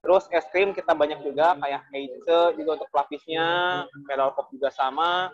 terus 0.00 0.24
es 0.32 0.48
krim 0.48 0.72
kita 0.72 0.96
banyak 0.96 1.20
juga 1.20 1.52
kayak 1.60 1.82
Heice 1.92 2.16
juga 2.56 2.70
untuk 2.80 2.88
pelapisnya 2.88 3.46
pedal 4.08 4.32
pop 4.32 4.48
juga 4.48 4.72
sama. 4.72 5.28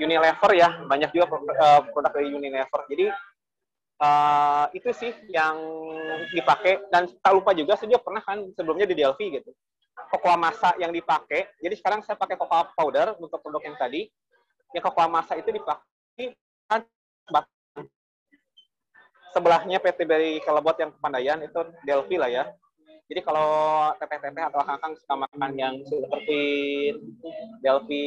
Unilever 0.00 0.50
ya 0.56 0.82
banyak 0.88 1.12
juga 1.12 1.28
produk 1.92 2.10
dari 2.10 2.32
Unilever. 2.32 2.80
Jadi 2.88 3.06
uh, 4.00 4.66
itu 4.72 4.90
sih 4.96 5.12
yang 5.28 5.60
dipakai. 6.32 6.80
Dan 6.88 7.12
tak 7.20 7.32
lupa 7.36 7.52
juga 7.52 7.76
saya 7.76 7.92
juga 7.92 8.02
pernah 8.02 8.24
kan 8.24 8.40
sebelumnya 8.56 8.88
di 8.88 8.96
Delphi 8.96 9.36
gitu. 9.36 9.52
Cocoa 10.10 10.34
masa 10.40 10.72
yang 10.80 10.90
dipakai. 10.90 11.52
Jadi 11.60 11.74
sekarang 11.76 12.00
saya 12.02 12.16
pakai 12.16 12.40
cocoa 12.40 12.72
powder 12.72 13.14
untuk 13.20 13.38
produk 13.44 13.62
yang 13.62 13.76
tadi. 13.76 14.08
Yang 14.72 14.82
cocoa 14.90 15.06
masa 15.06 15.36
itu 15.36 15.52
dipakai 15.52 16.34
kan 16.66 16.80
sebelahnya 19.30 19.78
PT 19.78 20.06
Berry 20.06 20.42
Kelebot 20.42 20.76
yang 20.78 20.90
Kepandayan 20.94 21.40
itu 21.44 21.60
Delphi 21.86 22.16
lah 22.18 22.30
ya 22.30 22.44
jadi 23.10 23.26
kalau 23.26 23.50
teteh-teteh 23.98 24.44
atau 24.54 24.62
kakang 24.62 24.94
suka 24.94 25.26
makan 25.26 25.50
yang 25.58 25.74
seperti 25.82 26.42
Delphi, 27.58 28.06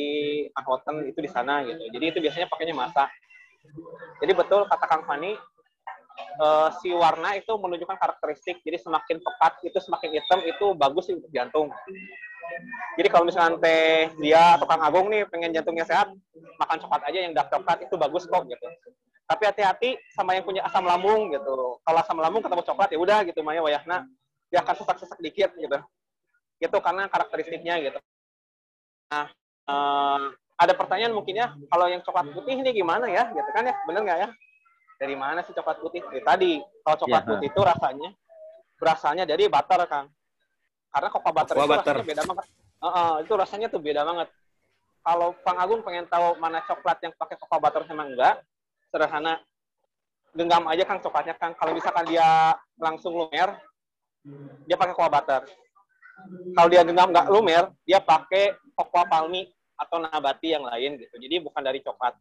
Ahoten 0.56 1.12
itu 1.12 1.20
di 1.20 1.28
sana 1.28 1.60
gitu. 1.68 1.92
Jadi 1.92 2.06
itu 2.08 2.20
biasanya 2.24 2.48
pakainya 2.48 2.72
masa. 2.72 3.12
Jadi 4.24 4.32
betul 4.32 4.64
kata 4.64 4.88
Kang 4.88 5.04
Fani, 5.04 5.36
uh, 6.40 6.72
si 6.80 6.96
warna 6.96 7.36
itu 7.36 7.52
menunjukkan 7.52 8.00
karakteristik. 8.00 8.64
Jadi 8.64 8.80
semakin 8.80 9.20
pekat 9.20 9.54
itu 9.68 9.76
semakin 9.84 10.10
hitam 10.16 10.40
itu 10.48 10.72
bagus 10.72 11.12
untuk 11.12 11.28
jantung. 11.36 11.68
Jadi 12.96 13.08
kalau 13.12 13.28
misalnya 13.28 13.60
teh 13.60 14.08
dia 14.24 14.56
atau 14.56 14.64
Kang 14.72 14.88
Agung 14.88 15.12
nih 15.12 15.28
pengen 15.28 15.52
jantungnya 15.52 15.84
sehat, 15.84 16.16
makan 16.64 16.80
coklat 16.80 17.04
aja 17.12 17.20
yang 17.28 17.36
dark 17.36 17.52
coklat 17.52 17.84
itu 17.84 18.00
bagus 18.00 18.24
kok 18.24 18.48
gitu. 18.48 18.68
Tapi 19.34 19.44
hati-hati 19.50 19.90
sama 20.14 20.38
yang 20.38 20.46
punya 20.46 20.62
asam 20.62 20.86
lambung 20.86 21.34
gitu. 21.34 21.82
Kalau 21.82 21.98
asam 21.98 22.22
lambung 22.22 22.46
ketemu 22.46 22.62
coklat 22.62 22.90
ya 22.94 23.00
udah 23.02 23.20
gitu 23.26 23.42
Maya 23.42 23.66
wayahna 23.66 24.06
dia 24.54 24.62
akan 24.62 24.78
sesak-sesak 24.78 25.18
dikit 25.18 25.50
gitu. 25.58 25.78
Itu 26.62 26.78
karena 26.86 27.10
karakteristiknya 27.10 27.82
gitu. 27.82 27.98
Nah, 29.10 29.34
uh, 29.66 30.30
ada 30.62 30.74
pertanyaan 30.78 31.18
mungkin 31.18 31.42
ya, 31.42 31.50
kalau 31.74 31.90
yang 31.90 32.06
coklat 32.06 32.30
putih 32.30 32.62
ini 32.62 32.70
gimana 32.70 33.10
ya? 33.10 33.34
Gitu 33.34 33.50
kan 33.50 33.66
ya, 33.66 33.74
bener 33.90 34.02
nggak 34.06 34.20
ya? 34.22 34.30
dari 35.04 35.16
mana 35.20 35.44
sih 35.44 35.52
coklat 35.52 35.84
putih? 35.84 36.00
Dari 36.08 36.24
tadi, 36.24 36.52
kalau 36.80 36.96
coklat 37.04 37.24
ya, 37.26 37.30
putih 37.36 37.48
itu 37.52 37.62
rasanya 37.62 38.10
berasalnya 38.80 39.24
dari 39.28 39.44
butter, 39.52 39.82
Kang. 39.92 40.08
Karena 40.94 41.08
cocoa 41.12 41.32
butter 41.36 41.56
itu 41.60 41.68
butter. 41.68 41.96
rasanya 42.00 42.08
beda 42.08 42.24
banget. 42.24 42.46
Uh, 42.80 42.88
uh, 42.88 43.12
itu 43.20 43.34
rasanya 43.36 43.68
tuh 43.68 43.82
beda 43.84 44.02
banget. 44.08 44.30
Kalau 45.04 45.30
Kang 45.44 45.60
Agung 45.60 45.82
pengen 45.84 46.08
tahu 46.08 46.40
mana 46.40 46.64
coklat 46.64 46.98
yang 47.04 47.12
pakai 47.20 47.36
cocoa 47.36 47.60
butter 47.60 47.84
sama 47.84 48.08
enggak, 48.08 48.40
sederhana. 48.94 49.42
Genggam 50.38 50.70
aja 50.70 50.86
Kang 50.86 51.02
coklatnya, 51.02 51.34
Kang. 51.42 51.58
Kalau 51.58 51.74
misalkan 51.74 52.06
dia 52.06 52.54
langsung 52.78 53.18
lumer, 53.18 53.58
dia 54.70 54.78
pakai 54.78 54.94
cocoa 54.94 55.10
butter. 55.10 55.42
Kalau 56.54 56.70
dia 56.70 56.86
genggam 56.86 57.10
nggak 57.10 57.28
lumer, 57.34 57.74
dia 57.86 57.98
pakai 57.98 58.54
cocoa 58.78 59.06
palmi 59.10 59.50
atau 59.78 59.98
nabati 59.98 60.54
yang 60.54 60.66
lain 60.66 61.02
gitu. 61.02 61.16
Jadi 61.18 61.36
bukan 61.42 61.62
dari 61.66 61.82
coklat 61.82 62.14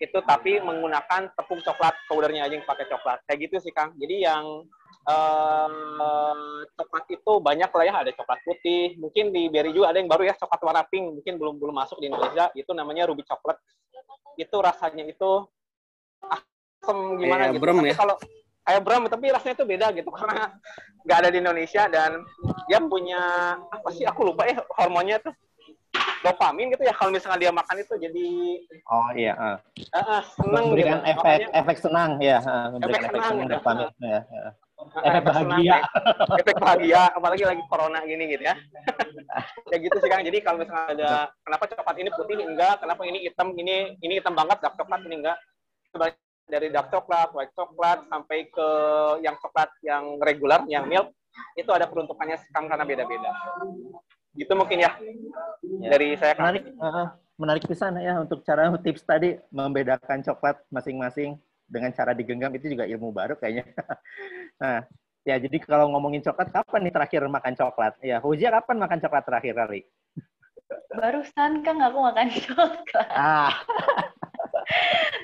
itu 0.00 0.18
tapi 0.24 0.56
menggunakan 0.64 1.28
tepung 1.36 1.60
coklat 1.60 1.92
powdernya 2.08 2.48
aja 2.48 2.56
yang 2.56 2.64
pakai 2.64 2.88
coklat 2.88 3.20
kayak 3.28 3.38
gitu 3.44 3.68
sih 3.68 3.68
kang 3.68 3.92
jadi 4.00 4.32
yang 4.32 4.64
uh, 5.04 6.64
coklat 6.72 7.04
itu 7.12 7.32
banyak 7.36 7.68
lah 7.68 7.84
ya 7.84 7.94
ada 8.00 8.10
coklat 8.16 8.40
putih 8.40 8.96
mungkin 8.96 9.28
di 9.28 9.52
Berry 9.52 9.76
juga 9.76 9.92
ada 9.92 10.00
yang 10.00 10.08
baru 10.08 10.24
ya 10.24 10.34
coklat 10.40 10.60
warna 10.64 10.88
pink 10.88 11.20
mungkin 11.20 11.36
belum 11.36 11.60
belum 11.60 11.76
masuk 11.76 12.00
di 12.00 12.08
Indonesia 12.08 12.48
itu 12.56 12.72
namanya 12.72 13.12
ruby 13.12 13.28
coklat 13.28 13.60
itu 14.40 14.56
rasanya 14.56 15.04
itu 15.04 15.44
asam 16.28 16.98
gimana 17.20 17.48
kayak 17.48 17.54
gitu 17.56 17.64
tapi 17.64 17.90
ya? 17.92 17.96
kalau 17.96 18.16
kayak 18.66 18.80
bram 18.86 19.02
tapi 19.08 19.26
rasanya 19.32 19.54
itu 19.58 19.66
beda 19.66 19.86
gitu 19.96 20.10
karena 20.18 20.54
nggak 21.04 21.18
ada 21.26 21.28
di 21.32 21.38
Indonesia 21.40 21.82
dan 21.88 22.10
dia 22.68 22.78
punya 22.78 23.22
apa 23.58 23.88
sih 23.90 24.04
aku 24.06 24.20
lupa 24.30 24.46
ya 24.46 24.60
hormonnya 24.76 25.18
tuh 25.18 25.34
dopamin 26.20 26.70
gitu 26.70 26.84
ya 26.84 26.94
kalau 26.94 27.10
misalnya 27.10 27.48
dia 27.48 27.52
makan 27.52 27.76
itu 27.80 27.94
jadi 27.96 28.28
oh 28.92 29.10
iya 29.16 29.32
uh. 29.34 29.58
Uh, 29.96 30.22
seneng 30.36 30.64
memberikan 30.70 31.00
gitu. 31.00 31.12
efek 31.16 31.38
Makanya, 31.40 31.58
efek 31.64 31.76
senang 31.80 32.10
ya 32.20 32.38
uh, 32.44 32.66
memberikan 32.76 33.00
efek, 33.00 33.08
efek 33.08 33.20
senang, 33.24 33.34
gitu. 33.40 33.52
dopamin 33.56 33.88
ya, 34.04 34.20
ya. 34.20 34.50
efek 35.00 35.22
bahagia 35.24 35.76
efek 36.40 36.56
bahagia 36.60 37.02
apalagi 37.16 37.44
lagi 37.48 37.62
corona 37.66 37.98
gini 38.04 38.24
gitu 38.36 38.42
ya 38.44 38.54
ya 39.72 39.76
gitu 39.80 39.96
sih 39.96 40.08
kang 40.12 40.22
jadi 40.22 40.38
kalau 40.44 40.58
misalnya 40.60 40.86
ada 40.92 41.10
kenapa 41.42 41.64
coklat 41.72 41.96
ini 41.98 42.10
putih 42.12 42.36
enggak 42.44 42.74
kenapa 42.78 43.02
ini 43.08 43.18
hitam 43.24 43.48
ini 43.56 43.76
ini 44.04 44.12
hitam 44.20 44.34
banget 44.36 44.60
dark 44.60 44.76
coklat 44.76 45.00
ini 45.08 45.16
enggak 45.24 45.38
dari 46.50 46.68
dark 46.74 46.90
coklat 46.90 47.30
white 47.30 47.54
coklat 47.54 48.02
sampai 48.10 48.50
ke 48.50 48.68
yang 49.22 49.38
coklat 49.38 49.70
yang 49.86 50.18
regular 50.18 50.66
yang 50.66 50.84
milk 50.90 51.14
itu 51.54 51.70
ada 51.70 51.86
peruntukannya 51.86 52.36
karena 52.50 52.84
beda-beda. 52.84 53.30
Gitu 54.34 54.52
mungkin 54.54 54.82
ya, 54.82 54.94
ya. 55.62 55.88
dari 55.90 56.14
saya 56.18 56.34
menarik 56.38 56.64
uh, 56.78 57.06
menarik 57.38 57.64
pisan 57.66 57.98
ya 57.98 58.18
untuk 58.18 58.42
cara 58.46 58.70
tips 58.78 59.02
tadi 59.06 59.38
membedakan 59.50 60.22
coklat 60.22 60.58
masing-masing 60.70 61.38
dengan 61.70 61.94
cara 61.94 62.14
digenggam 62.14 62.50
itu 62.54 62.74
juga 62.74 62.86
ilmu 62.86 63.14
baru 63.14 63.38
kayaknya. 63.38 63.66
Nah 64.60 64.84
ya 65.24 65.40
jadi 65.40 65.56
kalau 65.64 65.88
ngomongin 65.88 66.20
coklat 66.20 66.52
kapan 66.52 66.84
nih 66.84 66.92
terakhir 66.92 67.24
makan 67.24 67.54
coklat? 67.56 67.96
Ya 68.04 68.20
Huzia 68.20 68.52
kapan 68.52 68.76
makan 68.76 69.00
coklat 69.00 69.24
terakhir 69.24 69.56
kali 69.56 69.80
barusan 70.90 71.62
kan 71.62 71.76
aku 71.78 71.98
makan 72.02 72.28
coklat. 72.30 73.08
Ah 73.14 73.54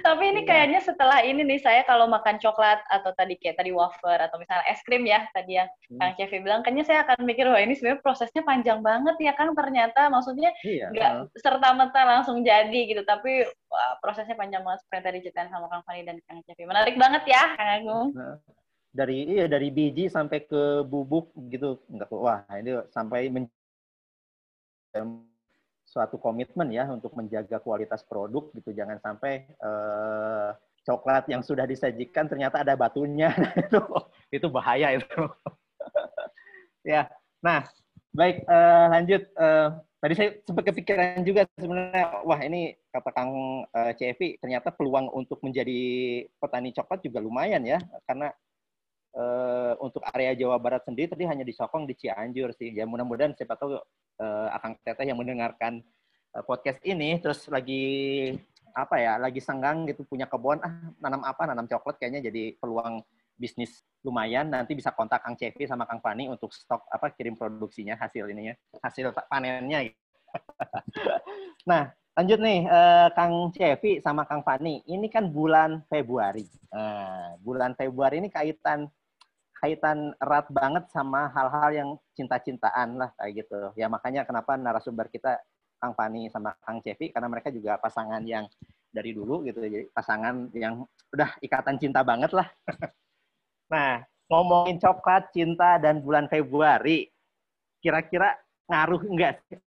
Tapi 0.07 0.25
ini 0.31 0.47
kayaknya 0.47 0.79
setelah 0.79 1.19
ini 1.27 1.43
nih 1.43 1.59
saya 1.59 1.83
kalau 1.83 2.07
makan 2.07 2.39
coklat 2.39 2.79
atau 2.87 3.11
tadi 3.19 3.35
kayak 3.35 3.59
tadi 3.59 3.75
wafer 3.75 4.15
atau 4.23 4.39
misalnya 4.39 4.63
es 4.71 4.79
krim 4.87 5.03
ya 5.03 5.27
tadi 5.35 5.59
yang 5.59 5.67
hmm. 5.91 5.99
Kang 5.99 6.15
Cevi 6.15 6.39
bilang, 6.47 6.63
kayaknya 6.63 6.85
saya 6.87 6.99
akan 7.03 7.27
mikir 7.27 7.51
wah 7.51 7.59
ini 7.59 7.75
sebenarnya 7.75 7.99
prosesnya 8.07 8.47
panjang 8.47 8.87
banget 8.87 9.19
ya 9.19 9.35
kan 9.35 9.51
ternyata 9.51 10.07
maksudnya 10.07 10.55
iya, 10.63 10.95
nggak 10.95 11.13
iya, 11.27 11.43
serta 11.43 11.75
merta 11.75 12.01
langsung 12.07 12.47
jadi 12.47 12.81
gitu, 12.87 13.03
tapi 13.03 13.43
wah, 13.67 13.99
prosesnya 13.99 14.39
panjang 14.39 14.63
banget 14.63 14.87
seperti 14.87 15.03
tadi 15.03 15.19
ceritain 15.27 15.51
sama 15.51 15.67
Kang 15.67 15.83
Fani 15.83 16.07
dan 16.07 16.23
Kang 16.31 16.39
Cevi. 16.47 16.63
Menarik 16.63 16.95
banget 16.95 17.27
ya 17.27 17.43
Kang 17.59 17.71
Agung. 17.83 18.09
Nah, 18.15 18.39
dari 18.95 19.29
iya 19.29 19.45
dari 19.45 19.69
biji 19.69 20.09
sampai 20.09 20.49
ke 20.49 20.87
bubuk 20.89 21.35
gitu 21.53 21.85
nggak 21.93 22.09
wah 22.09 22.47
ini 22.57 22.81
sampai 22.89 23.29
men 23.29 23.45
suatu 25.97 26.21
komitmen 26.21 26.69
ya 26.69 26.85
untuk 26.93 27.17
menjaga 27.17 27.57
kualitas 27.65 28.05
produk 28.05 28.53
gitu. 28.53 28.77
Jangan 28.77 29.01
sampai 29.01 29.49
uh, 29.65 30.53
coklat 30.85 31.25
yang 31.33 31.41
sudah 31.41 31.65
disajikan 31.65 32.29
ternyata 32.29 32.61
ada 32.61 32.77
batunya. 32.77 33.33
Itu 33.65 33.81
itu 34.29 34.47
bahaya 34.53 34.93
itu. 34.93 35.09
Ya 36.87 37.11
nah 37.43 37.67
baik 38.15 38.47
uh, 38.47 38.87
lanjut. 38.95 39.27
Uh, 39.35 39.75
tadi 39.99 40.15
saya 40.15 40.29
sempat 40.47 40.71
kepikiran 40.71 41.27
juga 41.27 41.51
sebenarnya 41.59 42.23
wah 42.23 42.39
ini 42.39 42.79
kata 42.95 43.11
Kang 43.11 43.67
uh, 43.67 43.93
Cevi 43.99 44.39
ternyata 44.39 44.71
peluang 44.71 45.11
untuk 45.11 45.43
menjadi 45.43 46.23
petani 46.39 46.71
coklat 46.71 47.03
juga 47.03 47.19
lumayan 47.19 47.67
ya. 47.67 47.83
Karena 48.07 48.31
uh, 49.17 49.73
untuk 49.81 50.05
area 50.13 50.37
Jawa 50.37 50.61
Barat 50.61 50.85
sendiri 50.85 51.11
tadi 51.11 51.25
hanya 51.25 51.43
disokong 51.43 51.89
di 51.89 51.97
Cianjur 51.97 52.53
sih. 52.55 52.71
Ya 52.71 52.85
mudah-mudahan 52.85 53.33
siapa 53.35 53.57
tahu 53.57 53.81
uh, 53.81 54.49
Akang 54.53 54.77
Teteh 54.85 55.09
yang 55.09 55.19
mendengarkan 55.19 55.81
uh, 56.37 56.45
podcast 56.45 56.79
ini 56.85 57.17
terus 57.19 57.49
lagi 57.49 58.37
apa 58.77 59.01
ya, 59.01 59.17
lagi 59.17 59.41
senggang 59.41 59.89
gitu 59.89 60.05
punya 60.05 60.29
kebun 60.29 60.61
ah 60.61 60.93
nanam 61.01 61.25
apa, 61.25 61.49
nanam 61.49 61.65
coklat 61.65 61.97
kayaknya 61.97 62.29
jadi 62.29 62.55
peluang 62.61 63.01
bisnis 63.37 63.85
lumayan 64.01 64.49
nanti 64.49 64.73
bisa 64.73 64.93
kontak 64.93 65.21
Kang 65.25 65.37
Cevi 65.37 65.69
sama 65.69 65.85
Kang 65.85 66.01
Fani 66.01 66.29
untuk 66.29 66.53
stok 66.53 66.89
apa 66.89 67.13
kirim 67.13 67.37
produksinya 67.37 67.97
hasil 67.97 68.29
ininya, 68.29 68.55
hasil 68.85 69.13
panennya. 69.29 69.89
Nah, 71.67 71.91
lanjut 72.15 72.39
nih 72.39 72.63
uh, 72.71 73.11
Kang 73.11 73.51
Cevi 73.51 73.99
sama 73.99 74.23
Kang 74.23 74.47
Fani. 74.47 74.87
Ini 74.87 75.11
kan 75.11 75.27
bulan 75.27 75.83
Februari. 75.91 76.47
Nah, 76.71 77.35
bulan 77.43 77.75
Februari 77.75 78.23
ini 78.23 78.31
kaitan 78.31 78.87
kaitan 79.67 80.15
erat 80.23 80.47
banget 80.55 80.87
sama 80.95 81.27
hal-hal 81.35 81.71
yang 81.75 81.91
cinta-cintaan 82.15 83.03
lah 83.03 83.11
kayak 83.19 83.43
gitu. 83.43 83.75
Ya 83.75 83.91
makanya 83.91 84.23
kenapa 84.23 84.55
narasumber 84.55 85.11
kita 85.11 85.43
Kang 85.83 85.91
Fani 85.99 86.31
sama 86.31 86.55
Kang 86.63 86.79
Cevi 86.87 87.11
karena 87.11 87.27
mereka 87.27 87.51
juga 87.51 87.75
pasangan 87.83 88.23
yang 88.23 88.47
dari 88.95 89.11
dulu 89.11 89.43
gitu 89.43 89.59
jadi 89.59 89.91
pasangan 89.91 90.55
yang 90.55 90.87
udah 91.11 91.35
ikatan 91.43 91.83
cinta 91.83 92.07
banget 92.07 92.31
lah. 92.31 92.47
nah, 93.75 94.07
ngomongin 94.31 94.79
coklat, 94.79 95.35
cinta 95.35 95.83
dan 95.83 95.99
bulan 95.99 96.31
Februari 96.31 97.11
kira-kira 97.83 98.39
ngaruh 98.71 99.03
enggak 99.03 99.43
sih 99.51 99.59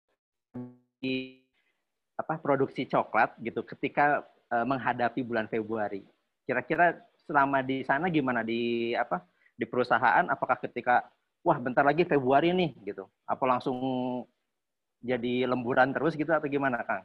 di 1.03 1.15
apa 2.15 2.39
produksi 2.39 2.87
coklat 2.87 3.35
gitu 3.43 3.67
ketika 3.67 4.23
uh, 4.47 4.63
menghadapi 4.63 5.27
bulan 5.27 5.51
Februari. 5.51 6.07
Kira-kira 6.47 6.95
selama 7.27 7.59
di 7.59 7.83
sana 7.83 8.07
gimana 8.07 8.47
di 8.47 8.95
apa 8.95 9.27
di 9.59 9.67
perusahaan 9.67 10.23
apakah 10.31 10.55
ketika 10.63 11.03
wah 11.43 11.59
bentar 11.59 11.83
lagi 11.83 12.07
Februari 12.07 12.55
nih 12.55 12.71
gitu 12.87 13.03
apa 13.27 13.43
langsung 13.43 13.75
jadi 15.03 15.47
lemburan 15.47 15.91
terus 15.91 16.15
gitu 16.15 16.31
atau 16.31 16.47
gimana 16.47 16.79
Kang? 16.83 17.03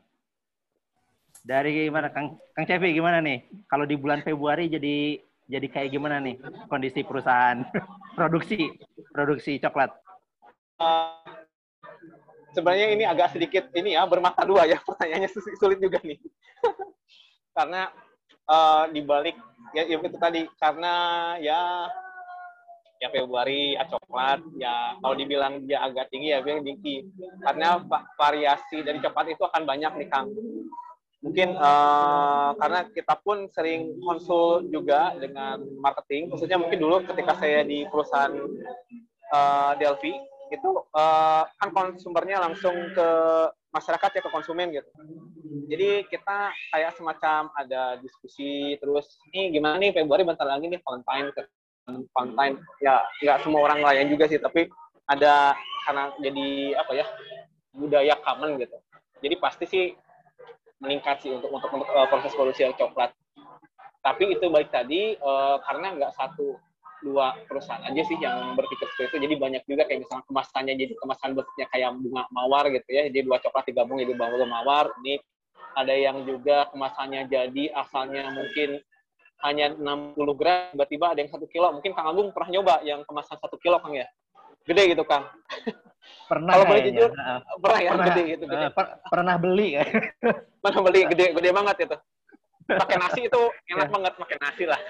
Dari 1.43 1.91
gimana 1.91 2.11
Kang 2.15 2.39
Kang 2.55 2.67
Cevi 2.67 2.95
gimana 2.95 3.19
nih? 3.19 3.43
Kalau 3.67 3.87
di 3.87 3.95
bulan 3.99 4.23
Februari 4.23 4.71
jadi 4.71 5.19
jadi 5.45 5.67
kayak 5.69 5.91
gimana 5.93 6.23
nih 6.23 6.39
kondisi 6.71 7.03
perusahaan 7.03 7.63
produksi 8.19 8.71
produksi 9.11 9.59
coklat? 9.63 9.91
Uh, 10.79 11.23
sebenarnya 12.55 12.87
ini 12.95 13.05
agak 13.07 13.35
sedikit 13.35 13.71
ini 13.75 13.99
ya 13.99 14.07
bermata 14.07 14.47
dua 14.47 14.67
ya 14.67 14.79
pertanyaannya 14.89 15.31
sulit 15.59 15.79
juga 15.83 15.99
nih 16.03 16.19
karena 17.57 17.91
uh, 18.47 18.87
di 18.91 19.03
balik 19.03 19.39
ya, 19.75 19.87
ya 19.87 19.99
itu 19.99 20.19
tadi 20.19 20.47
karena 20.59 20.95
ya 21.39 21.91
ya 23.05 23.13
Februari 23.13 23.77
ya 23.77 23.85
coklat 23.85 24.41
ya 24.57 24.97
kalau 24.97 25.13
dibilang 25.13 25.69
dia 25.69 25.85
agak 25.85 26.09
tinggi 26.09 26.33
ya 26.33 26.41
bilang 26.41 26.65
tinggi 26.65 27.05
karena 27.45 27.85
variasi 28.17 28.81
dari 28.81 28.97
coklat 29.05 29.37
itu 29.37 29.45
akan 29.45 29.63
banyak 29.69 29.93
nih 30.01 30.09
Kang 30.09 30.33
mungkin 31.21 31.57
uh, 31.57 32.57
karena 32.57 32.89
kita 32.89 33.15
pun 33.21 33.49
sering 33.53 34.01
konsul 34.01 34.65
juga 34.73 35.13
dengan 35.21 35.61
marketing 35.81 36.33
khususnya 36.33 36.57
mungkin 36.57 36.81
dulu 36.81 37.05
ketika 37.05 37.37
saya 37.37 37.61
di 37.65 37.85
perusahaan 37.89 38.33
uh, 39.33 39.73
Delphi 39.77 40.17
itu 40.53 40.71
uh, 40.97 41.45
kan 41.61 41.69
konsumernya 41.73 42.41
langsung 42.41 42.77
ke 42.93 43.09
masyarakat 43.75 44.11
ya 44.15 44.23
ke 44.23 44.31
konsumen 44.31 44.71
gitu. 44.71 44.87
Jadi 45.67 46.07
kita 46.07 46.55
kayak 46.71 46.95
semacam 46.95 47.51
ada 47.59 47.99
diskusi 47.99 48.79
terus 48.79 49.19
ini 49.35 49.51
gimana 49.51 49.83
nih 49.83 49.91
Februari 49.91 50.23
bentar 50.23 50.47
lagi 50.47 50.71
nih 50.71 50.79
Valentine 50.79 51.35
Valentine 51.85 52.57
ya 52.81 53.05
nggak 53.21 53.39
semua 53.45 53.61
orang 53.69 53.85
layan 53.85 54.09
juga 54.09 54.25
sih 54.25 54.41
tapi 54.41 54.73
ada 55.05 55.53
karena 55.85 56.05
jadi 56.17 56.49
apa 56.81 56.93
ya 56.97 57.07
budaya 57.77 58.15
common 58.25 58.57
gitu. 58.57 58.77
Jadi 59.21 59.35
pasti 59.37 59.65
sih 59.69 59.85
meningkat 60.81 61.21
sih 61.21 61.33
untuk 61.33 61.53
untuk, 61.53 61.71
untuk 61.73 61.89
uh, 61.93 62.09
proses 62.09 62.33
produksi 62.33 62.65
coklat. 62.77 63.13
Tapi 64.05 64.37
itu 64.37 64.47
baik 64.49 64.69
tadi 64.73 65.17
uh, 65.21 65.61
karena 65.65 65.97
nggak 65.97 66.13
satu 66.17 66.57
dua 67.05 67.37
perusahaan 67.45 67.85
aja 67.85 68.01
sih 68.01 68.17
yang 68.17 68.57
berpikir 68.57 68.89
seperti 68.97 69.17
itu. 69.17 69.17
Jadi 69.29 69.35
banyak 69.37 69.63
juga 69.69 69.83
kayak 69.85 70.09
misalnya 70.09 70.25
kemasannya 70.25 70.75
jadi 70.81 70.93
kemasan 70.97 71.31
bentuknya 71.37 71.67
kayak 71.69 71.89
bunga 72.01 72.23
mawar 72.33 72.65
gitu 72.73 72.89
ya. 72.89 73.03
Jadi 73.13 73.21
dua 73.29 73.37
coklat 73.45 73.65
digabung 73.69 74.01
jadi 74.01 74.13
bunga 74.17 74.47
mawar. 74.49 74.89
Ini 75.05 75.21
ada 75.75 75.93
yang 75.93 76.25
juga 76.25 76.71
kemasannya 76.73 77.29
jadi 77.29 77.65
asalnya 77.77 78.33
mungkin 78.33 78.81
hanya 79.45 79.77
60 79.77 80.17
gram, 80.41 80.73
tiba-tiba 80.73 81.13
ada 81.13 81.21
yang 81.21 81.31
satu 81.31 81.45
kilo. 81.53 81.69
Mungkin 81.77 81.93
Kang 81.93 82.09
Agung 82.09 82.33
pernah 82.33 82.49
nyoba 82.49 82.81
yang 82.81 83.05
kemasan 83.05 83.37
satu 83.37 83.61
kilo, 83.61 83.77
Kang 83.85 83.93
ya? 83.93 84.09
Gede 84.65 84.97
gitu, 84.97 85.05
Kang. 85.05 85.29
Pernah 86.29 86.53
Kalau 86.57 86.65
boleh 86.69 86.83
jujur, 86.85 87.11
pernah 87.65 87.81
ya, 87.81 87.91
pernah, 87.97 88.07
gede 88.13 88.23
gitu. 88.37 88.45
Gede. 88.45 88.67
Per 88.77 88.85
pernah 89.09 89.35
beli 89.41 89.69
ya? 89.77 89.85
pernah 90.65 90.81
beli, 90.85 91.01
gede, 91.09 91.27
gede 91.33 91.51
banget 91.53 91.77
itu. 91.89 91.97
Pakai 92.65 92.97
nasi 92.97 93.21
itu 93.29 93.43
enak 93.73 93.89
ya. 93.89 93.93
banget, 93.93 94.13
pakai 94.21 94.37
nasi 94.41 94.65
lah. 94.69 94.81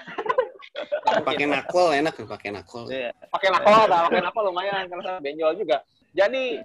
pakai 1.23 1.45
nakol 1.47 1.87
enak 1.95 2.15
pakai 2.19 2.49
nakol. 2.51 2.83
Iya. 2.91 3.15
Pakai 3.31 3.47
nakol, 3.47 3.87
pakai 3.87 4.23
nakol 4.23 4.43
lumayan 4.51 4.87
karena 4.91 5.23
benjol 5.23 5.55
juga. 5.59 5.83
Jadi 6.15 6.59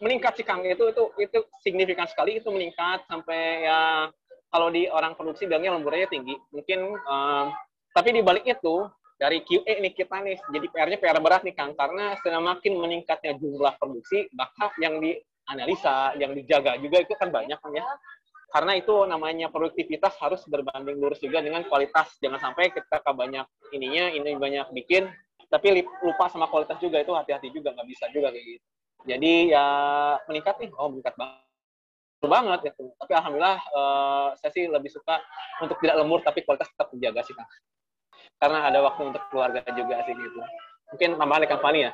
meningkat 0.00 0.32
sih 0.40 0.44
Kang 0.48 0.64
itu 0.64 0.80
itu 0.80 1.02
itu 1.20 1.38
signifikan 1.60 2.08
sekali 2.08 2.40
itu 2.40 2.48
meningkat 2.48 3.04
sampai 3.04 3.68
ya 3.68 4.08
kalau 4.50 4.68
di 4.68 4.90
orang 4.90 5.14
produksi 5.14 5.46
bilangnya 5.46 5.78
lemburannya 5.78 6.10
tinggi. 6.10 6.34
Mungkin 6.50 6.78
um, 7.06 7.46
tapi 7.94 8.08
di 8.14 8.22
balik 8.22 8.44
itu 8.46 8.86
dari 9.16 9.42
QA 9.46 9.78
nih 9.78 9.92
kita 9.94 10.16
nih 10.26 10.36
jadi 10.50 10.66
PR-nya 10.70 10.98
PR 10.98 11.18
berat 11.22 11.42
nih 11.46 11.54
Kang 11.54 11.76
karena 11.78 12.18
semakin 12.24 12.72
meningkatnya 12.78 13.38
jumlah 13.38 13.78
produksi 13.78 14.26
maka 14.34 14.74
yang 14.82 14.98
dianalisa, 14.98 16.16
yang 16.18 16.34
dijaga 16.34 16.80
juga 16.82 17.04
itu 17.06 17.14
kan 17.14 17.30
banyak 17.30 17.58
kan 17.58 17.72
ya. 17.72 17.86
Karena 18.50 18.74
itu 18.74 19.06
namanya 19.06 19.46
produktivitas 19.46 20.18
harus 20.18 20.42
berbanding 20.50 20.98
lurus 20.98 21.22
juga 21.22 21.38
dengan 21.38 21.62
kualitas. 21.70 22.18
Jangan 22.18 22.50
sampai 22.50 22.74
kita 22.74 22.98
banyak 22.98 23.46
ininya, 23.70 24.10
ini 24.10 24.34
banyak 24.34 24.74
bikin, 24.74 25.06
tapi 25.46 25.86
lupa 26.02 26.26
sama 26.26 26.50
kualitas 26.50 26.74
juga 26.82 26.98
itu 26.98 27.14
hati-hati 27.14 27.54
juga 27.54 27.70
nggak 27.78 27.86
bisa 27.86 28.10
juga 28.10 28.34
kayak 28.34 28.46
gitu. 28.58 28.66
Jadi 29.06 29.32
ya 29.54 29.66
meningkat 30.26 30.58
nih, 30.58 30.70
oh 30.74 30.90
meningkat 30.90 31.14
banget 31.14 31.49
banget 32.26 32.72
gitu. 32.72 32.92
Tapi 33.00 33.12
alhamdulillah 33.16 33.58
uh, 33.72 34.28
saya 34.36 34.50
sih 34.52 34.68
lebih 34.68 34.90
suka 34.92 35.20
untuk 35.64 35.80
tidak 35.80 35.96
lembur 36.02 36.20
tapi 36.20 36.44
kualitas 36.44 36.68
tetap 36.72 36.92
terjaga 36.92 37.20
sih 37.24 37.34
Kang. 37.36 37.48
Karena 38.40 38.58
ada 38.68 38.78
waktu 38.84 39.02
untuk 39.14 39.22
keluarga 39.32 39.60
juga 39.72 40.04
sih 40.04 40.14
gitu. 40.16 40.40
Mungkin 40.92 41.10
tambahan 41.16 41.48
Kang 41.48 41.62
Fani 41.62 41.80
ya. 41.88 41.92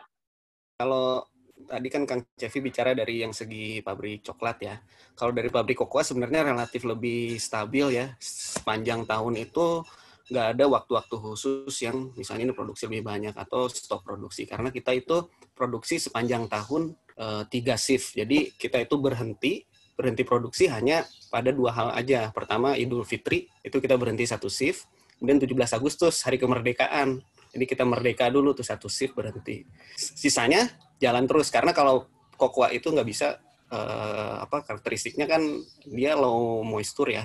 Kalau 0.80 1.26
tadi 1.66 1.88
kan 1.88 2.02
Kang 2.04 2.20
Cevi 2.36 2.58
bicara 2.60 2.92
dari 2.92 3.22
yang 3.22 3.30
segi 3.30 3.82
pabrik 3.82 4.26
coklat 4.26 4.56
ya. 4.62 4.74
Kalau 5.14 5.32
dari 5.34 5.50
pabrik 5.50 5.78
kokoa 5.78 6.02
sebenarnya 6.02 6.48
relatif 6.54 6.82
lebih 6.82 7.38
stabil 7.38 7.98
ya. 7.98 8.06
Sepanjang 8.18 9.04
tahun 9.04 9.40
itu 9.40 9.84
nggak 10.26 10.46
ada 10.58 10.64
waktu-waktu 10.66 11.14
khusus 11.22 11.70
yang 11.86 12.10
misalnya 12.18 12.50
ini 12.50 12.54
produksi 12.54 12.90
lebih 12.90 13.06
banyak 13.06 13.34
atau 13.38 13.70
stop 13.70 14.02
produksi 14.02 14.42
karena 14.42 14.74
kita 14.74 14.90
itu 14.90 15.30
produksi 15.54 16.02
sepanjang 16.02 16.50
tahun 16.50 16.98
e, 17.14 17.26
tiga 17.46 17.78
shift 17.78 18.18
jadi 18.18 18.50
kita 18.58 18.82
itu 18.82 18.98
berhenti 18.98 19.62
berhenti 19.96 20.22
produksi 20.22 20.68
hanya 20.68 21.08
pada 21.32 21.50
dua 21.50 21.72
hal 21.72 21.88
aja. 21.96 22.28
Pertama 22.30 22.76
Idul 22.76 23.02
Fitri, 23.02 23.48
itu 23.64 23.76
kita 23.80 23.96
berhenti 23.96 24.28
satu 24.28 24.46
shift. 24.52 24.86
Kemudian 25.16 25.40
17 25.40 25.72
Agustus, 25.72 26.20
hari 26.22 26.36
kemerdekaan. 26.36 27.24
Jadi 27.56 27.64
kita 27.64 27.88
merdeka 27.88 28.28
dulu 28.28 28.52
tuh 28.52 28.68
satu 28.68 28.86
shift 28.92 29.16
berhenti. 29.16 29.64
Sisanya 29.96 30.68
jalan 31.00 31.24
terus 31.24 31.48
karena 31.48 31.72
kalau 31.72 32.04
kokoa 32.36 32.68
itu 32.76 32.92
nggak 32.92 33.08
bisa 33.08 33.40
uh, 33.72 34.44
apa 34.44 34.60
karakteristiknya 34.60 35.24
kan 35.24 35.40
dia 35.88 36.12
low 36.12 36.60
moisture 36.60 37.08
ya. 37.08 37.24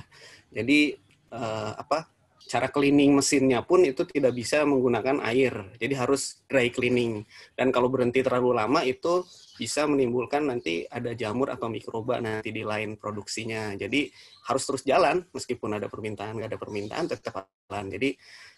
Jadi 0.55 0.95
uh, 1.35 1.75
apa 1.75 2.07
cara 2.47 2.67
cleaning 2.67 3.15
mesinnya 3.15 3.63
pun 3.63 3.85
itu 3.85 4.03
tidak 4.07 4.35
bisa 4.35 4.63
menggunakan 4.67 5.23
air. 5.23 5.53
Jadi 5.77 5.93
harus 5.95 6.43
dry 6.49 6.67
cleaning. 6.73 7.23
Dan 7.55 7.69
kalau 7.69 7.87
berhenti 7.87 8.21
terlalu 8.21 8.57
lama 8.57 8.81
itu 8.83 9.23
bisa 9.55 9.85
menimbulkan 9.85 10.49
nanti 10.49 10.83
ada 10.89 11.13
jamur 11.13 11.53
atau 11.53 11.69
mikroba 11.69 12.19
nanti 12.19 12.49
di 12.49 12.65
lain 12.65 12.97
produksinya. 12.97 13.71
Jadi 13.77 14.09
harus 14.49 14.63
terus 14.67 14.83
jalan 14.83 15.23
meskipun 15.31 15.77
ada 15.77 15.87
permintaan, 15.87 16.37
nggak 16.41 16.49
ada 16.55 16.59
permintaan 16.59 17.05
tetap 17.07 17.47
jalan. 17.69 17.85
Jadi 17.87 18.09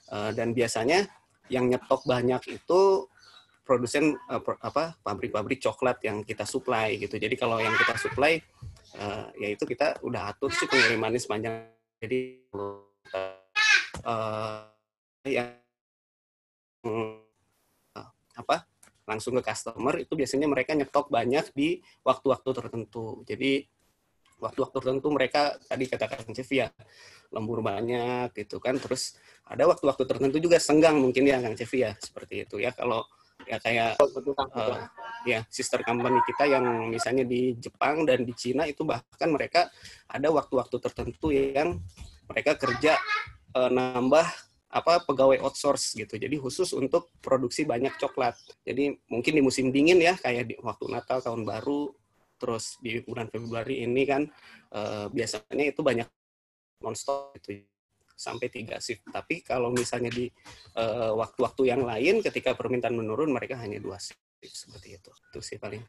uh, 0.10 0.32
dan 0.34 0.56
biasanya 0.56 1.06
yang 1.52 1.68
nyetok 1.68 2.08
banyak 2.08 2.42
itu 2.50 3.08
produsen 3.64 4.16
uh, 4.32 4.42
apa 4.64 4.98
pabrik-pabrik 5.04 5.62
coklat 5.62 6.02
yang 6.02 6.26
kita 6.26 6.48
supply 6.48 6.96
gitu. 6.98 7.20
Jadi 7.20 7.36
kalau 7.38 7.60
yang 7.60 7.76
kita 7.78 7.96
supply 8.00 8.40
uh, 8.98 9.28
ya 9.38 9.54
itu 9.54 9.64
kita 9.68 10.02
udah 10.02 10.34
atur 10.34 10.50
sih 10.50 10.66
pengirimannya 10.66 11.22
sepanjang 11.22 11.68
jadi 12.04 12.36
uh, 14.04 14.68
yang 15.28 15.56
uh, 16.84 17.20
apa 18.36 18.68
langsung 19.04 19.36
ke 19.40 19.44
customer 19.44 20.00
itu 20.00 20.16
biasanya 20.16 20.48
mereka 20.48 20.72
nyetok 20.76 21.12
banyak 21.12 21.52
di 21.52 21.84
waktu-waktu 22.08 22.50
tertentu. 22.56 23.24
Jadi 23.28 23.68
waktu-waktu 24.40 24.78
tertentu 24.80 25.08
mereka 25.12 25.56
tadi 25.68 25.88
katakan 25.88 26.28
chef 26.36 26.52
ya 26.52 26.72
lembur 27.32 27.60
banyak 27.60 28.32
gitu 28.36 28.64
kan. 28.64 28.80
Terus 28.80 29.20
ada 29.44 29.68
waktu-waktu 29.68 30.04
tertentu 30.08 30.38
juga 30.40 30.60
senggang 30.60 31.00
mungkin 31.00 31.28
ya 31.28 31.44
Kang 31.44 31.56
Cevi 31.56 31.84
ya 31.84 31.92
seperti 32.00 32.48
itu 32.48 32.64
ya. 32.64 32.72
Kalau 32.72 33.04
ya 33.44 33.60
kayak 33.60 34.00
uh, 34.00 34.88
ya 35.28 35.44
sister 35.52 35.84
company 35.84 36.24
kita 36.24 36.48
yang 36.48 36.64
misalnya 36.88 37.28
di 37.28 37.60
Jepang 37.60 38.08
dan 38.08 38.24
di 38.24 38.32
Cina 38.32 38.64
itu 38.64 38.88
bahkan 38.88 39.28
mereka 39.28 39.68
ada 40.08 40.32
waktu-waktu 40.32 40.78
tertentu 40.80 41.28
yang 41.36 41.76
mereka 42.28 42.56
kerja 42.56 42.96
uh, 43.54 43.70
nambah 43.70 44.28
apa 44.74 45.06
pegawai 45.06 45.38
outsource 45.46 45.94
gitu. 45.94 46.18
Jadi 46.18 46.34
khusus 46.42 46.74
untuk 46.74 47.14
produksi 47.22 47.62
banyak 47.64 47.94
coklat. 48.02 48.34
Jadi 48.66 48.98
mungkin 49.06 49.34
di 49.38 49.42
musim 49.46 49.70
dingin 49.70 50.02
ya 50.02 50.18
kayak 50.18 50.50
di 50.50 50.56
waktu 50.58 50.90
Natal 50.90 51.22
tahun 51.22 51.46
baru 51.46 51.94
terus 52.42 52.76
di 52.82 53.00
bulan 53.06 53.30
Februari 53.30 53.86
ini 53.86 54.04
kan 54.04 54.26
uh, 54.74 55.08
biasanya 55.14 55.70
itu 55.70 55.80
banyak 55.86 56.10
nonstop 56.84 57.38
itu 57.38 57.64
sampai 58.14 58.50
tiga 58.50 58.78
shift. 58.82 59.06
Tapi 59.10 59.42
kalau 59.42 59.74
misalnya 59.74 60.14
di 60.14 60.30
eh, 60.78 61.12
waktu-waktu 61.14 61.64
yang 61.66 61.82
lain 61.84 62.22
ketika 62.22 62.54
permintaan 62.54 62.94
menurun 62.94 63.34
mereka 63.34 63.58
hanya 63.60 63.82
dua 63.82 63.98
shift 63.98 64.22
seperti 64.44 65.02
itu. 65.02 65.12
Itu 65.34 65.40
sih 65.42 65.58
paling. 65.58 65.82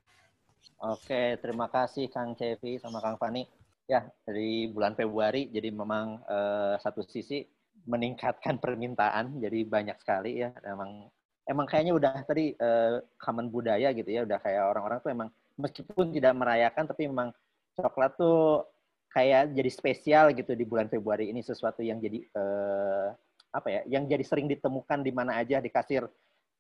Oke, 0.85 1.39
terima 1.41 1.71
kasih 1.71 2.11
Kang 2.11 2.35
Cevi 2.35 2.81
sama 2.81 2.99
Kang 3.01 3.17
Fani. 3.17 3.47
Ya, 3.85 4.09
dari 4.25 4.73
bulan 4.73 4.97
Februari 4.97 5.53
jadi 5.53 5.69
memang 5.69 6.25
uh, 6.25 6.81
satu 6.81 7.05
sisi 7.05 7.45
meningkatkan 7.85 8.59
permintaan 8.59 9.41
jadi 9.41 9.65
banyak 9.69 9.97
sekali 10.01 10.45
ya. 10.45 10.51
Emang 10.65 11.09
emang 11.49 11.67
kayaknya 11.69 11.93
udah 11.97 12.13
tadi 12.25 12.57
uh, 12.57 13.01
common 13.21 13.53
budaya 13.53 13.93
gitu 13.93 14.09
ya 14.09 14.25
udah 14.25 14.39
kayak 14.41 14.65
orang-orang 14.65 14.99
tuh 15.05 15.11
emang 15.13 15.29
meskipun 15.61 16.11
tidak 16.11 16.35
merayakan 16.35 16.85
tapi 16.89 17.07
memang 17.07 17.29
coklat 17.77 18.17
tuh 18.17 18.65
kayak 19.13 19.55
jadi 19.55 19.71
spesial 19.71 20.25
gitu 20.35 20.57
di 20.57 20.65
bulan 20.67 20.91
Februari 20.91 21.31
ini 21.31 21.45
sesuatu 21.45 21.85
yang 21.85 22.01
jadi 22.01 22.25
uh, 22.35 23.15
apa 23.55 23.69
ya 23.71 23.81
yang 23.87 24.11
jadi 24.11 24.25
sering 24.27 24.51
ditemukan 24.51 25.07
di 25.07 25.13
mana 25.15 25.39
aja 25.39 25.63
di 25.63 25.71
kasir 25.71 26.09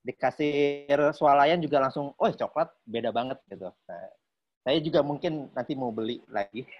di 0.04 0.12
kasir 0.12 1.00
swalayan 1.16 1.58
juga 1.58 1.80
langsung 1.80 2.12
oh 2.14 2.30
coklat 2.30 2.68
beda 2.84 3.10
banget 3.10 3.40
gitu. 3.48 3.72
Nah, 3.72 4.08
saya 4.64 4.78
juga 4.84 5.00
mungkin 5.00 5.48
nanti 5.56 5.72
mau 5.74 5.90
beli 5.90 6.20
lagi 6.28 6.68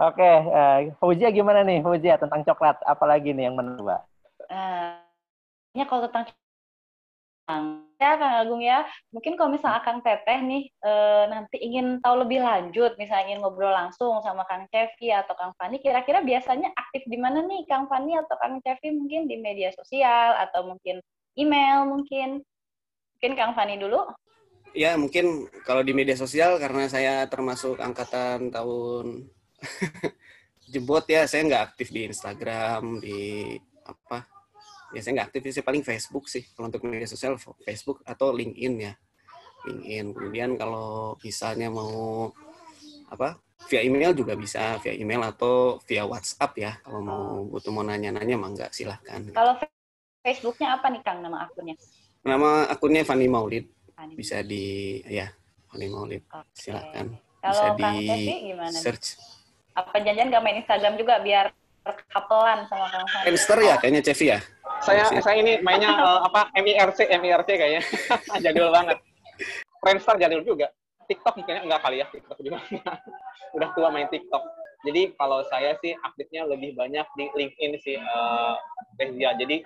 Oke, 0.00 0.32
uh, 0.48 0.78
Fauzia 0.96 1.28
gimana 1.28 1.60
nih 1.60 1.84
Fauzia 1.84 2.16
tentang 2.16 2.40
coklat? 2.48 2.80
Apalagi 2.88 3.36
nih 3.36 3.52
yang 3.52 3.56
menurut 3.60 3.84
Mbak? 3.84 4.00
Uh, 4.48 4.96
ya 5.76 5.84
kalau 5.84 6.08
tentang 6.08 6.32
ya 8.00 8.16
Kang 8.18 8.34
Agung 8.40 8.62
ya, 8.64 8.86
mungkin 9.12 9.36
kalau 9.36 9.52
misalnya 9.52 9.84
Kang 9.84 10.00
Teteh 10.00 10.40
nih 10.42 10.72
uh, 10.82 11.28
nanti 11.28 11.60
ingin 11.60 12.00
tahu 12.00 12.24
lebih 12.24 12.40
lanjut, 12.42 12.96
misalnya 12.96 13.30
ingin 13.30 13.40
ngobrol 13.44 13.70
langsung 13.70 14.18
sama 14.24 14.42
Kang 14.48 14.66
Cevi 14.72 15.12
atau 15.12 15.36
Kang 15.36 15.52
Fani, 15.60 15.78
kira-kira 15.78 16.24
biasanya 16.24 16.72
aktif 16.74 17.04
di 17.06 17.18
mana 17.20 17.44
nih 17.44 17.66
Kang 17.68 17.86
Fani 17.86 18.16
atau 18.16 18.34
Kang 18.40 18.58
Cevi 18.64 18.94
mungkin 18.94 19.28
di 19.28 19.36
media 19.38 19.70
sosial 19.74 20.38
atau 20.38 20.66
mungkin 20.66 20.98
email 21.36 21.86
mungkin? 21.86 22.42
Mungkin 23.18 23.32
Kang 23.38 23.52
Fani 23.54 23.78
dulu. 23.78 24.02
Ya, 24.72 24.96
mungkin 24.96 25.52
kalau 25.68 25.84
di 25.84 25.92
media 25.92 26.16
sosial 26.16 26.56
karena 26.56 26.88
saya 26.88 27.28
termasuk 27.28 27.76
angkatan 27.76 28.48
tahun 28.48 29.28
jebot 30.72 31.04
ya 31.04 31.28
saya 31.28 31.44
nggak 31.44 31.62
aktif 31.72 31.92
di 31.92 32.08
Instagram 32.08 32.98
di 33.02 33.20
apa 33.84 34.24
ya 34.96 35.00
saya 35.00 35.12
nggak 35.20 35.28
aktif 35.32 35.40
sih 35.52 35.64
paling 35.64 35.84
Facebook 35.84 36.24
sih 36.28 36.44
kalau 36.52 36.72
untuk 36.72 36.84
media 36.88 37.08
sosial 37.08 37.36
Facebook 37.64 38.00
atau 38.04 38.32
LinkedIn 38.32 38.74
ya. 38.80 38.92
LinkedIn 39.68 40.06
kemudian 40.16 40.50
kalau 40.58 41.16
misalnya 41.22 41.68
mau 41.70 42.28
apa 43.12 43.36
via 43.68 43.84
email 43.84 44.16
juga 44.16 44.34
bisa 44.34 44.80
via 44.82 44.96
email 44.96 45.22
atau 45.22 45.78
via 45.86 46.02
WhatsApp 46.02 46.52
ya 46.58 46.72
kalau 46.82 47.00
mau 47.04 47.24
butuh 47.46 47.70
mau 47.70 47.84
nanya-nanya 47.86 48.36
mangga 48.40 48.66
silahkan. 48.72 49.22
Kalau 49.30 49.54
Facebooknya 50.22 50.78
apa 50.78 50.86
nih 50.90 51.02
Kang 51.02 51.18
nama 51.22 51.46
akunnya? 51.46 51.74
Nama 52.22 52.70
akunnya 52.70 53.02
Fani 53.02 53.26
Maulid. 53.26 53.66
Bisa 54.14 54.42
di 54.42 54.98
ya 55.06 55.30
Fani 55.70 55.86
Maulid. 55.90 56.22
Okay. 56.26 56.70
silahkan. 56.70 57.06
Bisa 57.42 57.74
kalau 57.74 57.74
di 57.74 58.26
gimana 58.50 58.76
search 58.76 59.18
apa 59.72 59.94
janjian 60.04 60.28
gak 60.28 60.44
main 60.44 60.60
Instagram 60.60 60.94
juga 61.00 61.20
biar 61.20 61.52
kapelan 62.12 62.68
sama 62.70 62.86
Kang 62.92 63.06
Fani? 63.10 63.24
Friendster 63.26 63.58
ya 63.58 63.74
kayaknya 63.80 64.00
Cevi 64.04 64.26
ya? 64.30 64.38
Saya 64.82 65.02
saya 65.22 65.36
ini 65.38 65.58
mainnya 65.62 65.90
uh, 65.94 66.20
apa 66.30 66.50
MIRC 66.54 67.10
MIRC 67.10 67.48
kayaknya. 67.58 67.82
jadul 68.44 68.70
banget. 68.70 68.98
Friendster 69.82 70.16
jadul 70.18 70.42
juga. 70.46 70.70
TikTok 71.10 71.34
mungkin 71.42 71.66
enggak 71.66 71.80
kali 71.82 71.96
ya 72.00 72.06
TikTok 72.08 72.38
juga. 72.38 72.58
Udah 73.56 73.68
tua 73.74 73.88
main 73.90 74.06
TikTok. 74.06 74.42
Jadi 74.82 75.14
kalau 75.14 75.46
saya 75.46 75.78
sih 75.78 75.94
aktifnya 76.02 76.42
lebih 76.46 76.74
banyak 76.74 77.06
di 77.14 77.30
LinkedIn 77.38 77.72
sih 77.82 77.96
uh, 77.98 78.58
Jadi 78.98 79.62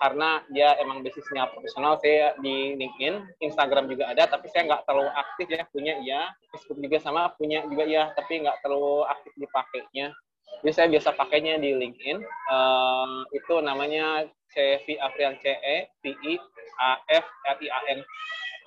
karena 0.00 0.40
dia 0.48 0.72
emang 0.80 1.04
bisnisnya 1.04 1.44
profesional 1.52 2.00
saya 2.00 2.32
di 2.40 2.72
LinkedIn, 2.80 3.36
Instagram 3.44 3.84
juga 3.92 4.08
ada, 4.08 4.24
tapi 4.24 4.48
saya 4.48 4.64
nggak 4.72 4.88
terlalu 4.88 5.12
aktif 5.12 5.46
ya 5.52 5.62
punya 5.68 5.94
ya, 6.00 6.32
Facebook 6.48 6.80
juga 6.80 6.96
sama 7.04 7.28
punya 7.36 7.60
juga 7.68 7.84
ya, 7.84 8.08
tapi 8.16 8.40
nggak 8.40 8.64
terlalu 8.64 9.04
aktif 9.12 9.32
dipakainya. 9.36 10.16
Jadi 10.64 10.72
saya 10.72 10.88
biasa 10.88 11.14
pakainya 11.14 11.60
di 11.60 11.76
LinkedIn, 11.76 12.18
uh, 12.48 13.22
itu 13.36 13.54
namanya 13.60 14.24
CV 14.50 14.98
Afrian 14.98 15.38
CE 15.38 15.92
V 16.02 16.04
I 16.10 16.34
A 16.80 16.90
F 17.06 17.24
R 17.46 17.56
I 17.60 17.68
A 17.70 17.80
N. 17.94 18.00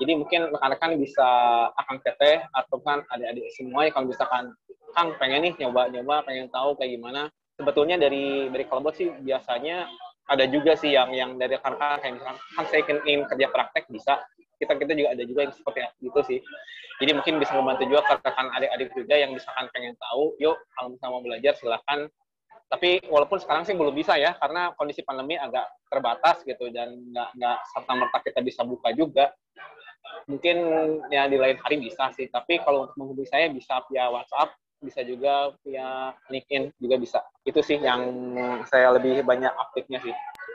Jadi 0.02 0.12
mungkin 0.18 0.50
rekan-rekan 0.54 0.98
bisa 1.02 1.28
akan 1.76 1.98
teteh 2.02 2.46
atau 2.50 2.78
kan 2.82 3.06
adik-adik 3.14 3.46
semua 3.54 3.86
ya 3.86 3.92
kalau 3.94 4.10
misalkan 4.10 4.54
Kang 4.94 5.18
pengen 5.18 5.50
nih 5.50 5.54
nyoba-nyoba, 5.58 6.22
pengen 6.22 6.48
tahu 6.54 6.78
kayak 6.78 6.98
gimana. 6.98 7.26
Sebetulnya 7.58 7.98
dari 7.98 8.50
dari 8.50 8.66
sih 8.94 9.10
biasanya 9.26 9.90
ada 10.32 10.46
juga 10.48 10.80
sih 10.80 10.96
yang 10.96 11.12
yang 11.12 11.36
dari 11.36 11.60
rekan-rekan 11.60 12.00
kayak 12.00 12.14
misalkan 12.16 12.38
kan 12.40 12.66
saya 12.72 12.82
ingin 13.04 13.22
kerja 13.28 13.48
praktek 13.52 13.84
bisa. 13.92 14.24
Kita 14.56 14.80
kita 14.80 14.96
juga 14.96 15.10
ada 15.12 15.24
juga 15.28 15.40
yang 15.50 15.54
seperti 15.54 15.80
itu 16.00 16.20
sih. 16.24 16.40
Jadi 17.04 17.12
mungkin 17.12 17.36
bisa 17.42 17.52
membantu 17.58 17.84
juga 17.90 18.02
rekan 18.16 18.48
adik-adik 18.56 18.90
juga 18.96 19.16
yang 19.20 19.36
misalkan 19.36 19.68
pengen 19.76 19.98
tahu 20.00 20.40
yuk 20.40 20.56
kalau 20.78 20.88
misalnya 20.96 21.12
mau 21.12 21.24
belajar 21.24 21.54
silahkan. 21.60 22.08
Tapi 22.72 23.06
walaupun 23.12 23.38
sekarang 23.38 23.68
sih 23.68 23.76
belum 23.76 23.94
bisa 23.94 24.16
ya 24.16 24.34
karena 24.40 24.72
kondisi 24.80 25.04
pandemi 25.04 25.36
agak 25.36 25.68
terbatas 25.92 26.42
gitu 26.48 26.72
dan 26.72 26.96
nggak 27.12 27.30
nggak 27.36 27.58
serta 27.76 27.92
merta 27.92 28.18
kita 28.24 28.40
bisa 28.40 28.62
buka 28.64 28.96
juga. 28.96 29.36
Mungkin 30.32 30.58
ya 31.12 31.28
di 31.28 31.36
lain 31.36 31.60
hari 31.60 31.84
bisa 31.84 32.08
sih 32.16 32.32
tapi 32.32 32.64
kalau 32.64 32.88
untuk 32.88 32.96
menghubungi 32.96 33.28
saya 33.28 33.52
bisa 33.52 33.84
via 33.92 34.08
WhatsApp 34.08 34.56
bisa 34.84 35.02
juga 35.08 35.56
via 35.64 36.12
LinkedIn 36.28 36.76
juga 36.78 36.96
bisa. 37.00 37.20
Itu 37.48 37.64
sih 37.64 37.80
yang 37.80 38.04
saya 38.68 38.92
lebih 38.94 39.24
banyak 39.24 39.50
aktifnya 39.50 40.04
sih. 40.04 40.14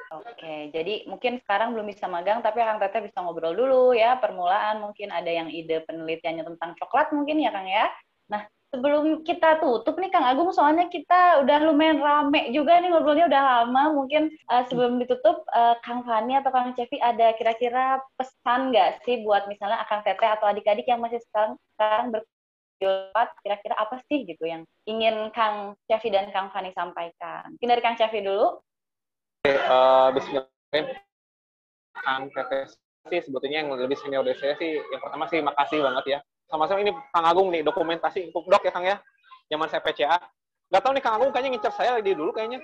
Oke, 0.09 0.73
jadi 0.73 1.05
mungkin 1.05 1.37
sekarang 1.45 1.77
belum 1.77 1.93
bisa 1.93 2.09
magang, 2.09 2.41
tapi 2.41 2.65
Kang 2.65 2.81
Teteh 2.81 3.05
bisa 3.05 3.21
ngobrol 3.21 3.53
dulu 3.53 3.93
ya, 3.93 4.17
permulaan 4.17 4.81
mungkin 4.81 5.13
ada 5.13 5.29
yang 5.29 5.53
ide 5.53 5.85
penelitiannya 5.85 6.49
tentang 6.49 6.73
coklat 6.81 7.13
mungkin 7.13 7.37
ya 7.37 7.53
Kang 7.53 7.69
ya. 7.69 7.93
Nah, 8.33 8.49
sebelum 8.73 9.21
kita 9.21 9.61
tutup 9.61 10.01
nih 10.01 10.09
Kang 10.09 10.25
Agung, 10.25 10.49
soalnya 10.57 10.89
kita 10.89 11.45
udah 11.45 11.59
lumayan 11.61 12.01
rame 12.01 12.49
juga 12.57 12.81
nih 12.81 12.89
ngobrolnya 12.89 13.29
udah 13.29 13.43
lama, 13.69 14.01
mungkin 14.01 14.33
uh, 14.49 14.65
sebelum 14.73 14.97
ditutup, 14.97 15.45
uh, 15.53 15.77
Kang 15.85 16.01
Fani 16.09 16.41
atau 16.41 16.57
Kang 16.57 16.73
Cevi 16.73 16.97
ada 17.05 17.37
kira-kira 17.37 18.01
pesan 18.17 18.73
nggak 18.73 19.05
sih 19.05 19.21
buat 19.29 19.45
misalnya 19.45 19.85
Kang 19.93 20.01
Teteh 20.09 20.29
atau 20.41 20.49
adik-adik 20.49 20.89
yang 20.89 21.05
masih 21.05 21.21
sekarang, 21.29 21.61
sekarang 21.77 22.17
ber 22.17 22.25
kira-kira 22.79 23.75
apa 23.75 23.99
sih 24.07 24.23
gitu 24.25 24.47
yang 24.47 24.63
ingin 24.87 25.29
Kang 25.35 25.75
Cevi 25.91 26.15
dan 26.15 26.31
Kang 26.31 26.49
Fani 26.55 26.71
sampaikan? 26.73 27.51
Mungkin 27.59 27.69
dari 27.69 27.83
Kang 27.83 27.99
Cevi 27.99 28.23
dulu. 28.23 28.63
Oke, 29.43 29.53
uh, 29.55 30.09
Bismillahirrahmanirrahim. 30.15 30.87
Kang 31.99 32.23
Teteh 32.31 32.71
sih 33.09 33.21
sebetulnya 33.25 33.65
yang 33.65 33.71
lebih 33.75 33.99
senior 33.99 34.23
dari 34.23 34.37
saya 34.39 34.55
sih, 34.61 34.79
yang 34.79 35.01
pertama 35.03 35.25
sih 35.27 35.41
makasih 35.43 35.81
banget 35.83 36.05
ya. 36.07 36.19
Sama-sama 36.49 36.81
ini 36.81 36.93
Kang 37.13 37.27
Agung 37.27 37.49
nih, 37.53 37.65
dokumentasi 37.67 38.31
dok 38.33 38.63
ya 38.63 38.73
Kang 38.73 38.87
ya, 38.87 38.97
zaman 39.51 39.67
saya 39.69 39.83
PCA. 39.83 40.19
Gak 40.69 40.81
tau 40.85 40.93
nih 40.93 41.03
Kang 41.03 41.17
Agung 41.21 41.33
kayaknya 41.33 41.57
ngincer 41.57 41.73
saya 41.75 41.99
di 42.01 42.13
dulu 42.13 42.31
kayaknya. 42.31 42.61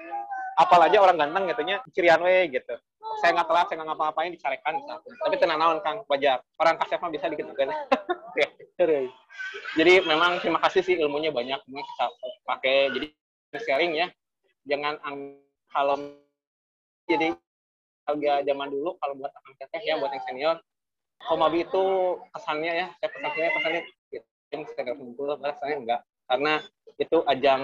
Apalagi 0.55 0.95
orang 1.03 1.19
ganteng 1.19 1.51
gitu 1.51 1.63
cirian 1.91 2.23
we 2.23 2.47
gitu. 2.47 2.79
Saya 3.19 3.35
nggak 3.35 3.49
telat, 3.51 3.67
saya 3.67 3.77
nggak 3.83 3.89
ngapa-ngapain 3.91 4.31
dicarekan. 4.31 4.75
Tapi 5.03 5.35
tenang 5.41 5.59
naon 5.59 5.79
Kang, 5.83 6.07
wajar. 6.07 6.39
Orang 6.63 6.79
kasep 6.79 7.03
mah 7.03 7.11
bisa 7.11 7.27
dikit 7.27 7.51
kan. 8.79 9.07
Jadi 9.79 9.93
memang 10.07 10.43
terima 10.43 10.59
kasih 10.63 10.83
sih 10.83 10.95
ilmunya 10.99 11.31
banyak, 11.31 11.59
semua 11.63 11.83
bisa 11.83 12.05
pakai. 12.47 12.91
Jadi 12.91 13.07
sharing 13.55 13.93
ya. 13.95 14.07
Jangan 14.67 14.99
kalau 15.71 15.97
jadi 17.07 17.37
harga 18.05 18.33
zaman 18.45 18.69
dulu 18.69 18.97
kalau 19.01 19.15
buat 19.17 19.33
akan 19.33 19.53
teteh 19.61 19.83
ya 19.89 19.97
buat 19.97 20.13
yang 20.13 20.25
senior 20.29 20.57
Komabi 21.25 21.65
itu 21.65 21.85
kesannya 22.37 22.73
ya 22.85 22.87
saya 23.01 23.09
pesannya 23.09 23.51
pesannya 23.57 23.83
yang 24.53 24.63
saya 24.69 24.93
kumpul 24.93 25.29
saya 25.41 25.75
enggak 25.81 26.01
karena 26.25 26.53
itu 26.95 27.19
ajang 27.27 27.63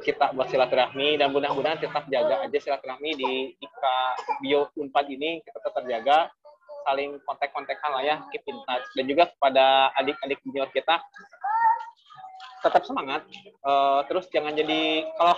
kita 0.00 0.32
buat 0.32 0.48
silaturahmi 0.48 1.18
dan 1.18 1.34
mudah-mudahan 1.34 1.82
tetap 1.82 2.06
jaga 2.08 2.46
aja 2.46 2.58
silaturahmi 2.62 3.10
di 3.16 3.32
IKA 3.58 3.98
Bio 4.38 4.70
Unpad 4.78 5.06
ini 5.10 5.42
kita 5.42 5.58
tetap 5.60 5.84
jaga 5.88 6.18
saling 6.88 7.20
kontak-kontakan 7.28 7.90
lah 7.92 8.02
ya 8.02 8.16
keep 8.32 8.40
in 8.48 8.56
touch. 8.64 8.86
Dan 8.96 9.04
juga 9.04 9.28
kepada 9.28 9.92
adik-adik 10.00 10.40
junior 10.40 10.72
kita 10.72 10.96
tetap 12.64 12.82
semangat. 12.88 13.22
Uh, 13.62 14.02
terus 14.08 14.26
jangan 14.32 14.56
jadi 14.56 15.06
kalau 15.14 15.34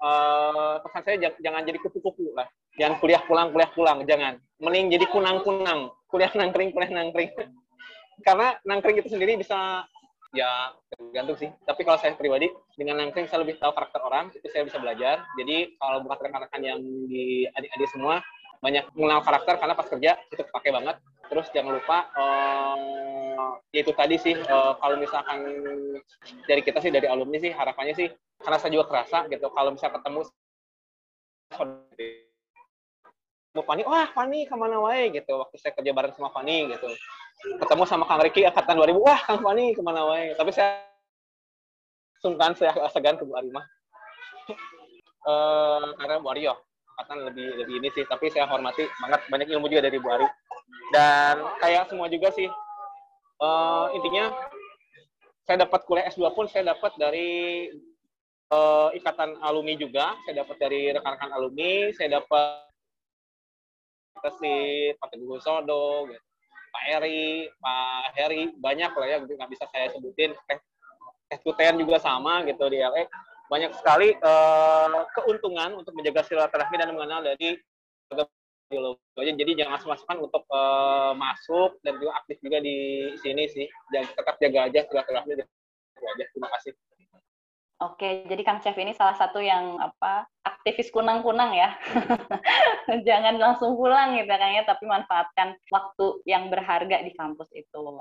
uh, 0.00 0.74
pesan 0.80 1.02
saya 1.02 1.16
jangan, 1.42 1.66
jadi 1.66 1.78
kupu-kupu 1.82 2.32
lah. 2.32 2.46
Jangan 2.78 3.02
kuliah 3.02 3.22
pulang 3.26 3.50
kuliah 3.50 3.70
pulang 3.74 3.98
jangan. 4.06 4.38
Mending 4.62 4.94
jadi 4.94 5.04
kunang-kunang. 5.10 5.90
Kuliah 6.06 6.30
nangkring 6.32 6.70
kuliah 6.70 6.92
nangkring. 6.92 7.34
Karena 8.26 8.56
nangkring 8.64 9.02
itu 9.02 9.10
sendiri 9.12 9.36
bisa 9.36 9.84
ya 10.32 10.72
tergantung 10.92 11.36
sih. 11.40 11.50
Tapi 11.64 11.80
kalau 11.84 11.98
saya 12.00 12.16
pribadi 12.16 12.48
dengan 12.76 13.04
nangkring 13.04 13.28
saya 13.28 13.44
lebih 13.44 13.60
tahu 13.60 13.72
karakter 13.72 14.00
orang, 14.04 14.32
itu 14.32 14.46
saya 14.52 14.64
bisa 14.64 14.80
belajar. 14.80 15.24
Jadi 15.40 15.76
kalau 15.80 16.04
buat 16.04 16.20
rekan-rekan 16.20 16.62
yang 16.64 16.78
di 17.08 17.48
adik-adik 17.52 17.88
semua 17.92 18.20
banyak 18.62 18.84
mengenal 18.96 19.20
karakter 19.22 19.54
karena 19.60 19.74
pas 19.74 19.88
kerja 19.88 20.10
itu 20.32 20.42
pakai 20.52 20.70
banget. 20.72 20.96
Terus 21.26 21.46
jangan 21.50 21.72
lupa 21.76 21.98
uh, 22.14 23.58
ya 23.74 23.80
itu 23.82 23.92
tadi 23.92 24.16
sih 24.16 24.34
uh, 24.36 24.78
kalau 24.78 24.96
misalkan 24.96 25.40
dari 26.46 26.62
kita 26.62 26.78
sih 26.78 26.90
dari 26.94 27.10
alumni 27.10 27.38
sih 27.40 27.50
harapannya 27.50 27.94
sih 27.94 28.08
karena 28.40 28.58
saya 28.60 28.70
juga 28.72 28.86
kerasa 28.90 29.26
gitu. 29.28 29.50
Kalau 29.50 29.70
misalnya 29.74 29.94
ketemu 30.00 30.20
mau 33.56 33.64
Fani, 33.64 33.82
wah 33.88 34.06
Fani 34.12 34.44
ke 34.44 34.54
mana 34.54 34.76
wae? 34.84 35.08
gitu. 35.16 35.32
Waktu 35.40 35.56
saya 35.56 35.72
kerja 35.72 35.90
bareng 35.96 36.12
sama 36.12 36.28
Fani 36.28 36.68
gitu. 36.76 36.88
Ketemu 37.60 37.82
sama 37.88 38.04
Kang 38.08 38.20
Riki 38.20 38.44
angkatan 38.44 38.76
2000 38.76 38.96
wah 39.00 39.20
Kang 39.24 39.40
Fani 39.40 39.72
ke 39.72 39.80
mana 39.80 40.04
wae? 40.04 40.36
Tapi 40.36 40.50
saya 40.52 40.86
sungkan 42.20 42.56
saya 42.56 42.72
segan 42.90 43.14
ke 43.14 43.22
Bu 43.22 43.36
Arimah 43.36 43.62
uh, 45.30 45.94
karena 46.00 46.18
Bu 46.18 46.28
Aryo 46.32 46.58
angkatan 46.96 47.28
lebih 47.28 47.60
lebih 47.60 47.74
ini 47.84 47.88
sih. 47.92 48.08
Tapi 48.08 48.32
saya 48.32 48.48
hormati 48.48 48.88
banget. 49.04 49.20
Banyak 49.28 49.48
ilmu 49.52 49.68
juga 49.68 49.84
dari 49.84 50.00
Bu 50.00 50.08
Ari. 50.08 50.28
Dan 50.96 51.44
kayak 51.60 51.92
semua 51.92 52.08
juga 52.08 52.32
sih. 52.32 52.48
Uh, 53.36 53.92
intinya 53.92 54.32
saya 55.44 55.68
dapat 55.68 55.84
kuliah 55.84 56.08
S2 56.08 56.32
pun 56.32 56.48
saya 56.48 56.72
dapat 56.72 56.96
dari 56.96 57.68
uh, 58.48 58.88
ikatan 58.96 59.36
alumni 59.44 59.76
juga. 59.76 60.16
Saya 60.24 60.40
dapat 60.40 60.56
dari 60.56 60.96
rekan-rekan 60.96 61.30
alumni. 61.36 61.92
Saya 61.92 62.16
dapat 62.16 62.64
Kesit, 64.16 64.96
Pak 64.96 65.12
Teguh 65.12 65.36
Sodo, 65.44 66.08
gitu. 66.08 66.24
Pak 66.72 66.84
Eri, 66.92 67.48
Pak 67.56 68.16
Heri, 68.16 68.52
banyak 68.56 68.92
lah 68.92 69.06
ya, 69.08 69.16
nggak 69.20 69.48
bisa 69.52 69.64
saya 69.68 69.92
sebutin. 69.92 70.32
s 71.26 71.40
2 71.42 71.56
juga 71.82 71.98
sama 72.00 72.44
gitu 72.48 72.64
di 72.72 72.78
LA. 72.80 73.04
Banyak 73.46 73.72
sekali 73.78 74.14
uh, 74.18 75.06
keuntungan 75.14 75.78
untuk 75.78 75.94
menjaga 75.94 76.26
silaturahmi 76.26 76.76
dan 76.78 76.90
mengenal 76.90 77.22
dari 77.22 77.54
biologi. 78.66 79.32
Jadi 79.38 79.52
jangan 79.54 79.78
semasukan 79.78 80.18
untuk 80.26 80.42
uh, 80.50 81.14
masuk 81.14 81.78
dan 81.86 81.98
juga 82.02 82.18
aktif 82.18 82.42
juga 82.42 82.58
di 82.58 83.10
sini 83.22 83.46
sih. 83.46 83.66
Jangan 83.94 84.08
tetap 84.14 84.34
jaga 84.42 84.60
aja 84.66 84.80
silaturahmi. 84.90 85.32
Terima 85.96 86.48
kasih. 86.58 86.74
Oke, 87.76 88.24
jadi 88.24 88.40
Kang 88.40 88.64
Chef 88.64 88.72
ini 88.80 88.96
salah 88.96 89.20
satu 89.20 89.36
yang 89.36 89.76
apa 89.76 90.24
aktivis 90.40 90.88
kunang-kunang 90.88 91.52
ya. 91.52 91.76
Jangan 93.08 93.36
langsung 93.36 93.76
pulang 93.76 94.16
gitu 94.16 94.32
kan 94.32 94.48
ya, 94.56 94.64
tapi 94.64 94.88
manfaatkan 94.88 95.60
waktu 95.68 96.24
yang 96.24 96.48
berharga 96.48 97.04
di 97.04 97.12
kampus 97.12 97.52
itu. 97.52 98.00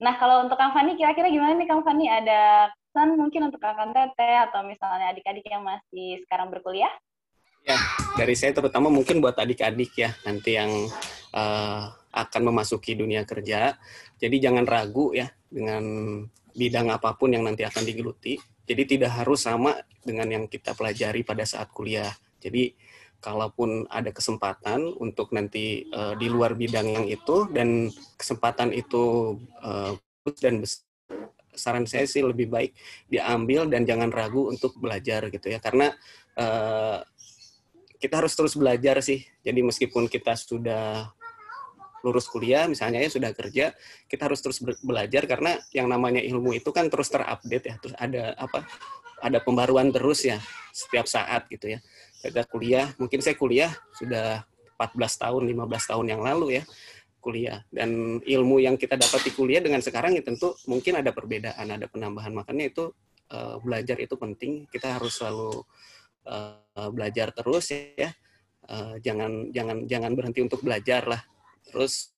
Nah, 0.00 0.16
kalau 0.16 0.48
untuk 0.48 0.56
Kang 0.56 0.72
Fani, 0.72 0.96
kira-kira 0.96 1.28
gimana 1.28 1.54
nih 1.60 1.68
Kang 1.68 1.84
Fani? 1.84 2.08
Ada 2.08 2.72
pesan 2.72 3.20
mungkin 3.20 3.52
untuk 3.52 3.60
Kang 3.60 3.92
Tete 3.92 4.32
atau 4.48 4.64
misalnya 4.64 5.12
adik-adik 5.12 5.44
yang 5.46 5.60
masih 5.60 6.18
sekarang 6.24 6.48
berkuliah? 6.48 6.90
Ya, 7.68 7.76
dari 8.16 8.32
saya 8.32 8.56
terutama 8.56 8.88
mungkin 8.88 9.20
buat 9.20 9.36
adik-adik 9.36 9.92
ya, 9.92 10.16
nanti 10.24 10.56
yang 10.56 10.72
uh, 11.36 11.82
akan 12.16 12.42
memasuki 12.48 12.96
dunia 12.96 13.28
kerja. 13.28 13.76
Jadi 14.16 14.40
jangan 14.40 14.64
ragu 14.64 15.12
ya 15.12 15.28
dengan 15.52 15.84
bidang 16.56 16.88
apa 16.88 17.14
pun 17.14 17.36
yang 17.36 17.44
nanti 17.44 17.62
akan 17.62 17.84
digeluti 17.84 18.40
jadi 18.70 18.86
tidak 18.86 19.10
harus 19.18 19.42
sama 19.42 19.74
dengan 20.06 20.30
yang 20.30 20.44
kita 20.46 20.78
pelajari 20.78 21.26
pada 21.26 21.42
saat 21.42 21.74
kuliah. 21.74 22.14
Jadi 22.38 22.70
kalaupun 23.20 23.84
ada 23.92 24.10
kesempatan 24.10 24.96
untuk 24.96 25.30
nanti 25.36 25.86
uh, 25.92 26.16
di 26.16 26.26
luar 26.26 26.56
bidang 26.56 26.88
yang 26.88 27.06
itu 27.06 27.46
dan 27.52 27.92
kesempatan 28.16 28.72
itu 28.72 29.36
uh, 29.60 29.94
dan 30.40 30.64
saran 31.54 31.84
saya 31.84 32.08
sih 32.08 32.24
lebih 32.24 32.48
baik 32.48 32.72
diambil 33.12 33.68
dan 33.68 33.84
jangan 33.84 34.08
ragu 34.08 34.48
untuk 34.48 34.76
belajar 34.80 35.28
gitu 35.28 35.52
ya. 35.52 35.60
Karena 35.60 35.92
uh, 36.40 37.04
kita 38.00 38.24
harus 38.24 38.32
terus 38.32 38.56
belajar 38.56 39.04
sih. 39.04 39.20
Jadi 39.44 39.60
meskipun 39.60 40.08
kita 40.08 40.34
sudah 40.34 41.12
lulus 42.00 42.32
kuliah 42.32 42.64
misalnya 42.64 43.04
ya 43.04 43.12
sudah 43.12 43.28
kerja 43.36 43.76
kita 44.08 44.32
harus 44.32 44.40
terus 44.40 44.64
belajar. 44.80 45.28
Karena 45.28 45.60
yang 45.76 45.86
namanya 45.92 46.24
ilmu 46.24 46.56
itu 46.56 46.72
kan 46.72 46.88
terus 46.88 47.12
terupdate 47.12 47.66
ya. 47.68 47.74
Terus 47.76 47.94
ada 48.00 48.32
apa 48.40 48.64
ada 49.20 49.38
pembaruan 49.44 49.92
terus 49.92 50.24
ya 50.24 50.40
setiap 50.72 51.04
saat 51.04 51.44
gitu 51.52 51.76
ya 51.76 51.78
kita 52.20 52.44
kuliah 52.46 52.92
mungkin 53.00 53.20
saya 53.24 53.36
kuliah 53.36 53.72
sudah 53.96 54.44
14 54.76 54.96
tahun 54.96 55.42
15 55.44 55.90
tahun 55.92 56.06
yang 56.08 56.22
lalu 56.24 56.60
ya 56.60 56.64
kuliah. 57.20 57.60
Dan 57.68 58.18
ilmu 58.24 58.64
yang 58.64 58.80
kita 58.80 58.96
dapat 58.96 59.20
di 59.28 59.30
kuliah 59.36 59.60
dengan 59.60 59.84
sekarang 59.84 60.16
ya 60.16 60.24
tentu 60.24 60.56
mungkin 60.66 60.98
ada 60.98 61.12
perbedaan 61.12 61.68
ada 61.68 61.86
penambahan. 61.86 62.32
Makanya 62.32 62.72
itu 62.72 62.90
uh, 63.30 63.60
belajar 63.60 64.00
itu 64.00 64.16
penting. 64.16 64.64
Kita 64.72 64.96
harus 64.96 65.20
selalu 65.20 65.60
uh, 66.26 66.88
belajar 66.90 67.30
terus 67.36 67.70
ya 67.76 68.10
uh, 68.72 68.96
jangan 69.04 69.52
jangan 69.52 69.84
jangan 69.84 70.12
berhenti 70.16 70.40
untuk 70.40 70.64
belajar 70.64 71.04
lah. 71.06 71.20
Terus 71.68 72.16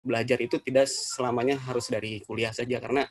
belajar 0.00 0.38
itu 0.40 0.56
tidak 0.64 0.88
selamanya 0.88 1.60
harus 1.68 1.92
dari 1.92 2.24
kuliah 2.24 2.52
saja 2.52 2.80
karena 2.80 3.04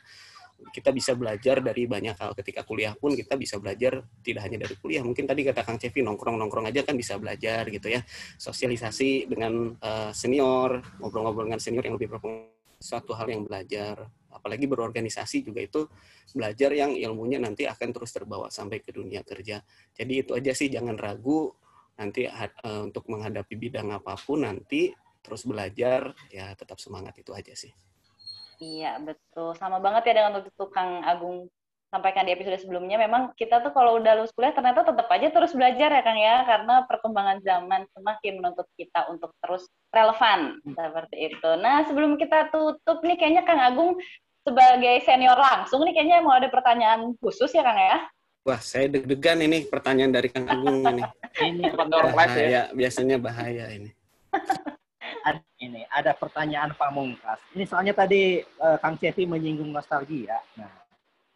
kita 0.68 0.92
bisa 0.92 1.16
belajar 1.16 1.64
dari 1.64 1.88
banyak 1.88 2.16
hal. 2.20 2.36
Ketika 2.36 2.62
kuliah 2.68 2.92
pun 2.92 3.16
kita 3.16 3.34
bisa 3.40 3.56
belajar 3.56 4.04
tidak 4.20 4.44
hanya 4.44 4.68
dari 4.68 4.76
kuliah. 4.76 5.00
Mungkin 5.00 5.24
tadi 5.24 5.40
kata 5.48 5.64
Kang 5.64 5.80
Cevi 5.80 6.04
nongkrong-nongkrong 6.04 6.68
aja 6.68 6.84
kan 6.84 6.94
bisa 6.94 7.16
belajar 7.16 7.64
gitu 7.72 7.88
ya. 7.88 8.04
Sosialisasi 8.36 9.26
dengan 9.26 9.74
uh, 9.80 10.12
senior, 10.12 10.84
ngobrol-ngobrol 11.00 11.48
dengan 11.48 11.60
senior 11.60 11.84
yang 11.88 11.96
lebih 11.96 12.12
berpengalaman 12.12 12.60
suatu 12.80 13.12
hal 13.12 13.28
yang 13.28 13.44
belajar. 13.44 14.08
Apalagi 14.32 14.64
berorganisasi 14.64 15.44
juga 15.44 15.60
itu 15.60 15.84
belajar 16.32 16.72
yang 16.72 16.96
ilmunya 16.96 17.36
nanti 17.42 17.68
akan 17.68 17.88
terus 17.92 18.10
terbawa 18.14 18.48
sampai 18.48 18.80
ke 18.80 18.90
dunia 18.94 19.20
kerja. 19.20 19.60
Jadi 19.92 20.12
itu 20.24 20.32
aja 20.32 20.52
sih 20.56 20.72
jangan 20.72 20.96
ragu 20.96 21.52
nanti 22.00 22.24
uh, 22.24 22.80
untuk 22.80 23.04
menghadapi 23.12 23.54
bidang 23.60 23.92
apa 23.92 24.16
pun 24.16 24.48
nanti 24.48 24.88
terus 25.20 25.44
belajar 25.44 26.16
ya 26.32 26.56
tetap 26.56 26.80
semangat 26.80 27.20
itu 27.20 27.36
aja 27.36 27.52
sih. 27.52 27.70
Iya 28.60 29.00
betul 29.00 29.56
sama 29.56 29.80
banget 29.80 30.12
ya 30.12 30.20
dengan 30.20 30.44
untuk 30.44 30.68
Kang 30.68 31.00
Agung 31.00 31.48
sampaikan 31.90 32.22
di 32.22 32.36
episode 32.36 32.60
sebelumnya 32.62 33.00
memang 33.02 33.34
kita 33.34 33.58
tuh 33.66 33.74
kalau 33.74 33.98
udah 33.98 34.14
lulus 34.14 34.30
kuliah 34.30 34.54
ternyata 34.54 34.86
tetap 34.86 35.10
aja 35.10 35.26
terus 35.32 35.50
belajar 35.56 35.90
ya 35.90 36.02
Kang 36.06 36.20
ya 36.20 36.46
karena 36.46 36.86
perkembangan 36.86 37.42
zaman 37.42 37.82
semakin 37.96 38.32
menuntut 38.38 38.68
kita 38.78 39.10
untuk 39.10 39.34
terus 39.42 39.66
relevan 39.90 40.60
hmm. 40.62 40.76
seperti 40.76 41.16
itu. 41.34 41.50
Nah 41.58 41.82
sebelum 41.88 42.14
kita 42.14 42.52
tutup 42.54 43.02
nih 43.02 43.16
kayaknya 43.18 43.42
Kang 43.42 43.58
Agung 43.58 43.98
sebagai 44.46 45.02
senior 45.02 45.40
langsung 45.40 45.82
nih 45.82 45.96
kayaknya 45.96 46.22
mau 46.22 46.36
ada 46.36 46.52
pertanyaan 46.52 47.16
khusus 47.18 47.50
ya 47.50 47.66
Kang 47.66 47.80
ya? 47.80 47.98
Wah, 48.40 48.56
saya 48.56 48.88
deg-degan 48.88 49.36
ini 49.44 49.68
pertanyaan 49.68 50.16
dari 50.16 50.32
Kang 50.32 50.48
Agung 50.48 50.80
ini. 50.80 51.04
ini 51.44 51.68
bahaya, 52.16 52.40
ya. 52.48 52.62
biasanya 52.72 53.20
bahaya 53.20 53.68
ini. 53.68 53.92
Ada, 55.20 55.40
ini 55.60 55.84
ada 55.92 56.16
pertanyaan 56.16 56.72
pamungkas. 56.72 57.40
Ini 57.52 57.68
soalnya 57.68 57.92
tadi 57.92 58.40
uh, 58.40 58.80
Kang 58.80 58.96
Cevi 58.96 59.28
menyinggung 59.28 59.68
nostalgia. 59.68 60.40
Nah, 60.56 60.72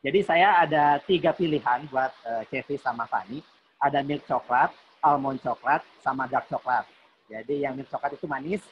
jadi 0.01 0.21
saya 0.25 0.49
ada 0.65 1.01
tiga 1.05 1.33
pilihan 1.37 1.85
buat 1.89 2.13
uh, 2.25 2.43
Cevi 2.49 2.81
sama 2.81 3.05
Fani. 3.05 3.45
Ada 3.81 4.01
milk 4.01 4.25
coklat, 4.25 4.73
almond 5.05 5.41
coklat, 5.45 5.85
sama 6.01 6.25
dark 6.25 6.49
coklat. 6.49 6.89
Jadi 7.29 7.65
yang 7.65 7.77
milk 7.77 7.93
coklat 7.93 8.17
itu 8.17 8.25
manis, 8.25 8.63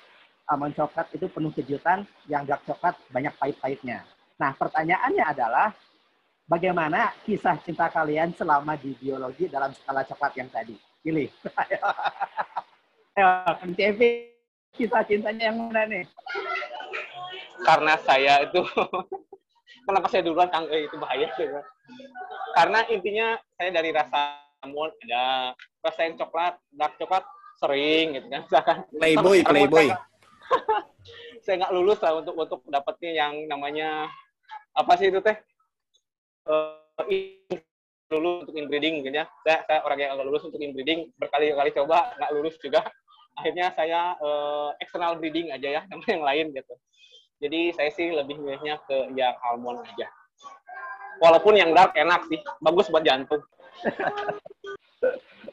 almond 0.48 0.72
coklat 0.72 1.08
itu 1.12 1.28
penuh 1.28 1.52
kejutan, 1.52 2.08
yang 2.28 2.48
dark 2.48 2.64
coklat 2.64 2.96
banyak 3.12 3.32
pahit-pahitnya. 3.36 4.04
Nah, 4.40 4.56
pertanyaannya 4.56 5.24
adalah 5.28 5.76
bagaimana 6.48 7.12
kisah 7.28 7.60
cinta 7.60 7.92
kalian 7.92 8.32
selama 8.32 8.76
di 8.80 8.96
biologi 8.96 9.48
dalam 9.52 9.76
skala 9.76 10.08
coklat 10.08 10.32
yang 10.40 10.48
tadi? 10.48 10.76
Pilih. 11.04 11.28
Ayo, 13.16 13.28
Kang 13.60 13.76
Cevi, 13.76 14.31
kisah 14.72 15.04
cintanya 15.04 15.52
yang 15.52 15.56
mana 15.68 15.84
nih? 15.84 16.04
Karena 17.62 17.94
saya 18.02 18.42
itu 18.48 18.60
kenapa 19.86 20.06
saya 20.08 20.24
duluan 20.24 20.48
Kang 20.48 20.66
eh, 20.72 20.88
itu 20.88 20.96
bahaya 20.96 21.28
sih. 21.36 21.46
Karena 22.56 22.84
intinya 22.88 23.36
saya 23.56 23.70
dari 23.70 23.90
rasa 23.92 24.40
mall 24.66 24.92
ada 25.06 25.52
rasa 25.82 26.00
yang 26.06 26.16
coklat, 26.16 26.54
dark 26.72 26.94
coklat 26.96 27.24
sering 27.60 28.16
gitu 28.16 28.26
kan. 28.32 28.40
Misalkan 28.48 28.76
Playboy, 28.96 29.38
sama- 29.44 29.50
playboy. 29.52 29.86
saya 31.44 31.54
nggak 31.58 31.74
lulus 31.74 31.98
lah 31.98 32.12
untuk 32.22 32.34
untuk 32.38 32.60
dapetnya 32.70 33.10
yang 33.26 33.32
namanya 33.50 34.06
apa 34.72 34.92
sih 34.96 35.10
itu 35.10 35.18
teh 35.20 35.36
Eh, 36.42 37.06
in- 37.06 37.62
lulus 38.10 38.44
untuk 38.44 38.58
inbreeding 38.58 38.98
mungkin 39.00 39.14
ya 39.14 39.24
saya, 39.46 39.62
saya 39.64 39.80
orang 39.86 39.96
yang 39.96 40.10
nggak 40.18 40.26
lulus 40.26 40.42
untuk 40.44 40.58
inbreeding 40.60 41.08
berkali-kali 41.16 41.70
coba 41.72 42.12
nggak 42.18 42.30
lulus 42.34 42.58
juga 42.60 42.82
akhirnya 43.38 43.72
saya 43.72 44.16
eh, 44.20 44.70
external 44.82 45.16
breeding 45.16 45.50
aja 45.52 45.68
ya 45.78 45.80
sama 45.88 46.04
yang 46.08 46.24
lain 46.24 46.46
gitu 46.52 46.74
jadi 47.42 47.74
saya 47.74 47.90
sih 47.90 48.14
lebih 48.14 48.38
milihnya 48.38 48.78
ke 48.86 49.12
yang 49.18 49.34
almond 49.46 49.82
aja 49.82 50.08
walaupun 51.22 51.54
yang 51.58 51.70
dark 51.74 51.94
enak 51.94 52.22
sih 52.30 52.38
bagus 52.60 52.90
buat 52.90 53.02
jantung 53.02 53.42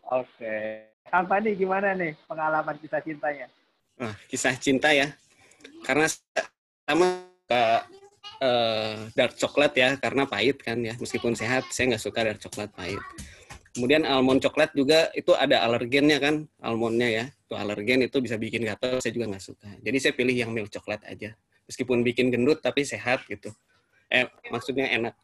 Oke. 0.09 0.89
Kang 1.09 1.25
Fani 1.25 1.57
gimana 1.57 1.93
nih 1.97 2.13
pengalaman 2.29 2.77
kisah 2.77 3.01
cintanya? 3.01 3.47
Nah, 3.97 4.13
kisah 4.29 4.53
cinta 4.57 4.93
ya. 4.93 5.09
Karena 5.85 6.05
sama 6.85 7.25
ke 7.49 7.61
eh, 8.41 8.95
dark 9.17 9.33
coklat 9.37 9.73
ya, 9.73 9.89
karena 9.97 10.29
pahit 10.29 10.61
kan 10.61 10.77
ya. 10.81 10.93
Meskipun 10.97 11.33
sehat, 11.33 11.65
saya 11.73 11.93
nggak 11.93 12.03
suka 12.03 12.19
dark 12.25 12.41
coklat 12.41 12.69
pahit. 12.73 13.01
Kemudian 13.73 14.05
almond 14.05 14.41
coklat 14.41 14.73
juga 14.73 15.09
itu 15.13 15.33
ada 15.33 15.65
alergennya 15.65 16.17
kan, 16.21 16.35
almondnya 16.61 17.09
ya. 17.09 17.25
Itu 17.49 17.57
alergen 17.57 18.05
itu 18.05 18.21
bisa 18.21 18.37
bikin 18.37 18.61
gatal, 18.61 19.01
saya 19.01 19.09
juga 19.09 19.33
nggak 19.33 19.41
suka. 19.41 19.69
Jadi 19.81 19.97
saya 19.97 20.13
pilih 20.13 20.37
yang 20.37 20.53
milk 20.53 20.69
coklat 20.69 21.01
aja. 21.09 21.33
Meskipun 21.65 22.05
bikin 22.05 22.29
gendut 22.29 22.61
tapi 22.61 22.85
sehat 22.85 23.25
gitu. 23.25 23.49
Eh, 24.13 24.29
maksudnya 24.53 24.85
enak. 24.93 25.17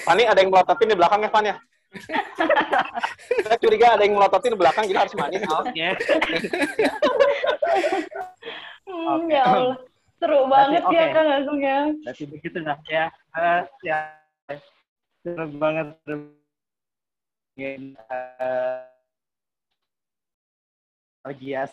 Fani 0.00 0.24
ada 0.24 0.40
yang 0.40 0.48
melototin 0.48 0.88
di 0.88 0.96
belakang 0.96 1.20
ya 1.24 1.30
Fan 1.32 1.48
ya 1.48 1.56
saya 3.44 3.56
curiga 3.60 3.96
ada 3.96 4.04
yang 4.04 4.16
melototin 4.16 4.56
di 4.56 4.60
belakang 4.60 4.88
jadi 4.88 5.04
harus 5.04 5.12
manis 5.12 5.44
Oke. 5.44 5.88
Hmm, 8.88 9.06
Oke. 9.20 9.32
Ya 9.36 9.44
Allah, 9.44 9.76
seru 10.16 10.40
banget 10.48 10.82
Oke. 10.88 10.96
ya 10.96 11.04
Kang 11.12 11.28
Agung 11.30 11.60
ya. 11.60 11.78
Berarti 12.02 12.24
begitu 12.28 12.58
nah 12.60 12.76
ya. 12.88 13.12
Eh, 13.36 13.62
ya. 13.84 13.98
Seru 15.22 15.46
banget. 15.56 15.96
seru. 16.04 16.32
Ingin, 17.56 17.92
eh, 21.24 21.34
Fauzia. 21.34 21.70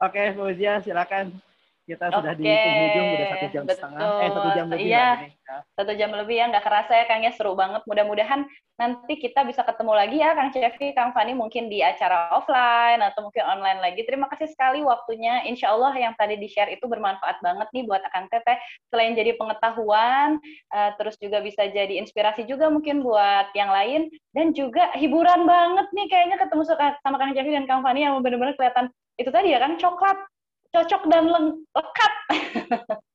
Oke, 0.00 0.22
Fauzia 0.36 0.80
silakan. 0.82 1.32
Kita 1.86 2.10
sudah 2.10 2.34
di 2.34 2.42
penghujung, 2.42 3.06
udah 3.14 3.26
satu 3.30 3.46
jam 3.54 3.64
setengah. 3.70 4.00
Eh, 4.02 4.30
satu 4.34 4.48
jam 4.58 4.66
betul. 4.66 4.74
lebih 4.74 4.90
Iya. 4.90 5.08
Ya. 5.46 5.56
Satu 5.78 5.92
jam 5.94 6.10
lebih 6.18 6.34
ya, 6.34 6.44
nggak 6.50 6.64
kerasa 6.66 6.92
ya 6.98 7.04
Kang 7.06 7.22
ya, 7.22 7.30
seru 7.30 7.54
banget. 7.54 7.86
Mudah-mudahan 7.86 8.42
nanti 8.74 9.14
kita 9.22 9.46
bisa 9.46 9.62
ketemu 9.62 9.92
lagi 9.94 10.18
ya 10.18 10.34
Kang 10.34 10.50
Cevi, 10.50 10.92
Kang 10.98 11.14
Fani 11.14 11.32
mungkin 11.38 11.70
di 11.70 11.86
acara 11.86 12.34
offline 12.34 12.98
atau 13.06 13.30
mungkin 13.30 13.46
online 13.46 13.78
lagi. 13.78 14.02
Terima 14.02 14.26
kasih 14.26 14.50
sekali 14.50 14.82
waktunya. 14.82 15.46
Insya 15.46 15.78
Allah 15.78 15.94
yang 15.94 16.18
tadi 16.18 16.34
di-share 16.34 16.74
itu 16.74 16.90
bermanfaat 16.90 17.38
banget 17.38 17.70
nih 17.70 17.86
buat 17.86 18.02
Kang 18.10 18.26
Teteh. 18.34 18.58
Selain 18.90 19.14
jadi 19.14 19.38
pengetahuan, 19.38 20.42
eh, 20.74 20.90
terus 20.98 21.14
juga 21.22 21.38
bisa 21.38 21.70
jadi 21.70 22.02
inspirasi 22.02 22.50
juga 22.50 22.66
mungkin 22.66 23.06
buat 23.06 23.54
yang 23.54 23.70
lain. 23.70 24.10
Dan 24.34 24.50
juga 24.58 24.90
hiburan 24.98 25.46
banget 25.46 25.86
nih 25.94 26.10
kayaknya 26.10 26.36
ketemu 26.42 26.62
sama 26.66 26.98
sama 27.06 27.16
Kang 27.22 27.30
Cevi 27.30 27.54
dan 27.54 27.70
Kang 27.70 27.86
Fani 27.86 28.02
yang 28.02 28.18
benar-benar 28.18 28.58
kelihatan 28.58 28.90
itu 29.16 29.30
tadi 29.32 29.48
ya 29.48 29.62
kan, 29.62 29.80
coklat, 29.80 30.18
cocok 30.72 31.02
dan 31.10 31.24
leng- 31.28 31.62
lekat. 31.74 32.12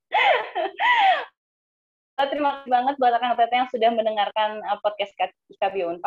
Terima 2.21 2.61
kasih 2.61 2.69
banget 2.69 2.95
buat 3.01 3.17
Kang 3.17 3.33
Teteh 3.33 3.57
yang 3.57 3.69
sudah 3.73 3.89
mendengarkan 3.89 4.61
uh, 4.69 4.77
podcast 4.85 5.09
IKB 5.49 5.81
4. 5.89 6.01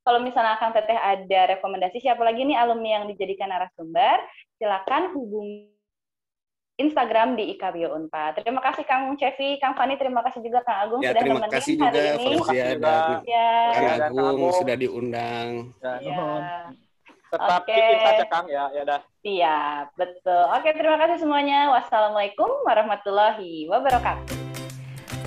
Kalau 0.00 0.18
misalnya 0.24 0.56
Kang 0.56 0.72
Teteh 0.72 0.96
ada 0.96 1.40
rekomendasi 1.52 2.00
siapa 2.00 2.24
lagi 2.24 2.48
nih 2.48 2.56
alumni 2.56 3.00
yang 3.00 3.04
dijadikan 3.12 3.52
narasumber, 3.52 4.24
silakan 4.56 5.12
hubungi 5.12 5.68
Instagram 6.80 7.36
di 7.36 7.52
IKB 7.52 7.84
4. 7.84 8.40
Terima 8.40 8.64
kasih 8.64 8.88
Kang 8.88 9.12
Cevi, 9.20 9.60
Kang 9.60 9.76
Fani, 9.76 10.00
terima 10.00 10.24
kasih 10.24 10.40
juga 10.40 10.64
Kang 10.64 10.88
Agung 10.88 11.04
Ya, 11.04 11.12
sudah 11.12 11.20
terima 11.20 11.44
nemenin 11.44 11.52
kasih 11.52 11.74
hari 11.76 11.92
juga 11.92 12.00
ini. 12.00 12.40
Terima 12.40 12.96
kasih. 12.96 13.28
Ya, 13.28 13.52
Kang 13.76 14.00
Agung 14.08 14.28
Agung. 14.32 14.52
sudah 14.56 14.76
diundang. 14.80 15.48
Ya, 15.84 15.92
ya. 16.00 16.24
tetap 17.30 17.62
in 17.70 17.94
touch 18.02 18.18
ya 18.18 18.26
Kang 18.26 18.46
ya 18.50 18.64
ya 18.74 18.82
dah 18.82 19.00
Siap, 19.20 20.00
betul. 20.00 20.44
Oke, 20.48 20.72
terima 20.72 20.96
kasih 20.96 21.20
semuanya. 21.20 21.68
Wassalamualaikum 21.76 22.64
warahmatullahi 22.64 23.68
wabarakatuh. 23.68 24.32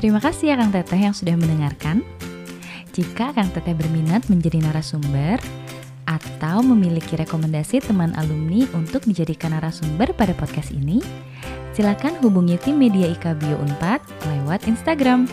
Terima 0.02 0.18
kasih 0.18 0.50
ya 0.50 0.56
Kang 0.58 0.74
Teteh 0.74 0.98
yang 0.98 1.14
sudah 1.14 1.38
mendengarkan. 1.38 2.02
Jika 2.90 3.38
Kang 3.38 3.54
Teteh 3.54 3.78
berminat 3.78 4.26
menjadi 4.34 4.66
narasumber 4.66 5.38
atau 6.10 6.66
memiliki 6.66 7.14
rekomendasi 7.14 7.86
teman 7.86 8.18
alumni 8.18 8.66
untuk 8.74 9.06
dijadikan 9.06 9.54
narasumber 9.54 10.10
pada 10.18 10.34
podcast 10.34 10.74
ini, 10.74 10.98
silakan 11.78 12.18
hubungi 12.26 12.58
tim 12.66 12.82
media 12.82 13.14
IKBio 13.14 13.62
Unpad 13.62 14.02
lewat 14.26 14.66
Instagram. 14.66 15.30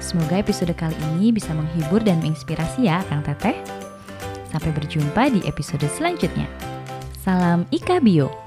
Semoga 0.00 0.40
episode 0.40 0.72
kali 0.72 0.96
ini 1.14 1.36
bisa 1.36 1.52
menghibur 1.52 2.00
dan 2.00 2.16
menginspirasi 2.24 2.88
ya 2.88 3.04
Kang 3.12 3.20
Teteh. 3.20 3.60
Sampai 4.48 4.72
berjumpa 4.72 5.28
di 5.28 5.44
episode 5.44 5.84
selanjutnya. 5.92 6.71
Salam 7.22 7.70
IKBio. 7.70 8.41